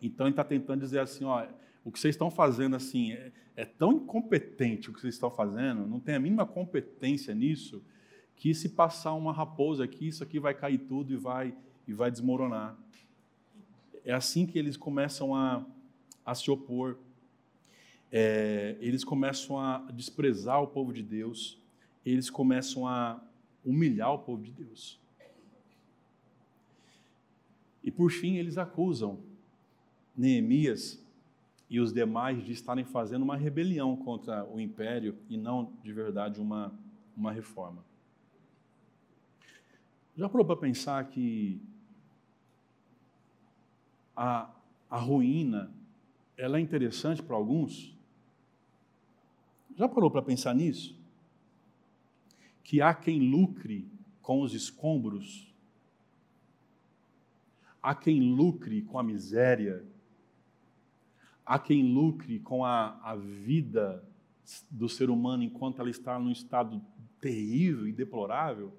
Então 0.00 0.26
ele 0.26 0.32
está 0.32 0.44
tentando 0.44 0.80
dizer 0.80 1.00
assim: 1.00 1.24
olha, 1.24 1.54
o 1.84 1.90
que 1.90 1.98
vocês 1.98 2.14
estão 2.14 2.30
fazendo 2.30 2.76
assim 2.76 3.12
é, 3.12 3.32
é, 3.56 3.64
tão 3.64 3.92
incompetente 3.92 4.90
o 4.90 4.92
que 4.92 5.00
vocês 5.00 5.14
estão 5.14 5.30
fazendo, 5.30 5.86
não 5.86 6.00
tem 6.00 6.14
a 6.14 6.20
mínima 6.20 6.44
competência 6.44 7.34
nisso, 7.34 7.82
que 8.42 8.52
se 8.52 8.70
passar 8.70 9.14
uma 9.14 9.32
raposa 9.32 9.84
aqui, 9.84 10.08
isso 10.08 10.24
aqui 10.24 10.40
vai 10.40 10.52
cair 10.52 10.78
tudo 10.78 11.12
e 11.12 11.16
vai, 11.16 11.54
e 11.86 11.92
vai 11.92 12.10
desmoronar. 12.10 12.76
É 14.04 14.12
assim 14.12 14.44
que 14.44 14.58
eles 14.58 14.76
começam 14.76 15.32
a, 15.32 15.64
a 16.26 16.34
se 16.34 16.50
opor. 16.50 16.98
É, 18.10 18.76
eles 18.80 19.04
começam 19.04 19.60
a 19.60 19.88
desprezar 19.94 20.60
o 20.60 20.66
povo 20.66 20.92
de 20.92 21.04
Deus, 21.04 21.56
eles 22.04 22.28
começam 22.28 22.84
a 22.84 23.22
humilhar 23.64 24.12
o 24.12 24.18
povo 24.18 24.42
de 24.42 24.50
Deus. 24.50 24.98
E 27.80 27.92
por 27.92 28.10
fim, 28.10 28.38
eles 28.38 28.58
acusam 28.58 29.20
Neemias 30.16 31.00
e 31.70 31.78
os 31.78 31.92
demais 31.92 32.44
de 32.44 32.50
estarem 32.50 32.84
fazendo 32.84 33.22
uma 33.22 33.36
rebelião 33.36 33.96
contra 33.96 34.44
o 34.44 34.58
império 34.58 35.16
e 35.30 35.36
não 35.36 35.72
de 35.80 35.92
verdade 35.92 36.40
uma, 36.40 36.76
uma 37.16 37.30
reforma. 37.30 37.91
Já 40.16 40.28
parou 40.28 40.46
para 40.46 40.56
pensar 40.56 41.04
que 41.08 41.60
a, 44.16 44.50
a 44.90 44.98
ruína 44.98 45.72
ela 46.36 46.58
é 46.58 46.60
interessante 46.60 47.22
para 47.22 47.36
alguns? 47.36 47.96
Já 49.76 49.88
parou 49.88 50.10
para 50.10 50.22
pensar 50.22 50.54
nisso? 50.54 51.02
que 52.72 52.80
há 52.80 52.94
quem 52.94 53.20
lucre 53.30 53.86
com 54.20 54.40
os 54.40 54.54
escombros, 54.54 55.52
há 57.82 57.94
quem 57.94 58.18
lucre 58.34 58.80
com 58.80 58.98
a 58.98 59.02
miséria, 59.02 59.84
há 61.44 61.58
quem 61.58 61.92
lucre 61.92 62.38
com 62.38 62.64
a, 62.64 62.98
a 63.02 63.16
vida 63.16 64.02
do 64.70 64.88
ser 64.88 65.10
humano 65.10 65.42
enquanto 65.42 65.80
ela 65.80 65.90
está 65.90 66.18
num 66.18 66.30
estado 66.30 66.80
terrível 67.20 67.86
e 67.86 67.92
deplorável. 67.92 68.72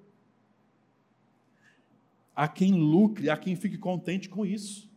Há 2.34 2.48
quem 2.48 2.72
lucre, 2.72 3.30
há 3.30 3.36
quem 3.36 3.54
fique 3.54 3.78
contente 3.78 4.28
com 4.28 4.44
isso. 4.44 4.90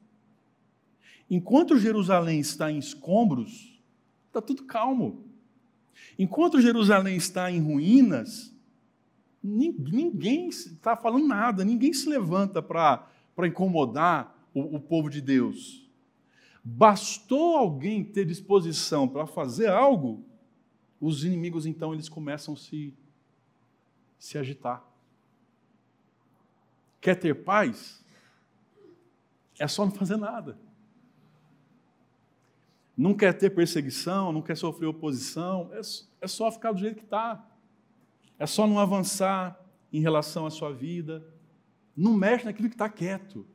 Enquanto 1.29 1.77
Jerusalém 1.77 2.39
está 2.39 2.71
em 2.71 2.77
escombros, 2.77 3.79
está 4.27 4.41
tudo 4.41 4.63
calmo. 4.63 5.25
Enquanto 6.17 6.61
Jerusalém 6.61 7.17
está 7.17 7.51
em 7.51 7.61
ruínas, 7.61 8.53
ninguém 9.43 10.47
está 10.47 10.95
falando 10.95 11.27
nada, 11.27 11.65
ninguém 11.65 11.93
se 11.93 12.07
levanta 12.07 12.61
para 12.61 13.47
incomodar 13.47 14.35
o, 14.53 14.75
o 14.75 14.79
povo 14.79 15.09
de 15.09 15.21
Deus. 15.21 15.87
Bastou 16.63 17.55
alguém 17.55 18.03
ter 18.03 18.25
disposição 18.25 19.07
para 19.07 19.25
fazer 19.27 19.69
algo, 19.69 20.25
os 20.99 21.23
inimigos 21.23 21.65
então 21.65 21.93
eles 21.93 22.09
começam 22.09 22.53
a 22.53 22.57
se, 22.57 22.93
se 24.17 24.37
agitar. 24.37 24.86
Quer 27.07 27.15
ter 27.15 27.33
paz? 27.35 28.03
É 29.57 29.65
só 29.65 29.85
não 29.85 29.93
fazer 29.93 30.17
nada. 30.17 30.59
Não 32.97 33.13
quer 33.13 33.31
ter 33.31 33.49
perseguição, 33.51 34.33
não 34.33 34.41
quer 34.41 34.57
sofrer 34.57 34.87
oposição, 34.87 35.69
é, 35.71 35.79
é 36.19 36.27
só 36.27 36.51
ficar 36.51 36.73
do 36.73 36.79
jeito 36.79 36.97
que 36.97 37.05
está. 37.05 37.49
É 38.37 38.45
só 38.45 38.67
não 38.67 38.77
avançar 38.77 39.57
em 39.93 40.01
relação 40.01 40.45
à 40.45 40.49
sua 40.49 40.73
vida. 40.73 41.25
Não 41.95 42.13
mexe 42.13 42.43
naquilo 42.43 42.67
que 42.67 42.75
está 42.75 42.89
quieto. 42.89 43.47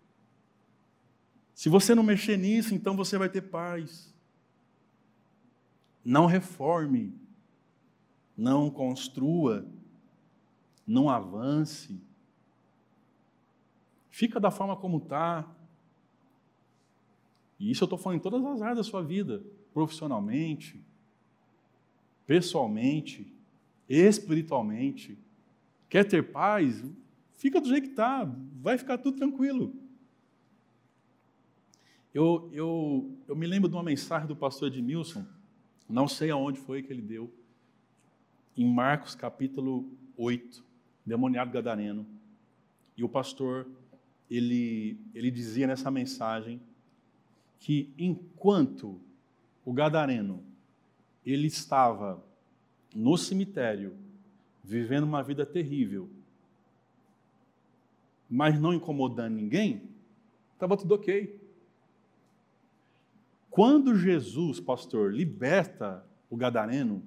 Se 1.54 1.68
você 1.68 1.94
não 1.94 2.02
mexer 2.02 2.38
nisso, 2.38 2.74
então 2.74 2.96
você 2.96 3.18
vai 3.18 3.28
ter 3.28 3.42
paz. 3.42 4.14
Não 6.02 6.24
reforme, 6.24 7.14
não 8.34 8.70
construa, 8.70 9.66
não 10.86 11.10
avance. 11.10 12.00
Fica 14.12 14.38
da 14.38 14.50
forma 14.50 14.76
como 14.76 14.98
está. 14.98 15.50
E 17.58 17.70
isso 17.70 17.82
eu 17.82 17.86
estou 17.86 17.98
falando 17.98 18.18
em 18.18 18.22
todas 18.22 18.44
as 18.44 18.60
áreas 18.60 18.76
da 18.76 18.84
sua 18.84 19.02
vida, 19.02 19.42
profissionalmente, 19.72 20.78
pessoalmente, 22.26 23.34
espiritualmente. 23.88 25.18
Quer 25.88 26.04
ter 26.04 26.30
paz? 26.30 26.84
Fica 27.36 27.58
do 27.58 27.66
jeito 27.66 27.84
que 27.84 27.92
está, 27.92 28.30
vai 28.60 28.76
ficar 28.76 28.98
tudo 28.98 29.16
tranquilo. 29.16 29.74
Eu, 32.12 32.50
eu, 32.52 33.18
eu 33.26 33.34
me 33.34 33.46
lembro 33.46 33.70
de 33.70 33.74
uma 33.74 33.82
mensagem 33.82 34.28
do 34.28 34.36
pastor 34.36 34.68
Edmilson, 34.68 35.26
não 35.88 36.06
sei 36.06 36.30
aonde 36.30 36.60
foi 36.60 36.82
que 36.82 36.92
ele 36.92 37.00
deu, 37.00 37.32
em 38.54 38.70
Marcos 38.70 39.14
capítulo 39.14 39.90
8, 40.18 40.62
demoniado 41.06 41.50
gadareno. 41.50 42.06
E 42.94 43.02
o 43.02 43.08
pastor, 43.08 43.66
ele, 44.30 44.98
ele 45.14 45.30
dizia 45.30 45.66
nessa 45.66 45.90
mensagem 45.90 46.60
que 47.58 47.92
enquanto 47.96 49.00
o 49.64 49.72
gadareno 49.72 50.42
ele 51.24 51.46
estava 51.46 52.22
no 52.94 53.16
cemitério, 53.16 53.96
vivendo 54.64 55.04
uma 55.04 55.22
vida 55.22 55.46
terrível, 55.46 56.10
mas 58.28 58.58
não 58.58 58.72
incomodando 58.72 59.34
ninguém, 59.34 59.82
estava 60.54 60.76
tudo 60.76 60.94
ok. 60.94 61.40
Quando 63.50 63.94
Jesus, 63.94 64.58
pastor, 64.58 65.12
liberta 65.12 66.04
o 66.30 66.36
gadareno, 66.36 67.02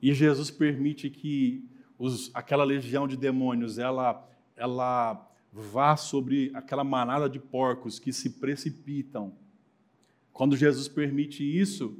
e 0.00 0.14
Jesus 0.14 0.50
permite 0.50 1.10
que 1.10 1.68
os, 1.98 2.30
aquela 2.34 2.64
legião 2.64 3.06
de 3.06 3.16
demônios 3.16 3.78
ela, 3.78 4.26
ela 4.56 5.29
vá 5.52 5.96
sobre 5.96 6.50
aquela 6.54 6.84
manada 6.84 7.28
de 7.28 7.38
porcos 7.38 7.98
que 7.98 8.12
se 8.12 8.30
precipitam. 8.30 9.34
Quando 10.32 10.56
Jesus 10.56 10.88
permite 10.88 11.42
isso, 11.44 11.98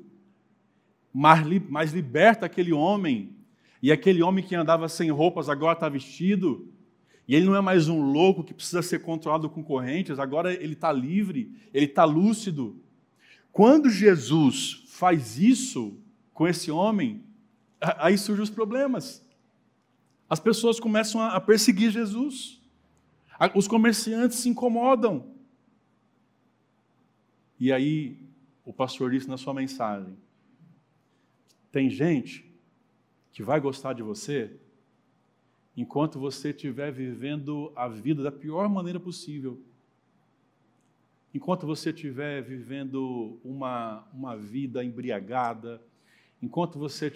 mas, 1.12 1.92
liberta 1.92 2.46
aquele 2.46 2.72
homem, 2.72 3.34
e 3.82 3.90
aquele 3.90 4.22
homem 4.22 4.44
que 4.44 4.55
andava 4.55 4.88
sem 4.88 5.11
roupas 5.11 5.48
agora 5.48 5.74
está 5.74 5.88
vestido, 5.88 6.68
e 7.26 7.34
ele 7.34 7.46
não 7.46 7.57
é 7.57 7.61
mais 7.61 7.88
um 7.88 8.01
louco 8.01 8.44
que 8.44 8.55
precisa 8.55 8.82
ser 8.82 9.01
controlado 9.01 9.48
com 9.48 9.62
correntes, 9.62 10.18
agora 10.18 10.53
ele 10.53 10.74
está 10.74 10.92
livre, 10.92 11.53
ele 11.72 11.86
está 11.86 12.05
lúcido. 12.05 12.80
Quando 13.53 13.90
Jesus 13.90 14.84
faz 14.88 15.38
isso 15.38 15.96
com 16.32 16.46
esse 16.46 16.70
homem, 16.70 17.24
aí 17.80 18.16
surgem 18.16 18.42
os 18.42 18.51
problemas. 18.51 19.24
As 20.28 20.38
pessoas 20.38 20.78
começam 20.78 21.20
a 21.20 21.40
perseguir 21.40 21.90
Jesus. 21.90 22.59
Os 23.55 23.66
comerciantes 23.66 24.38
se 24.38 24.49
incomodam. 24.49 25.34
E 27.59 27.72
aí, 27.72 28.18
o 28.64 28.72
pastor 28.72 29.11
disse 29.11 29.28
na 29.28 29.36
sua 29.36 29.55
mensagem: 29.55 30.16
tem 31.72 31.88
gente 31.88 32.45
que 33.32 33.43
vai 33.43 33.61
gostar 33.61 33.93
de 33.93 34.03
você 34.03 34.51
enquanto 35.76 36.18
você 36.18 36.51
estiver 36.51 36.91
vivendo 36.91 37.72
a 37.76 37.88
vida 37.88 38.22
da 38.22 38.32
pior 38.32 38.68
maneira 38.68 38.99
possível. 38.99 39.59
Enquanto 41.32 41.66
você 41.66 41.91
estiver 41.91 42.43
vivendo 42.43 43.38
uma, 43.45 44.05
uma 44.12 44.36
vida 44.36 44.84
embriagada, 44.84 45.80
enquanto 46.43 46.78
você 46.78 47.11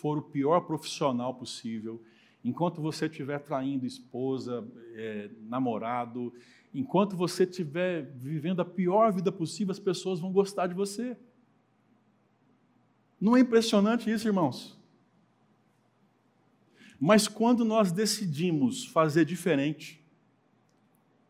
for 0.00 0.18
o 0.18 0.22
pior 0.22 0.62
profissional 0.62 1.34
possível, 1.34 2.02
enquanto 2.44 2.82
você 2.82 3.06
estiver 3.06 3.38
traindo 3.38 3.86
esposa, 3.86 4.68
é, 4.94 5.30
namorado, 5.48 6.32
enquanto 6.74 7.16
você 7.16 7.44
estiver 7.44 8.02
vivendo 8.14 8.60
a 8.60 8.64
pior 8.64 9.12
vida 9.12 9.32
possível, 9.32 9.72
as 9.72 9.78
pessoas 9.78 10.20
vão 10.20 10.30
gostar 10.30 10.66
de 10.66 10.74
você. 10.74 11.16
Não 13.18 13.36
é 13.36 13.40
impressionante 13.40 14.10
isso, 14.10 14.28
irmãos? 14.28 14.78
Mas 17.00 17.26
quando 17.26 17.64
nós 17.64 17.90
decidimos 17.90 18.84
fazer 18.84 19.24
diferente, 19.24 20.04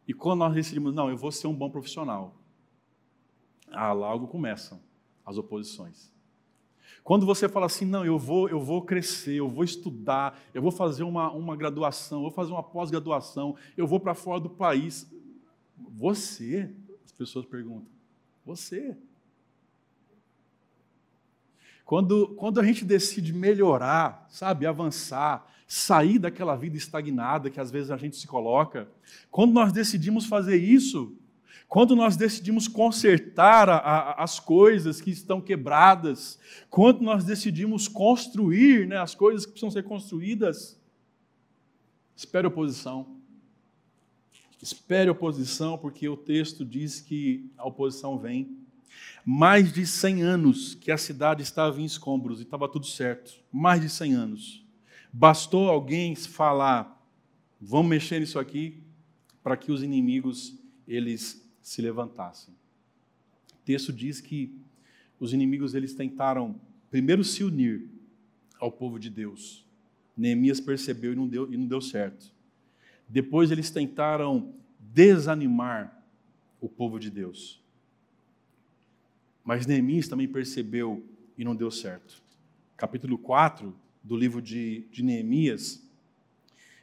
e 0.06 0.12
quando 0.12 0.40
nós 0.40 0.54
decidimos, 0.54 0.92
não, 0.92 1.08
eu 1.08 1.16
vou 1.16 1.30
ser 1.30 1.46
um 1.46 1.54
bom 1.54 1.70
profissional, 1.70 2.36
ah, 3.70 3.92
logo 3.92 4.26
começam 4.26 4.80
as 5.24 5.38
oposições. 5.38 6.13
Quando 7.05 7.26
você 7.26 7.46
fala 7.50 7.66
assim, 7.66 7.84
não, 7.84 8.02
eu 8.02 8.18
vou, 8.18 8.48
eu 8.48 8.59
vou 8.59 8.80
crescer, 8.80 9.34
eu 9.34 9.46
vou 9.46 9.62
estudar, 9.62 10.40
eu 10.55 10.62
vou 10.62 10.72
fazer 10.72 11.02
uma, 11.02 11.30
uma 11.30 11.55
graduação, 11.55 12.18
eu 12.18 12.22
vou 12.22 12.30
fazer 12.30 12.50
uma 12.50 12.62
pós-graduação, 12.62 13.55
eu 13.76 13.86
vou 13.86 14.00
para 14.00 14.14
fora 14.14 14.40
do 14.40 14.48
país. 14.48 15.07
Você, 15.98 16.70
as 17.05 17.12
pessoas 17.12 17.44
perguntam, 17.44 17.86
você. 18.44 18.96
Quando, 21.84 22.28
quando 22.36 22.59
a 22.59 22.64
gente 22.64 22.86
decide 22.86 23.34
melhorar, 23.34 24.26
sabe, 24.30 24.64
avançar, 24.64 25.46
sair 25.68 26.18
daquela 26.18 26.57
vida 26.57 26.78
estagnada 26.78 27.50
que 27.50 27.61
às 27.61 27.70
vezes 27.70 27.90
a 27.90 27.98
gente 27.98 28.16
se 28.16 28.26
coloca, 28.26 28.88
quando 29.30 29.52
nós 29.52 29.72
decidimos 29.72 30.24
fazer 30.24 30.57
isso, 30.57 31.14
quando 31.68 31.96
nós 31.96 32.16
decidimos 32.16 32.68
consertar 32.68 33.68
a, 33.68 33.76
a, 33.76 34.22
as 34.22 34.38
coisas 34.38 35.00
que 35.00 35.10
estão 35.10 35.40
quebradas, 35.40 36.38
quando 36.70 37.00
nós 37.00 37.24
decidimos 37.24 37.88
construir 37.88 38.86
né, 38.86 38.96
as 38.98 39.14
coisas 39.14 39.44
que 39.44 39.52
precisam 39.52 39.70
ser 39.70 39.82
construídas, 39.82 40.80
espere 42.16 42.46
oposição. 42.46 43.16
Espere 44.62 45.10
oposição, 45.10 45.76
porque 45.76 46.08
o 46.08 46.16
texto 46.16 46.64
diz 46.64 47.00
que 47.00 47.50
a 47.58 47.66
oposição 47.66 48.18
vem. 48.18 48.56
Mais 49.24 49.72
de 49.72 49.86
100 49.86 50.22
anos 50.22 50.74
que 50.74 50.90
a 50.90 50.96
cidade 50.96 51.42
estava 51.42 51.80
em 51.80 51.84
escombros 51.84 52.40
e 52.40 52.44
estava 52.44 52.68
tudo 52.68 52.86
certo. 52.86 53.34
Mais 53.52 53.80
de 53.80 53.88
100 53.88 54.14
anos. 54.14 54.64
Bastou 55.12 55.68
alguém 55.68 56.14
falar, 56.14 57.04
vamos 57.60 57.90
mexer 57.90 58.20
nisso 58.20 58.38
aqui, 58.38 58.82
para 59.42 59.56
que 59.56 59.70
os 59.70 59.82
inimigos 59.82 60.54
eles 60.88 61.43
se 61.64 61.80
levantassem. 61.80 62.54
O 63.54 63.64
texto 63.64 63.90
diz 63.90 64.20
que 64.20 64.54
os 65.18 65.32
inimigos 65.32 65.74
eles 65.74 65.94
tentaram 65.94 66.60
primeiro 66.90 67.24
se 67.24 67.42
unir 67.42 67.88
ao 68.60 68.70
povo 68.70 68.98
de 68.98 69.08
Deus. 69.08 69.66
Neemias 70.14 70.60
percebeu 70.60 71.14
e 71.14 71.16
não 71.16 71.26
deu, 71.26 71.50
e 71.50 71.56
não 71.56 71.66
deu 71.66 71.80
certo. 71.80 72.30
Depois 73.08 73.50
eles 73.50 73.70
tentaram 73.70 74.54
desanimar 74.78 76.04
o 76.60 76.68
povo 76.68 77.00
de 77.00 77.10
Deus. 77.10 77.62
Mas 79.42 79.66
Neemias 79.66 80.06
também 80.06 80.28
percebeu 80.28 81.02
e 81.36 81.44
não 81.44 81.56
deu 81.56 81.70
certo. 81.70 82.22
Capítulo 82.76 83.16
4 83.16 83.74
do 84.02 84.14
livro 84.14 84.42
de, 84.42 84.86
de 84.92 85.02
Neemias 85.02 85.82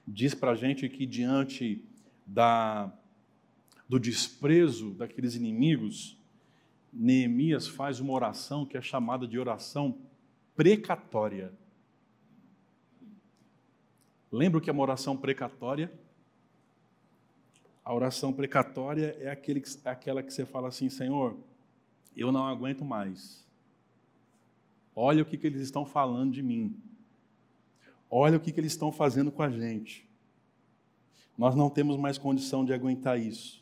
diz 0.08 0.34
para 0.34 0.52
a 0.52 0.56
gente 0.56 0.90
que 0.90 1.06
diante 1.06 1.86
da, 2.26 2.92
do 3.92 4.00
desprezo 4.00 4.92
daqueles 4.92 5.36
inimigos, 5.36 6.18
Neemias 6.94 7.68
faz 7.68 8.00
uma 8.00 8.14
oração 8.14 8.66
que 8.66 8.78
é 8.78 8.82
chamada 8.82 9.28
de 9.28 9.38
oração 9.38 9.98
precatória. 10.56 11.52
Lembra 14.32 14.60
o 14.60 14.62
que 14.62 14.70
é 14.70 14.74
uma 14.74 14.82
oração 14.82 15.18
precatória? 15.18 15.92
A 17.84 17.94
oração 17.94 18.32
precatória 18.32 19.14
é, 19.20 19.30
aquele, 19.30 19.62
é 19.84 19.90
aquela 19.90 20.24
que 20.24 20.34
você 20.34 20.46
fala 20.46 20.70
assim, 20.70 20.90
Senhor, 20.90 21.36
eu 22.16 22.32
não 22.32 22.48
aguento 22.48 22.86
mais. 22.86 23.46
Olha 24.96 25.22
o 25.22 25.26
que, 25.26 25.38
que 25.38 25.48
eles 25.48 25.64
estão 25.64 25.86
falando 25.86 26.32
de 26.32 26.42
mim. 26.42 26.82
Olha 28.10 28.38
o 28.38 28.40
que, 28.40 28.54
que 28.54 28.60
eles 28.62 28.72
estão 28.72 28.90
fazendo 28.90 29.34
com 29.34 29.44
a 29.44 29.50
gente. 29.50 30.10
Nós 31.38 31.56
não 31.56 31.70
temos 31.70 31.98
mais 31.98 32.18
condição 32.18 32.64
de 32.64 32.72
aguentar 32.72 33.20
isso. 33.20 33.61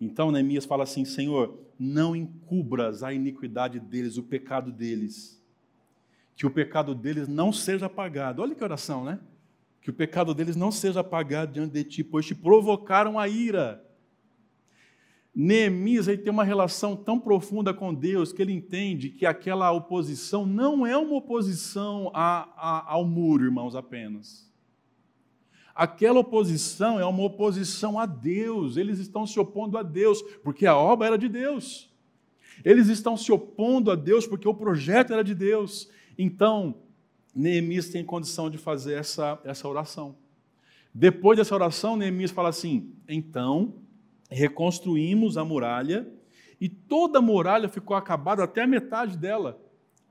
Então 0.00 0.30
Neemias 0.30 0.64
fala 0.64 0.84
assim: 0.84 1.04
Senhor, 1.04 1.58
não 1.78 2.14
encubras 2.14 3.02
a 3.02 3.12
iniquidade 3.12 3.78
deles, 3.80 4.16
o 4.16 4.22
pecado 4.22 4.72
deles. 4.72 5.42
Que 6.36 6.46
o 6.46 6.50
pecado 6.50 6.94
deles 6.94 7.28
não 7.28 7.52
seja 7.52 7.86
apagado. 7.86 8.42
Olha 8.42 8.54
que 8.54 8.64
oração, 8.64 9.04
né? 9.04 9.20
Que 9.80 9.90
o 9.90 9.94
pecado 9.94 10.34
deles 10.34 10.56
não 10.56 10.72
seja 10.72 11.00
apagado 11.00 11.52
diante 11.52 11.72
de 11.72 11.84
ti, 11.84 12.04
pois 12.04 12.26
te 12.26 12.34
provocaram 12.34 13.18
a 13.18 13.28
ira. 13.28 13.84
Neemias 15.34 16.06
ele 16.06 16.22
tem 16.22 16.32
uma 16.32 16.44
relação 16.44 16.94
tão 16.94 17.18
profunda 17.18 17.74
com 17.74 17.92
Deus 17.92 18.32
que 18.32 18.40
ele 18.40 18.52
entende 18.52 19.10
que 19.10 19.26
aquela 19.26 19.72
oposição 19.72 20.46
não 20.46 20.86
é 20.86 20.96
uma 20.96 21.16
oposição 21.16 22.10
a, 22.14 22.48
a, 22.56 22.92
ao 22.92 23.04
muro, 23.04 23.44
irmãos, 23.44 23.74
apenas. 23.74 24.48
Aquela 25.74 26.20
oposição 26.20 27.00
é 27.00 27.04
uma 27.04 27.24
oposição 27.24 27.98
a 27.98 28.06
Deus, 28.06 28.76
eles 28.76 28.98
estão 28.98 29.26
se 29.26 29.40
opondo 29.40 29.76
a 29.76 29.82
Deus, 29.82 30.22
porque 30.44 30.66
a 30.66 30.76
obra 30.76 31.08
era 31.08 31.18
de 31.18 31.28
Deus. 31.28 31.90
Eles 32.64 32.88
estão 32.88 33.16
se 33.16 33.32
opondo 33.32 33.90
a 33.90 33.96
Deus 33.96 34.26
porque 34.26 34.46
o 34.46 34.54
projeto 34.54 35.12
era 35.12 35.24
de 35.24 35.34
Deus. 35.34 35.88
Então, 36.16 36.76
Neemias 37.34 37.88
tem 37.88 38.04
condição 38.04 38.48
de 38.48 38.58
fazer 38.58 38.94
essa, 38.94 39.40
essa 39.44 39.66
oração. 39.66 40.14
Depois 40.94 41.36
dessa 41.36 41.54
oração, 41.54 41.96
Neemias 41.96 42.30
fala 42.30 42.50
assim: 42.50 42.94
então 43.08 43.74
reconstruímos 44.30 45.36
a 45.36 45.44
muralha 45.44 46.08
e 46.60 46.68
toda 46.68 47.18
a 47.18 47.22
muralha 47.22 47.68
ficou 47.68 47.96
acabada 47.96 48.44
até 48.44 48.62
a 48.62 48.66
metade 48.66 49.16
dela. 49.16 49.60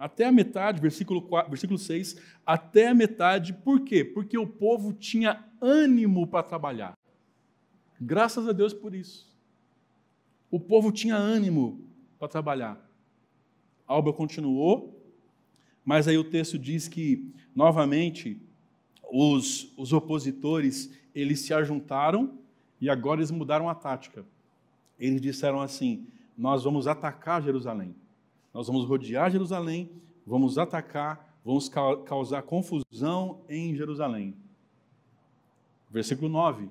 Até 0.04 0.26
a 0.26 0.34
metade, 0.34 0.82
versículo, 0.82 1.22
4, 1.22 1.49
versículo 1.49 1.80
6, 1.80 2.18
até 2.45 2.89
a 2.89 2.93
metade. 2.93 3.54
Por 3.54 3.86
quê? 3.86 4.04
Porque 4.04 4.38
o 4.38 4.45
povo 4.45 4.91
tinha 4.91 5.45
ânimo 5.62 6.28
para 6.28 6.43
trabalhar. 6.43 6.97
Graças 8.01 8.45
a 8.45 8.51
Deus 8.51 8.74
por 8.74 8.93
isso. 8.93 9.34
O 10.51 10.60
povo 10.60 10.91
tinha 10.91 11.16
ânimo 11.16 11.88
para 12.20 12.28
trabalhar. 12.28 12.86
A 13.88 13.95
obra 13.95 14.12
continuou, 14.12 15.01
mas 15.86 16.06
aí 16.06 16.18
o 16.18 16.30
texto 16.30 16.60
diz 16.60 16.89
que, 16.89 17.34
novamente, 17.56 18.41
os, 19.10 19.72
os 19.78 19.93
opositores, 19.93 20.91
eles 21.16 21.39
se 21.39 21.54
ajuntaram 21.54 22.39
e 22.82 22.89
agora 22.89 23.22
eles 23.22 23.32
mudaram 23.32 23.70
a 23.70 23.74
tática. 23.74 24.26
Eles 24.99 25.22
disseram 25.22 25.62
assim: 25.62 26.06
Nós 26.38 26.66
vamos 26.66 26.88
atacar 26.88 27.41
Jerusalém. 27.41 27.95
Nós 28.54 28.68
vamos 28.68 28.86
rodear 28.86 29.32
Jerusalém, 29.32 29.89
vamos 30.26 30.58
atacar, 30.58 31.39
vamos 31.43 31.70
causar 32.06 32.43
confusão 32.43 33.41
em 33.49 33.76
Jerusalém. 33.76 34.36
Versículo 35.89 36.30
9. 36.30 36.70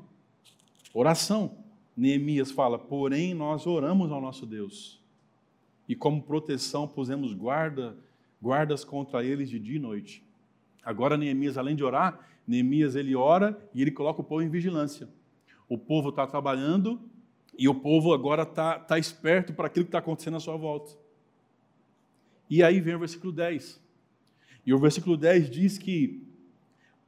Oração. 0.94 1.58
Neemias 1.96 2.50
fala: 2.50 2.78
Porém, 2.78 3.34
nós 3.34 3.66
oramos 3.66 4.10
ao 4.10 4.20
nosso 4.20 4.46
Deus. 4.46 5.00
E 5.88 5.94
como 5.94 6.22
proteção 6.22 6.88
pusemos 6.88 7.34
guarda, 7.34 7.96
guardas 8.40 8.84
contra 8.84 9.24
eles 9.24 9.50
de 9.50 9.58
dia 9.58 9.76
e 9.76 9.80
noite. 9.80 10.24
Agora 10.82 11.16
Neemias, 11.16 11.58
além 11.58 11.76
de 11.76 11.84
orar, 11.84 12.18
Neemias 12.46 12.96
ele 12.96 13.14
ora 13.14 13.58
e 13.74 13.82
ele 13.82 13.90
coloca 13.90 14.20
o 14.20 14.24
povo 14.24 14.42
em 14.42 14.48
vigilância 14.48 15.08
o 15.72 15.78
povo 15.78 16.10
está 16.10 16.26
trabalhando 16.26 17.00
e 17.56 17.66
o 17.66 17.74
povo 17.74 18.12
agora 18.12 18.42
está 18.42 18.78
tá 18.78 18.98
esperto 18.98 19.54
para 19.54 19.68
aquilo 19.68 19.86
que 19.86 19.88
está 19.88 20.00
acontecendo 20.00 20.36
à 20.36 20.40
sua 20.40 20.54
volta. 20.54 20.92
E 22.52 22.62
aí 22.62 22.82
vem 22.82 22.94
o 22.94 22.98
versículo 22.98 23.32
10. 23.32 23.80
E 24.66 24.74
o 24.74 24.78
versículo 24.78 25.16
10 25.16 25.48
diz 25.48 25.78
que 25.78 26.22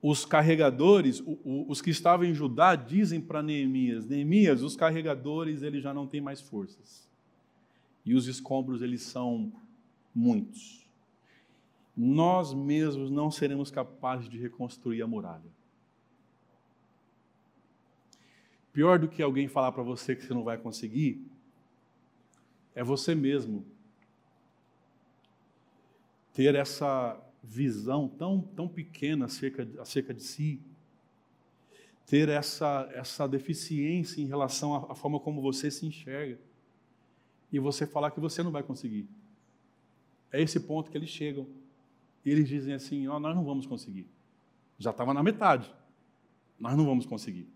os 0.00 0.24
carregadores, 0.24 1.22
os 1.44 1.82
que 1.82 1.90
estavam 1.90 2.24
em 2.24 2.32
Judá, 2.32 2.74
dizem 2.74 3.20
para 3.20 3.42
Neemias: 3.42 4.06
Neemias, 4.06 4.62
os 4.62 4.74
carregadores 4.74 5.62
eles 5.62 5.82
já 5.82 5.92
não 5.92 6.06
têm 6.06 6.22
mais 6.22 6.40
forças. 6.40 7.06
E 8.06 8.14
os 8.14 8.26
escombros 8.26 8.80
eles 8.80 9.02
são 9.02 9.52
muitos. 10.14 10.88
Nós 11.94 12.54
mesmos 12.54 13.10
não 13.10 13.30
seremos 13.30 13.70
capazes 13.70 14.30
de 14.30 14.38
reconstruir 14.38 15.02
a 15.02 15.06
muralha. 15.06 15.52
Pior 18.72 18.98
do 18.98 19.08
que 19.08 19.22
alguém 19.22 19.46
falar 19.46 19.72
para 19.72 19.82
você 19.82 20.16
que 20.16 20.24
você 20.24 20.32
não 20.32 20.42
vai 20.42 20.56
conseguir, 20.56 21.22
é 22.74 22.82
você 22.82 23.14
mesmo 23.14 23.73
ter 26.34 26.54
essa 26.54 27.18
visão 27.42 28.06
tão, 28.06 28.40
tão 28.40 28.68
pequena 28.68 29.24
acerca, 29.24 29.66
acerca 29.80 30.12
de 30.12 30.22
si, 30.22 30.60
ter 32.06 32.28
essa, 32.28 32.86
essa 32.92 33.26
deficiência 33.26 34.20
em 34.20 34.26
relação 34.26 34.74
à, 34.74 34.92
à 34.92 34.94
forma 34.94 35.18
como 35.18 35.40
você 35.40 35.70
se 35.70 35.86
enxerga, 35.86 36.38
e 37.50 37.58
você 37.58 37.86
falar 37.86 38.10
que 38.10 38.20
você 38.20 38.42
não 38.42 38.50
vai 38.50 38.62
conseguir. 38.62 39.08
É 40.30 40.42
esse 40.42 40.60
ponto 40.60 40.90
que 40.90 40.98
eles 40.98 41.08
chegam. 41.08 41.46
E 42.24 42.30
eles 42.30 42.48
dizem 42.48 42.74
assim: 42.74 43.06
oh, 43.06 43.20
nós 43.20 43.34
não 43.34 43.44
vamos 43.44 43.64
conseguir. 43.64 44.06
Já 44.76 44.90
estava 44.90 45.14
na 45.14 45.22
metade. 45.22 45.72
Nós 46.58 46.76
não 46.76 46.84
vamos 46.84 47.06
conseguir 47.06 47.48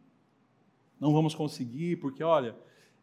não 1.01 1.13
vamos 1.13 1.35
conseguir, 1.35 1.97
porque 1.97 2.23
olha, 2.23 2.57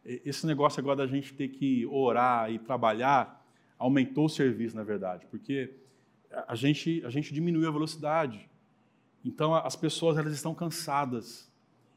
esse 0.04 0.46
negócio 0.46 0.80
agora 0.80 0.96
da 0.96 1.06
gente 1.06 1.34
ter 1.34 1.48
que 1.48 1.86
orar 1.86 2.50
e 2.52 2.58
trabalhar 2.58 3.35
aumentou 3.78 4.26
o 4.26 4.28
serviço, 4.28 4.76
na 4.76 4.82
verdade, 4.82 5.26
porque 5.30 5.74
a 6.46 6.54
gente, 6.54 7.02
a 7.04 7.10
gente 7.10 7.32
diminuiu 7.32 7.68
a 7.68 7.72
velocidade. 7.72 8.48
Então 9.24 9.54
as 9.54 9.76
pessoas 9.76 10.16
elas 10.16 10.32
estão 10.32 10.54
cansadas, 10.54 11.50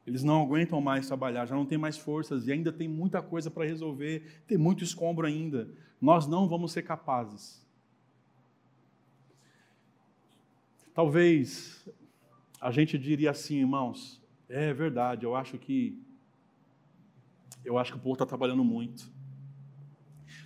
eles 0.05 0.23
não 0.23 0.41
aguentam 0.41 0.81
mais 0.81 1.07
trabalhar, 1.07 1.45
já 1.45 1.55
não 1.55 1.65
tem 1.65 1.77
mais 1.77 1.97
forças 1.97 2.47
e 2.47 2.51
ainda 2.51 2.71
tem 2.71 2.87
muita 2.87 3.21
coisa 3.21 3.51
para 3.51 3.65
resolver, 3.65 4.41
tem 4.47 4.57
muito 4.57 4.83
escombro 4.83 5.27
ainda. 5.27 5.69
Nós 6.01 6.25
não 6.27 6.47
vamos 6.47 6.71
ser 6.71 6.81
capazes. 6.81 7.65
Talvez 10.93 11.87
a 12.59 12.71
gente 12.71 12.97
diria 12.97 13.31
assim, 13.31 13.59
irmãos, 13.59 14.21
é 14.49 14.73
verdade, 14.73 15.25
eu 15.25 15.35
acho 15.35 15.57
que 15.57 16.01
eu 17.63 17.77
acho 17.77 17.91
que 17.91 17.97
o 17.97 18.01
povo 18.01 18.13
está 18.13 18.25
trabalhando 18.25 18.63
muito. 18.63 19.11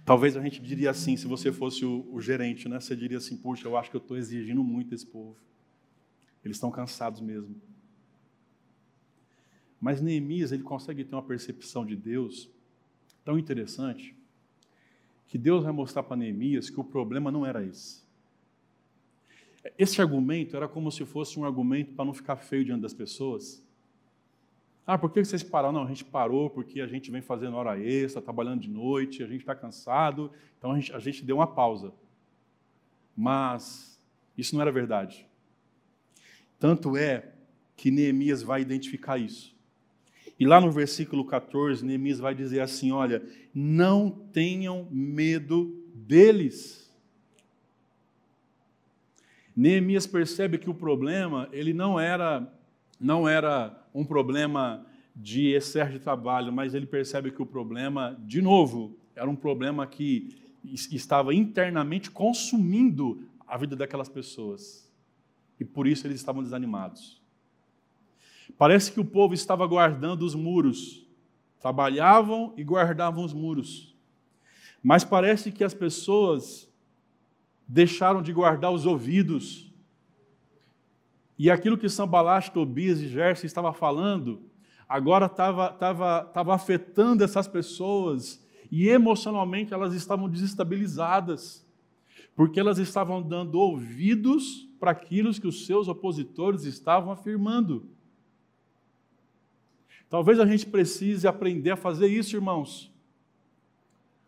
Talvez 0.05 0.35
a 0.35 0.41
gente 0.41 0.61
diria 0.61 0.89
assim, 0.89 1.15
se 1.15 1.25
você 1.25 1.51
fosse 1.51 1.85
o, 1.85 2.05
o 2.11 2.19
gerente, 2.19 2.67
né? 2.67 2.79
Você 2.79 2.95
diria 2.95 3.17
assim, 3.17 3.37
puxa, 3.37 3.67
eu 3.67 3.77
acho 3.77 3.89
que 3.89 3.95
eu 3.95 4.01
estou 4.01 4.17
exigindo 4.17 4.63
muito 4.63 4.89
desse 4.89 5.05
povo. 5.05 5.37
Eles 6.43 6.57
estão 6.57 6.69
cansados 6.69 7.21
mesmo. 7.21 7.55
Mas 9.79 10.01
Neemias, 10.01 10.51
ele 10.51 10.63
consegue 10.63 11.03
ter 11.03 11.15
uma 11.15 11.23
percepção 11.23 11.85
de 11.85 11.95
Deus 11.95 12.49
tão 13.23 13.39
interessante, 13.39 14.15
que 15.27 15.37
Deus 15.37 15.63
vai 15.63 15.71
mostrar 15.71 16.03
para 16.03 16.17
Neemias 16.17 16.69
que 16.69 16.79
o 16.79 16.83
problema 16.83 17.31
não 17.31 17.45
era 17.45 17.63
esse. 17.63 18.03
Esse 19.77 20.01
argumento 20.01 20.57
era 20.57 20.67
como 20.67 20.91
se 20.91 21.05
fosse 21.05 21.39
um 21.39 21.45
argumento 21.45 21.93
para 21.93 22.03
não 22.03 22.13
ficar 22.13 22.35
feio 22.35 22.65
diante 22.65 22.81
das 22.81 22.93
pessoas, 22.93 23.62
ah, 24.85 24.97
por 24.97 25.11
que 25.11 25.23
vocês 25.23 25.41
pararam? 25.41 25.71
Não, 25.71 25.83
a 25.83 25.87
gente 25.87 26.03
parou 26.03 26.49
porque 26.49 26.81
a 26.81 26.87
gente 26.87 27.09
vem 27.09 27.21
fazendo 27.21 27.55
hora 27.55 27.79
extra, 27.79 28.21
trabalhando 28.21 28.59
de 28.59 28.69
noite, 28.69 29.23
a 29.23 29.27
gente 29.27 29.39
está 29.39 29.55
cansado, 29.55 30.29
então 30.57 30.71
a 30.71 30.75
gente, 30.75 30.93
a 30.93 30.99
gente 30.99 31.23
deu 31.23 31.37
uma 31.37 31.47
pausa. 31.47 31.93
Mas 33.15 33.97
isso 34.37 34.55
não 34.55 34.61
era 34.61 34.71
verdade. 34.71 35.25
Tanto 36.59 36.97
é 36.97 37.31
que 37.77 37.91
Neemias 37.91 38.43
vai 38.43 38.61
identificar 38.61 39.17
isso. 39.17 39.55
E 40.37 40.45
lá 40.45 40.59
no 40.59 40.71
versículo 40.71 41.25
14, 41.25 41.85
Neemias 41.85 42.19
vai 42.19 42.35
dizer 42.35 42.59
assim: 42.59 42.91
Olha, 42.91 43.23
não 43.53 44.09
tenham 44.09 44.87
medo 44.91 45.81
deles. 45.93 46.91
Neemias 49.55 50.07
percebe 50.07 50.57
que 50.57 50.69
o 50.69 50.73
problema 50.73 51.47
ele 51.51 51.73
não 51.73 51.99
era 51.99 52.51
não 52.99 53.27
era 53.27 53.82
um 53.93 54.05
problema 54.05 54.85
de 55.15 55.49
excesso 55.49 55.91
de 55.91 55.99
trabalho, 55.99 56.51
mas 56.51 56.73
ele 56.73 56.85
percebe 56.85 57.31
que 57.31 57.41
o 57.41 57.45
problema, 57.45 58.17
de 58.25 58.41
novo, 58.41 58.97
era 59.15 59.29
um 59.29 59.35
problema 59.35 59.85
que 59.85 60.35
estava 60.63 61.33
internamente 61.33 62.09
consumindo 62.09 63.27
a 63.47 63.57
vida 63.57 63.75
daquelas 63.75 64.09
pessoas. 64.09 64.83
e 65.59 65.65
por 65.65 65.87
isso 65.87 66.07
eles 66.07 66.17
estavam 66.17 66.43
desanimados. 66.43 67.21
Parece 68.57 68.91
que 68.91 68.99
o 68.99 69.05
povo 69.05 69.33
estava 69.33 69.65
guardando 69.65 70.23
os 70.23 70.35
muros, 70.35 71.07
trabalhavam 71.59 72.53
e 72.57 72.63
guardavam 72.63 73.23
os 73.23 73.33
muros. 73.33 73.95
Mas 74.81 75.03
parece 75.03 75.51
que 75.51 75.63
as 75.63 75.73
pessoas 75.73 76.69
deixaram 77.67 78.21
de 78.21 78.33
guardar 78.33 78.71
os 78.71 78.85
ouvidos. 78.85 79.72
E 81.37 81.49
aquilo 81.49 81.77
que 81.77 81.89
Sambalat, 81.89 82.49
Tobias 82.49 82.99
e 82.99 83.07
Gerson 83.07 83.45
estavam 83.45 83.73
falando, 83.73 84.41
agora 84.87 85.25
estava 85.25 85.69
tava, 85.69 86.25
tava 86.25 86.55
afetando 86.55 87.23
essas 87.23 87.47
pessoas 87.47 88.45
e 88.71 88.87
emocionalmente 88.87 89.73
elas 89.73 89.93
estavam 89.93 90.29
desestabilizadas, 90.29 91.65
porque 92.35 92.59
elas 92.59 92.77
estavam 92.77 93.21
dando 93.21 93.59
ouvidos 93.59 94.67
para 94.79 94.91
aquilo 94.91 95.33
que 95.33 95.47
os 95.47 95.65
seus 95.65 95.87
opositores 95.87 96.65
estavam 96.65 97.11
afirmando. 97.11 97.87
Talvez 100.09 100.39
a 100.39 100.45
gente 100.45 100.65
precise 100.67 101.27
aprender 101.27 101.71
a 101.71 101.77
fazer 101.77 102.07
isso, 102.07 102.35
irmãos, 102.35 102.91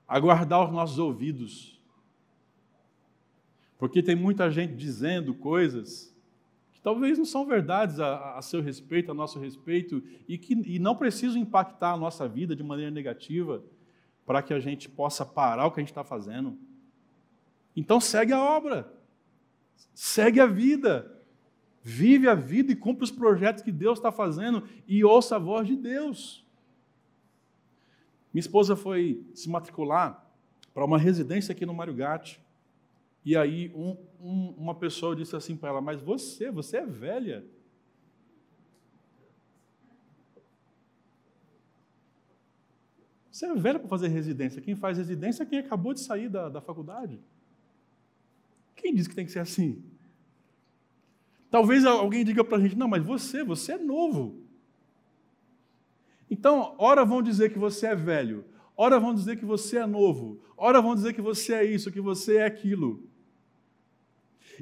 a 0.08 0.20
guardar 0.20 0.66
os 0.66 0.72
nossos 0.72 0.98
ouvidos. 0.98 1.80
Porque 3.78 4.02
tem 4.02 4.16
muita 4.16 4.50
gente 4.50 4.76
dizendo 4.76 5.34
coisas 5.34 6.15
talvez 6.86 7.18
não 7.18 7.26
são 7.26 7.48
verdades 7.48 8.00
a, 8.00 8.38
a 8.38 8.42
seu 8.44 8.62
respeito, 8.62 9.10
a 9.10 9.14
nosso 9.16 9.40
respeito, 9.40 10.04
e 10.28 10.38
que 10.38 10.54
e 10.54 10.78
não 10.78 10.96
precisam 10.96 11.42
impactar 11.42 11.94
a 11.94 11.98
nossa 11.98 12.28
vida 12.28 12.56
de 12.56 12.62
maneira 12.62 12.92
negativa 12.92 13.64
para 14.24 14.44
que 14.44 14.54
a 14.54 14.60
gente 14.60 14.88
possa 14.88 15.26
parar 15.26 15.66
o 15.66 15.72
que 15.72 15.80
a 15.80 15.82
gente 15.82 15.90
está 15.90 16.04
fazendo. 16.04 16.56
Então 17.76 18.00
segue 18.00 18.34
a 18.34 18.40
obra, 18.40 18.94
segue 19.96 20.40
a 20.40 20.46
vida, 20.46 21.12
vive 21.82 22.30
a 22.30 22.36
vida 22.36 22.72
e 22.72 22.76
cumpre 22.76 23.04
os 23.04 23.10
projetos 23.10 23.64
que 23.64 23.72
Deus 23.72 23.98
está 23.98 24.12
fazendo 24.12 24.62
e 24.88 25.04
ouça 25.04 25.38
a 25.38 25.40
voz 25.40 25.68
de 25.68 25.76
Deus. 25.76 26.46
Minha 28.32 28.42
esposa 28.42 28.76
foi 28.76 29.26
se 29.34 29.50
matricular 29.50 30.24
para 30.72 30.86
uma 30.86 31.00
residência 31.00 31.52
aqui 31.52 31.66
no 31.66 31.74
Mário 31.74 31.96
Gatti. 31.96 32.40
E 33.26 33.36
aí 33.36 33.72
um, 33.74 33.98
um, 34.22 34.50
uma 34.52 34.76
pessoa 34.76 35.16
disse 35.16 35.36
assim 35.36 35.58
para 35.58 35.70
ela, 35.70 35.82
mas 35.82 36.00
você, 36.00 36.52
você 36.52 36.78
é 36.78 36.86
velha. 36.86 37.44
Você 43.32 43.48
é 43.48 43.56
velha 43.56 43.80
para 43.80 43.90
fazer 43.90 44.10
residência. 44.10 44.62
Quem 44.62 44.76
faz 44.76 45.00
residência 45.00 45.42
é 45.42 45.46
quem 45.46 45.60
acabou 45.60 45.94
de 45.94 46.02
sair 46.02 46.30
da, 46.30 46.48
da 46.48 46.62
faculdade. 46.62 47.20
Quem 48.76 48.94
diz 48.94 49.08
que 49.08 49.16
tem 49.16 49.26
que 49.26 49.32
ser 49.32 49.40
assim? 49.40 49.84
Talvez 51.50 51.84
alguém 51.84 52.24
diga 52.24 52.44
para 52.44 52.58
a 52.58 52.62
gente, 52.62 52.78
não, 52.78 52.88
mas 52.88 53.04
você, 53.04 53.44
você 53.44 53.74
é 53.74 53.78
novo. 53.78 54.42
Então, 56.30 56.76
ora 56.78 57.04
vão 57.04 57.22
dizer 57.22 57.52
que 57.52 57.58
você 57.58 57.88
é 57.88 57.96
velho, 57.96 58.46
ora 58.76 59.00
vão 59.00 59.14
dizer 59.14 59.38
que 59.38 59.46
você 59.46 59.78
é 59.78 59.86
novo, 59.86 60.40
ora 60.56 60.82
vão 60.82 60.94
dizer 60.94 61.14
que 61.14 61.22
você 61.22 61.54
é 61.54 61.66
isso, 61.66 61.92
que 61.92 62.02
você 62.02 62.38
é 62.38 62.46
aquilo. 62.46 63.04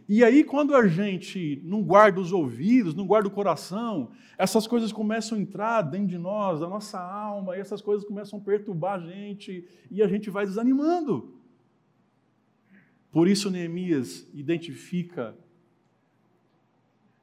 E 0.07 0.23
aí, 0.23 0.43
quando 0.43 0.75
a 0.75 0.87
gente 0.87 1.61
não 1.63 1.83
guarda 1.83 2.19
os 2.19 2.31
ouvidos, 2.31 2.95
não 2.95 3.05
guarda 3.05 3.27
o 3.27 3.31
coração, 3.31 4.11
essas 4.37 4.65
coisas 4.65 4.91
começam 4.91 5.37
a 5.37 5.41
entrar 5.41 5.81
dentro 5.81 6.07
de 6.07 6.17
nós, 6.17 6.59
da 6.59 6.67
nossa 6.67 6.99
alma, 6.99 7.55
e 7.55 7.59
essas 7.59 7.81
coisas 7.81 8.05
começam 8.05 8.39
a 8.39 8.41
perturbar 8.41 8.95
a 8.95 8.99
gente, 8.99 9.67
e 9.91 10.01
a 10.01 10.07
gente 10.07 10.29
vai 10.29 10.45
desanimando. 10.45 11.35
Por 13.11 13.27
isso, 13.27 13.51
Neemias 13.51 14.27
identifica, 14.33 15.35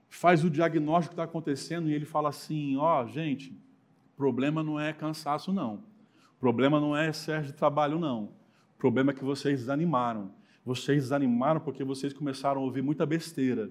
faz 0.08 0.44
o 0.44 0.50
diagnóstico 0.50 1.14
que 1.14 1.20
está 1.20 1.24
acontecendo, 1.24 1.88
e 1.88 1.94
ele 1.94 2.04
fala 2.06 2.28
assim: 2.28 2.76
ó, 2.76 3.02
oh, 3.02 3.08
gente, 3.08 3.56
problema 4.16 4.62
não 4.62 4.78
é 4.78 4.92
cansaço, 4.92 5.52
não. 5.52 5.82
Problema 6.38 6.80
não 6.80 6.96
é 6.96 7.08
excesso 7.10 7.48
de 7.48 7.52
trabalho, 7.52 7.98
não. 7.98 8.24
O 8.74 8.78
problema 8.78 9.10
é 9.10 9.14
que 9.14 9.24
vocês 9.24 9.60
desanimaram 9.60 10.39
vocês 10.64 11.04
desanimaram 11.04 11.60
porque 11.60 11.82
vocês 11.82 12.12
começaram 12.12 12.60
a 12.60 12.64
ouvir 12.64 12.82
muita 12.82 13.06
besteira. 13.06 13.70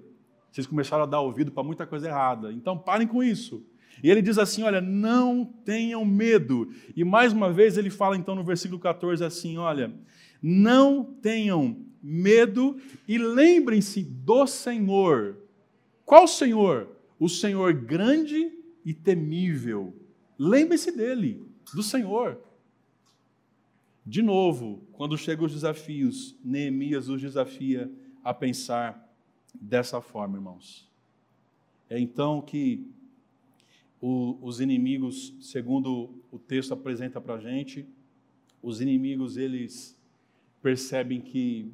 Vocês 0.52 0.66
começaram 0.66 1.04
a 1.04 1.08
dar 1.08 1.22
ouvido 1.22 1.52
para 1.52 1.64
muita 1.64 1.86
coisa 1.86 2.08
errada. 2.08 2.52
Então 2.52 2.78
parem 2.78 3.08
com 3.08 3.24
isso. 3.24 3.66
E 4.04 4.10
ele 4.10 4.22
diz 4.22 4.38
assim: 4.38 4.64
olha, 4.64 4.82
não 4.82 5.46
tenham 5.46 6.04
medo. 6.04 6.70
E 6.96 7.04
mais 7.04 7.34
uma 7.34 7.52
vez 7.52 7.78
ele 7.78 7.90
fala 7.90 8.18
então 8.18 8.36
no 8.36 8.44
versículo 8.44 8.80
14 8.80 9.24
assim: 9.24 9.58
olha, 9.58 9.94
não 10.42 11.04
tenham 11.04 11.86
medo 12.02 12.78
e 13.08 13.18
lembrem-se 13.18 14.04
do 14.04 14.48
Senhor. 14.48 15.38
Qual 16.06 16.28
Senhor? 16.28 16.88
O 17.20 17.30
Senhor 17.30 17.74
grande 17.74 18.52
e 18.86 18.94
temível. 18.94 19.94
Lembre-se 20.38 20.92
dele, 20.92 21.46
do 21.74 21.84
Senhor. 21.84 22.40
De 24.10 24.24
novo, 24.24 24.82
quando 24.94 25.16
chegam 25.16 25.46
os 25.46 25.54
desafios, 25.54 26.36
Neemias 26.44 27.10
os 27.10 27.22
desafia 27.22 27.92
a 28.24 28.34
pensar 28.34 29.08
dessa 29.54 30.02
forma, 30.02 30.36
irmãos. 30.36 30.90
É 31.88 32.00
então 32.00 32.42
que 32.42 32.88
o, 34.02 34.36
os 34.42 34.60
inimigos, 34.60 35.36
segundo 35.40 36.10
o 36.32 36.40
texto 36.40 36.74
apresenta 36.74 37.22
para 37.22 37.36
a 37.36 37.40
gente, 37.40 37.86
os 38.64 38.82
inimigos 38.82 39.38
eles 39.38 39.96
percebem 40.60 41.22
que 41.22 41.72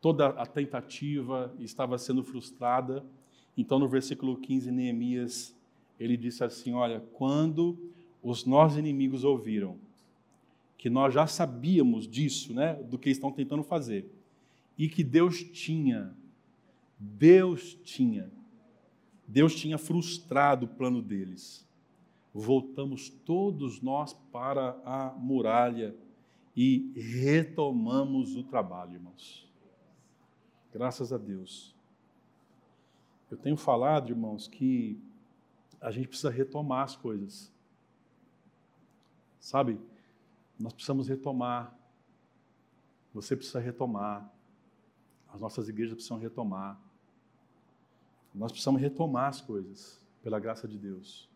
toda 0.00 0.28
a 0.28 0.46
tentativa 0.46 1.52
estava 1.58 1.98
sendo 1.98 2.22
frustrada. 2.22 3.04
Então, 3.58 3.80
no 3.80 3.88
versículo 3.88 4.36
15, 4.36 4.70
Neemias 4.70 5.56
ele 5.98 6.16
disse 6.16 6.44
assim: 6.44 6.72
Olha, 6.72 7.00
quando 7.14 7.76
os 8.22 8.44
nossos 8.44 8.78
inimigos 8.78 9.24
ouviram 9.24 9.76
que 10.82 10.90
nós 10.90 11.14
já 11.14 11.28
sabíamos 11.28 12.08
disso, 12.08 12.52
né, 12.52 12.74
do 12.74 12.98
que 12.98 13.08
estão 13.08 13.30
tentando 13.30 13.62
fazer, 13.62 14.04
e 14.76 14.88
que 14.88 15.04
Deus 15.04 15.40
tinha, 15.40 16.12
Deus 16.98 17.78
tinha, 17.84 18.28
Deus 19.24 19.54
tinha 19.54 19.78
frustrado 19.78 20.66
o 20.66 20.68
plano 20.68 21.00
deles. 21.00 21.64
Voltamos 22.34 23.08
todos 23.08 23.80
nós 23.80 24.12
para 24.32 24.70
a 24.84 25.14
muralha 25.16 25.94
e 26.56 26.92
retomamos 26.96 28.34
o 28.34 28.42
trabalho, 28.42 28.94
irmãos. 28.94 29.48
Graças 30.72 31.12
a 31.12 31.16
Deus. 31.16 31.76
Eu 33.30 33.36
tenho 33.36 33.56
falado, 33.56 34.10
irmãos, 34.10 34.48
que 34.48 35.00
a 35.80 35.92
gente 35.92 36.08
precisa 36.08 36.28
retomar 36.28 36.82
as 36.82 36.96
coisas. 36.96 37.52
Sabe? 39.38 39.78
Nós 40.58 40.72
precisamos 40.72 41.08
retomar. 41.08 41.76
Você 43.14 43.36
precisa 43.36 43.60
retomar. 43.60 44.32
As 45.32 45.40
nossas 45.40 45.68
igrejas 45.68 45.94
precisam 45.94 46.18
retomar. 46.18 46.80
Nós 48.34 48.50
precisamos 48.50 48.80
retomar 48.80 49.28
as 49.28 49.40
coisas, 49.40 50.00
pela 50.22 50.40
graça 50.40 50.66
de 50.66 50.78
Deus. 50.78 51.28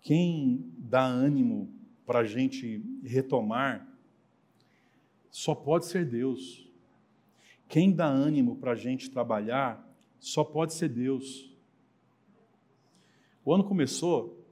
Quem 0.00 0.72
dá 0.76 1.04
ânimo 1.04 1.72
para 2.04 2.20
a 2.20 2.24
gente 2.24 2.84
retomar 3.04 3.86
só 5.30 5.54
pode 5.54 5.86
ser 5.86 6.04
Deus. 6.04 6.68
Quem 7.68 7.90
dá 7.90 8.06
ânimo 8.06 8.56
para 8.56 8.72
a 8.72 8.76
gente 8.76 9.10
trabalhar 9.10 9.82
só 10.20 10.44
pode 10.44 10.74
ser 10.74 10.88
Deus. 10.88 11.50
O 13.44 13.52
ano 13.52 13.64
começou 13.64 14.44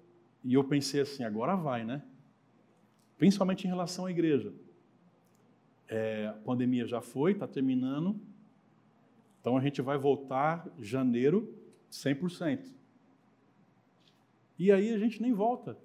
e 0.42 0.54
eu 0.54 0.64
pensei 0.64 1.00
assim: 1.00 1.22
agora 1.22 1.54
vai, 1.54 1.84
né? 1.84 2.02
Principalmente 3.20 3.66
em 3.66 3.68
relação 3.68 4.06
à 4.06 4.10
igreja. 4.10 4.50
É, 5.86 6.28
a 6.28 6.32
pandemia 6.32 6.86
já 6.86 7.02
foi, 7.02 7.32
está 7.32 7.46
terminando, 7.46 8.18
então 9.38 9.58
a 9.58 9.60
gente 9.60 9.82
vai 9.82 9.98
voltar 9.98 10.66
janeiro 10.78 11.54
100%. 11.92 12.72
E 14.58 14.72
aí 14.72 14.94
a 14.94 14.98
gente 14.98 15.20
nem 15.20 15.34
volta. 15.34 15.76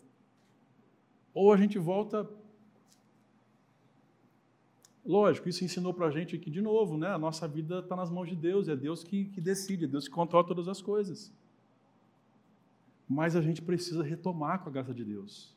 Ou 1.34 1.52
a 1.52 1.58
gente 1.58 1.78
volta. 1.78 2.26
Lógico, 5.06 5.50
isso 5.50 5.66
ensinou 5.66 5.94
para 5.94 6.08
a 6.08 6.12
gente 6.12 6.38
que, 6.38 6.50
de 6.50 6.62
novo, 6.62 6.98
né, 6.98 7.10
a 7.10 7.18
nossa 7.18 7.50
vida 7.50 7.80
está 7.80 7.98
nas 7.98 8.10
mãos 8.10 8.30
de 8.30 8.36
Deus, 8.36 8.70
é 8.70 8.78
Deus 8.78 9.04
que, 9.04 9.26
que 9.26 9.42
decide, 9.42 9.84
é 9.84 9.88
Deus 9.90 10.08
que 10.08 10.14
controla 10.14 10.48
todas 10.48 10.70
as 10.70 10.82
coisas. 10.82 11.34
Mas 13.10 13.36
a 13.36 13.42
gente 13.42 13.62
precisa 13.62 14.04
retomar 14.04 14.64
com 14.64 14.70
a 14.70 14.72
graça 14.72 14.94
de 14.94 15.04
Deus. 15.04 15.55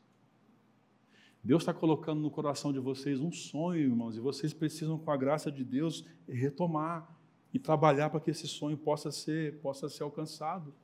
Deus 1.49 1.63
está 1.63 1.73
colocando 1.73 2.21
no 2.21 2.31
coração 2.31 2.75
de 2.75 2.79
vocês 2.79 3.21
um 3.21 3.33
sonho, 3.33 3.81
irmãos, 3.81 4.15
e 4.15 4.21
vocês 4.21 4.53
precisam, 4.53 4.99
com 4.99 5.11
a 5.11 5.17
graça 5.17 5.51
de 5.51 5.65
Deus, 5.65 6.05
retomar 6.29 7.09
e 7.55 7.59
trabalhar 7.59 8.11
para 8.11 8.21
que 8.21 8.31
esse 8.31 8.47
sonho 8.47 8.77
possa 8.77 9.11
ser, 9.11 9.59
possa 9.61 9.89
ser 9.89 10.03
alcançado. 10.03 10.75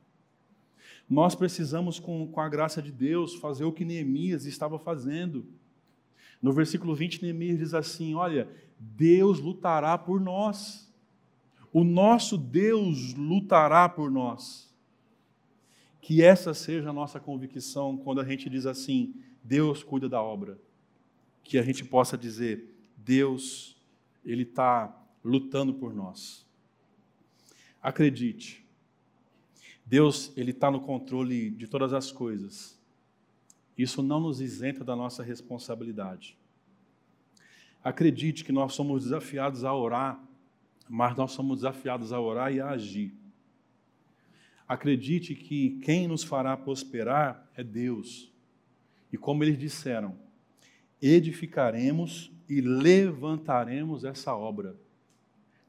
Nós 1.07 1.35
precisamos, 1.35 2.01
com, 2.01 2.27
com 2.29 2.41
a 2.41 2.49
graça 2.49 2.81
de 2.81 2.91
Deus, 2.91 3.35
fazer 3.35 3.65
o 3.65 3.73
que 3.75 3.85
Neemias 3.85 4.47
estava 4.47 4.79
fazendo. 4.79 5.45
No 6.41 6.51
versículo 6.51 6.95
20, 6.95 7.23
Neemias 7.23 7.59
diz 7.59 7.75
assim: 7.75 8.15
Olha, 8.15 8.49
Deus 8.79 9.41
lutará 9.41 9.99
por 9.99 10.19
nós. 10.19 10.91
o 11.75 11.85
nosso 11.85 12.39
Deus 12.39 13.13
lutará 13.13 13.87
por 13.87 14.11
nós. 14.11 14.75
Que 16.01 16.23
essa 16.23 16.55
seja 16.55 16.89
a 16.89 16.93
nossa 16.95 17.21
convicção 17.21 17.99
quando 17.99 18.23
a 18.23 18.25
gente 18.25 18.49
diz 18.49 18.65
assim: 18.65 19.15
Deus 19.45 19.83
cuida 19.85 20.09
da 20.09 20.21
obra. 20.21 20.59
Que 21.45 21.59
a 21.59 21.63
gente 21.63 21.85
possa 21.85 22.19
dizer: 22.19 22.75
Deus, 22.97 23.77
Ele 24.25 24.43
está 24.43 24.93
lutando 25.23 25.75
por 25.75 25.95
nós. 25.95 26.45
Acredite, 27.83 28.65
Deus, 29.85 30.33
Ele 30.37 30.51
está 30.51 30.71
no 30.71 30.81
controle 30.81 31.51
de 31.51 31.69
todas 31.69 31.93
as 31.93 32.11
coisas. 32.11 32.77
Isso 33.77 34.03
não 34.03 34.21
nos 34.21 34.41
isenta 34.41 34.83
da 34.83 34.97
nossa 34.97 35.23
responsabilidade. 35.23 36.37
Acredite 37.83 38.43
que 38.43 38.53
nós 38.53 38.73
somos 38.73 39.03
desafiados 39.03 39.63
a 39.63 39.75
orar 39.75 40.19
mas 40.89 41.17
nós 41.17 41.33
somos 41.33 41.59
desafiados 41.59 42.13
a 42.13 42.21
orar 42.21 42.53
e 42.53 42.61
a 42.61 42.71
agir. 42.71 43.13
Acredite 44.67 45.35
que 45.35 45.79
quem 45.83 46.09
nos 46.09 46.23
fará 46.23 46.57
prosperar 46.57 47.49
é 47.55 47.63
Deus. 47.63 48.33
E 49.15 49.17
como 49.17 49.45
eles 49.45 49.57
disseram, 49.57 50.17
edificaremos 51.01 52.33
e 52.49 52.61
levantaremos 52.61 54.03
essa 54.03 54.35
obra. 54.35 54.75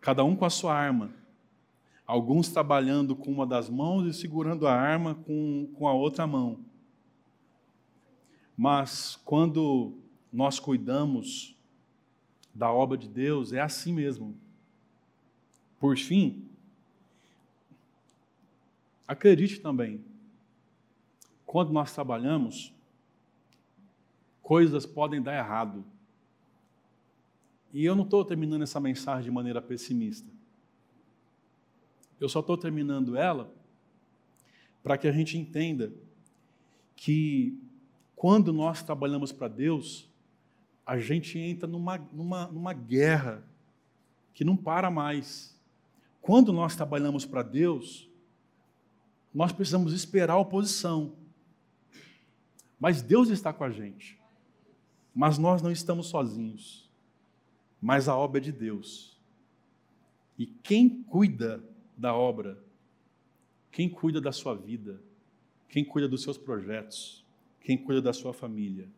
Cada 0.02 0.24
um 0.24 0.36
com 0.36 0.46
a 0.46 0.50
sua 0.50 0.74
arma. 0.74 1.14
Alguns 2.08 2.50
trabalhando 2.50 3.16
com 3.16 3.32
uma 3.32 3.46
das 3.46 3.70
mãos 3.70 4.08
e 4.08 4.20
segurando 4.20 4.66
a 4.66 4.74
arma 4.74 5.14
com, 5.14 5.70
com 5.76 5.88
a 5.88 5.94
outra 5.94 6.26
mão. 6.26 6.58
Mas 8.58 9.16
quando 9.24 9.94
nós 10.34 10.60
cuidamos 10.60 11.56
da 12.52 12.72
obra 12.72 12.98
de 12.98 13.08
Deus, 13.08 13.54
é 13.54 13.62
assim 13.62 13.94
mesmo. 13.94 14.36
Por 15.80 15.96
fim, 15.98 16.50
acredite 19.08 19.60
também, 19.60 20.04
quando 21.46 21.72
nós 21.72 21.94
trabalhamos, 21.94 22.74
coisas 24.46 24.86
podem 24.86 25.20
dar 25.20 25.36
errado. 25.36 25.84
E 27.74 27.84
eu 27.84 27.96
não 27.96 28.04
estou 28.04 28.24
terminando 28.24 28.62
essa 28.62 28.80
mensagem 28.80 29.24
de 29.24 29.32
maneira 29.32 29.60
pessimista. 29.60 30.30
Eu 32.22 32.30
só 32.30 32.42
estou 32.42 32.56
terminando 32.56 33.18
ela 33.18 33.52
para 34.84 35.00
que 35.00 35.08
a 35.08 35.12
gente 35.12 35.36
entenda 35.36 35.92
que 36.96 37.60
quando 38.16 38.54
nós 38.54 38.84
trabalhamos 38.84 39.32
para 39.32 39.48
Deus, 39.48 40.08
a 40.86 41.00
gente 41.00 41.40
entra 41.40 41.68
numa, 41.68 41.98
numa, 42.14 42.46
numa 42.46 42.72
guerra 42.72 43.44
que 44.32 44.46
não 44.46 44.56
para 44.56 44.92
mais. 44.92 45.60
Quando 46.22 46.54
nós 46.54 46.76
trabalhamos 46.76 47.26
para 47.26 47.42
Deus, 47.42 48.08
nós 49.34 49.52
precisamos 49.52 49.92
esperar 49.92 50.34
a 50.34 50.40
oposição. 50.40 51.14
Mas 52.80 53.02
Deus 53.02 53.30
está 53.30 53.52
com 53.52 53.64
a 53.64 53.72
gente. 53.72 54.24
Mas 55.16 55.38
nós 55.38 55.62
não 55.62 55.72
estamos 55.72 56.08
sozinhos. 56.08 56.92
Mas 57.82 58.10
a 58.10 58.18
obra 58.18 58.40
é 58.40 58.44
de 58.44 58.52
Deus. 58.52 59.18
E 60.38 60.46
quem 60.46 61.04
cuida 61.04 61.64
da 61.98 62.14
obra, 62.14 62.62
quem 63.72 63.90
cuida 63.90 64.20
da 64.20 64.34
sua 64.34 64.54
vida, 64.54 65.02
quem 65.70 65.86
cuida 65.86 66.10
dos 66.10 66.22
seus 66.22 66.38
projetos, 66.38 67.26
quem 67.62 67.78
cuida 67.78 68.02
da 68.02 68.12
sua 68.12 68.34
família, 68.34 68.90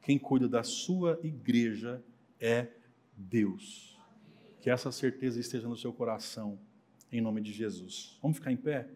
quem 0.00 0.18
cuida 0.18 0.48
da 0.48 0.62
sua 0.62 1.20
igreja 1.22 2.02
é 2.40 2.68
Deus. 3.14 3.98
Que 4.60 4.70
essa 4.70 4.90
certeza 4.90 5.38
esteja 5.38 5.68
no 5.68 5.76
seu 5.76 5.92
coração 5.92 6.58
em 7.12 7.20
nome 7.20 7.40
de 7.40 7.52
Jesus. 7.52 8.18
Vamos 8.22 8.38
ficar 8.38 8.50
em 8.50 8.56
pé? 8.56 8.88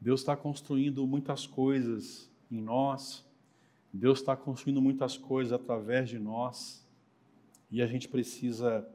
Deus 0.00 0.20
está 0.20 0.36
construindo 0.36 1.06
muitas 1.06 1.46
coisas 1.46 2.30
em 2.50 2.60
nós, 2.60 3.24
Deus 3.92 4.20
está 4.20 4.36
construindo 4.36 4.80
muitas 4.80 5.16
coisas 5.16 5.52
através 5.52 6.08
de 6.08 6.18
nós, 6.18 6.86
e 7.70 7.80
a 7.82 7.86
gente 7.86 8.08
precisa 8.08 8.86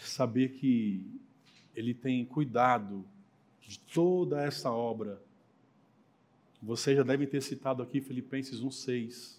saber 0.00 0.50
que 0.50 1.04
Ele 1.74 1.92
tem 1.92 2.24
cuidado 2.24 3.04
de 3.60 3.78
toda 3.78 4.42
essa 4.42 4.70
obra. 4.70 5.20
Você 6.62 6.94
já 6.94 7.02
deve 7.02 7.26
ter 7.26 7.40
citado 7.42 7.82
aqui 7.82 8.00
Filipenses 8.00 8.60
1,6 8.60 9.38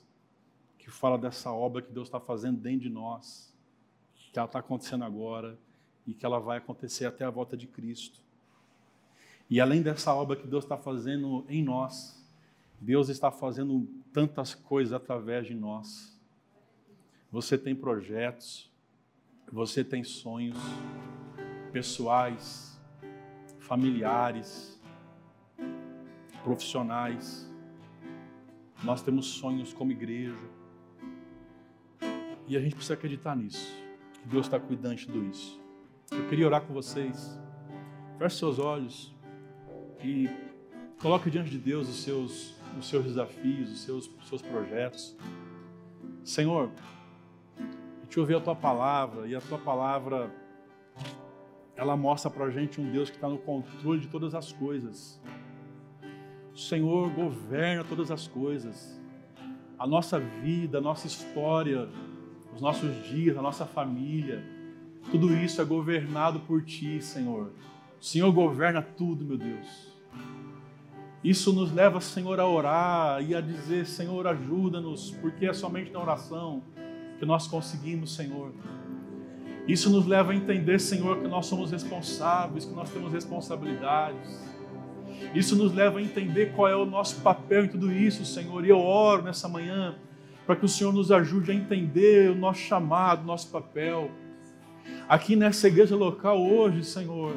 que 0.77 0.89
fala 0.89 1.17
dessa 1.17 1.51
obra 1.51 1.81
que 1.81 1.91
Deus 1.91 2.07
está 2.07 2.19
fazendo 2.19 2.59
dentro 2.59 2.81
de 2.81 2.89
nós, 2.89 3.53
que 4.31 4.37
ela 4.37 4.45
está 4.45 4.59
acontecendo 4.59 5.03
agora 5.03 5.57
e 6.05 6.13
que 6.13 6.25
ela 6.25 6.39
vai 6.39 6.57
acontecer 6.57 7.05
até 7.05 7.25
a 7.25 7.29
volta 7.29 7.57
de 7.57 7.67
Cristo. 7.67 8.21
E 9.49 9.59
além 9.59 9.81
dessa 9.81 10.13
obra 10.13 10.35
que 10.35 10.45
Deus 10.45 10.63
está 10.63 10.77
fazendo 10.77 11.43
em 11.49 11.63
nós, 11.63 12.23
Deus 12.79 13.09
está 13.09 13.31
fazendo 13.31 13.87
tantas 14.13 14.53
coisas 14.53 14.93
através 14.93 15.47
de 15.47 15.55
nós. 15.55 16.15
Você 17.31 17.57
tem 17.57 17.75
projetos, 17.75 18.71
você 19.51 19.83
tem 19.83 20.03
sonhos 20.03 20.57
pessoais, 21.71 22.79
familiares, 23.59 24.79
profissionais. 26.43 27.51
Nós 28.83 29.01
temos 29.01 29.25
sonhos 29.25 29.73
como 29.73 29.91
igreja. 29.91 30.37
E 32.47 32.55
a 32.55 32.59
gente 32.59 32.75
precisa 32.75 32.93
acreditar 32.93 33.35
nisso, 33.35 33.75
que 34.13 34.27
Deus 34.27 34.45
está 34.45 34.59
cuidando 34.59 34.95
de 34.95 35.07
tudo 35.07 35.25
isso. 35.25 35.59
Eu 36.11 36.27
queria 36.27 36.45
orar 36.45 36.61
com 36.61 36.73
vocês. 36.73 37.39
Feche 38.17 38.37
seus 38.37 38.57
olhos 38.57 39.13
e 40.03 40.29
coloque 41.01 41.29
diante 41.29 41.49
de 41.49 41.57
Deus 41.57 41.87
os 41.89 42.03
seus, 42.03 42.53
os 42.77 42.87
seus 42.87 43.05
desafios, 43.05 43.71
os 43.71 43.81
seus, 43.81 44.09
os 44.21 44.27
seus 44.27 44.41
projetos. 44.41 45.15
Senhor, 46.23 46.69
a 47.57 48.03
gente 48.03 48.19
ouviu 48.19 48.37
a 48.37 48.41
tua 48.41 48.55
palavra 48.55 49.27
e 49.27 49.35
a 49.35 49.41
tua 49.41 49.57
palavra 49.57 50.31
ela 51.75 51.95
mostra 51.95 52.29
para 52.29 52.45
a 52.45 52.51
gente 52.51 52.81
um 52.81 52.91
Deus 52.91 53.09
que 53.09 53.15
está 53.15 53.29
no 53.29 53.37
controle 53.37 54.01
de 54.01 54.07
todas 54.07 54.35
as 54.35 54.51
coisas. 54.51 55.19
O 56.53 56.57
Senhor 56.57 57.09
governa 57.11 57.85
todas 57.85 58.11
as 58.11 58.27
coisas. 58.27 58.99
A 59.77 59.87
nossa 59.87 60.19
vida, 60.19 60.79
a 60.79 60.81
nossa 60.81 61.07
história, 61.07 61.87
os 62.53 62.59
nossos 62.59 63.07
dias, 63.07 63.37
a 63.37 63.41
nossa 63.41 63.65
família. 63.65 64.43
Tudo 65.09 65.33
isso 65.33 65.61
é 65.61 65.65
governado 65.65 66.41
por 66.41 66.61
Ti, 66.63 67.01
Senhor. 67.01 67.53
O 67.99 68.03
Senhor 68.03 68.29
governa 68.33 68.81
tudo, 68.81 69.23
meu 69.23 69.37
Deus. 69.37 69.88
Isso 71.23 71.51
nos 71.51 71.71
leva, 71.71 71.99
Senhor, 71.99 72.39
a 72.39 72.47
orar 72.47 73.21
e 73.21 73.35
a 73.35 73.41
dizer: 73.41 73.85
Senhor, 73.85 74.25
ajuda-nos, 74.27 75.11
porque 75.11 75.45
é 75.45 75.53
somente 75.53 75.91
na 75.91 75.99
oração 75.99 76.63
que 77.17 77.25
nós 77.25 77.47
conseguimos, 77.47 78.15
Senhor. 78.15 78.53
Isso 79.67 79.89
nos 79.89 80.07
leva 80.07 80.31
a 80.31 80.35
entender, 80.35 80.79
Senhor, 80.79 81.19
que 81.19 81.27
nós 81.27 81.45
somos 81.45 81.71
responsáveis, 81.71 82.65
que 82.65 82.73
nós 82.73 82.89
temos 82.89 83.11
responsabilidades. 83.11 84.49
Isso 85.35 85.55
nos 85.55 85.73
leva 85.73 85.99
a 85.99 86.01
entender 86.01 86.53
qual 86.53 86.67
é 86.67 86.75
o 86.75 86.85
nosso 86.85 87.21
papel 87.21 87.65
em 87.65 87.67
tudo 87.67 87.91
isso, 87.91 88.25
Senhor. 88.25 88.65
E 88.65 88.69
eu 88.69 88.79
oro 88.79 89.23
nessa 89.23 89.47
manhã 89.47 89.95
para 90.45 90.55
que 90.55 90.65
o 90.65 90.69
Senhor 90.69 90.91
nos 90.91 91.11
ajude 91.11 91.51
a 91.51 91.53
entender 91.53 92.31
o 92.31 92.35
nosso 92.35 92.61
chamado, 92.61 93.23
nosso 93.25 93.51
papel. 93.51 94.09
Aqui 95.07 95.35
nessa 95.35 95.67
igreja 95.67 95.95
local 95.95 96.41
hoje, 96.41 96.83
Senhor, 96.83 97.35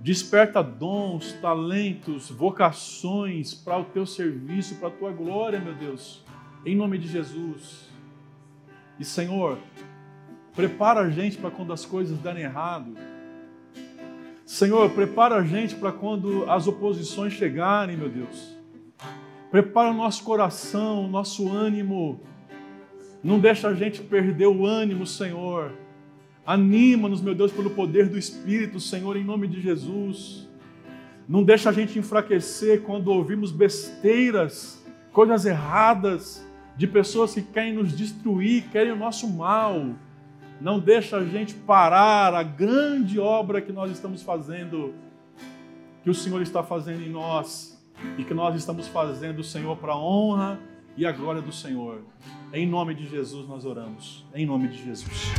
desperta 0.00 0.62
dons, 0.62 1.32
talentos, 1.34 2.30
vocações 2.30 3.54
para 3.54 3.78
o 3.78 3.84
teu 3.84 4.06
serviço, 4.06 4.76
para 4.76 4.88
a 4.88 4.90
tua 4.90 5.10
glória, 5.10 5.58
meu 5.58 5.74
Deus, 5.74 6.24
em 6.64 6.76
nome 6.76 6.98
de 6.98 7.08
Jesus. 7.08 7.88
E 8.98 9.04
Senhor, 9.04 9.58
prepara 10.54 11.00
a 11.00 11.10
gente 11.10 11.36
para 11.36 11.50
quando 11.50 11.72
as 11.72 11.84
coisas 11.84 12.18
derem 12.18 12.44
errado. 12.44 12.94
Senhor, 14.44 14.90
prepara 14.90 15.36
a 15.36 15.44
gente 15.44 15.74
para 15.74 15.90
quando 15.90 16.48
as 16.48 16.66
oposições 16.66 17.32
chegarem, 17.32 17.96
meu 17.96 18.08
Deus. 18.08 18.56
Prepara 19.50 19.90
o 19.90 19.94
nosso 19.94 20.22
coração, 20.22 21.04
o 21.04 21.08
nosso 21.08 21.50
ânimo 21.50 22.20
não 23.26 23.40
deixa 23.40 23.68
a 23.68 23.74
gente 23.74 24.02
perder 24.02 24.46
o 24.46 24.64
ânimo, 24.64 25.04
Senhor. 25.04 25.72
Anima-nos, 26.46 27.20
meu 27.20 27.34
Deus, 27.34 27.50
pelo 27.50 27.70
poder 27.70 28.08
do 28.08 28.16
Espírito, 28.16 28.78
Senhor, 28.78 29.16
em 29.16 29.24
nome 29.24 29.48
de 29.48 29.60
Jesus. 29.60 30.48
Não 31.28 31.42
deixa 31.42 31.70
a 31.70 31.72
gente 31.72 31.98
enfraquecer 31.98 32.82
quando 32.82 33.08
ouvimos 33.08 33.50
besteiras, 33.50 34.84
coisas 35.12 35.44
erradas 35.44 36.46
de 36.76 36.86
pessoas 36.86 37.34
que 37.34 37.42
querem 37.42 37.72
nos 37.72 37.96
destruir, 37.96 38.64
querem 38.70 38.92
o 38.92 38.96
nosso 38.96 39.28
mal. 39.28 39.90
Não 40.60 40.78
deixa 40.78 41.16
a 41.16 41.24
gente 41.24 41.52
parar 41.52 42.32
a 42.32 42.44
grande 42.44 43.18
obra 43.18 43.60
que 43.60 43.72
nós 43.72 43.90
estamos 43.90 44.22
fazendo, 44.22 44.94
que 46.04 46.10
o 46.10 46.14
Senhor 46.14 46.40
está 46.42 46.62
fazendo 46.62 47.02
em 47.02 47.10
nós 47.10 47.76
e 48.16 48.22
que 48.22 48.32
nós 48.32 48.54
estamos 48.54 48.86
fazendo, 48.86 49.42
Senhor, 49.42 49.76
para 49.78 49.94
a 49.94 49.98
honra 49.98 50.60
e 50.96 51.04
a 51.04 51.12
glória 51.12 51.42
do 51.42 51.52
Senhor 51.52 52.00
Em 52.52 52.66
nome 52.66 52.94
de 52.94 53.06
Jesus 53.06 53.48
nós 53.48 53.64
oramos. 53.64 54.24
Em 54.32 54.46
nome 54.46 54.68
de 54.68 54.84
Jesus. 54.84 55.32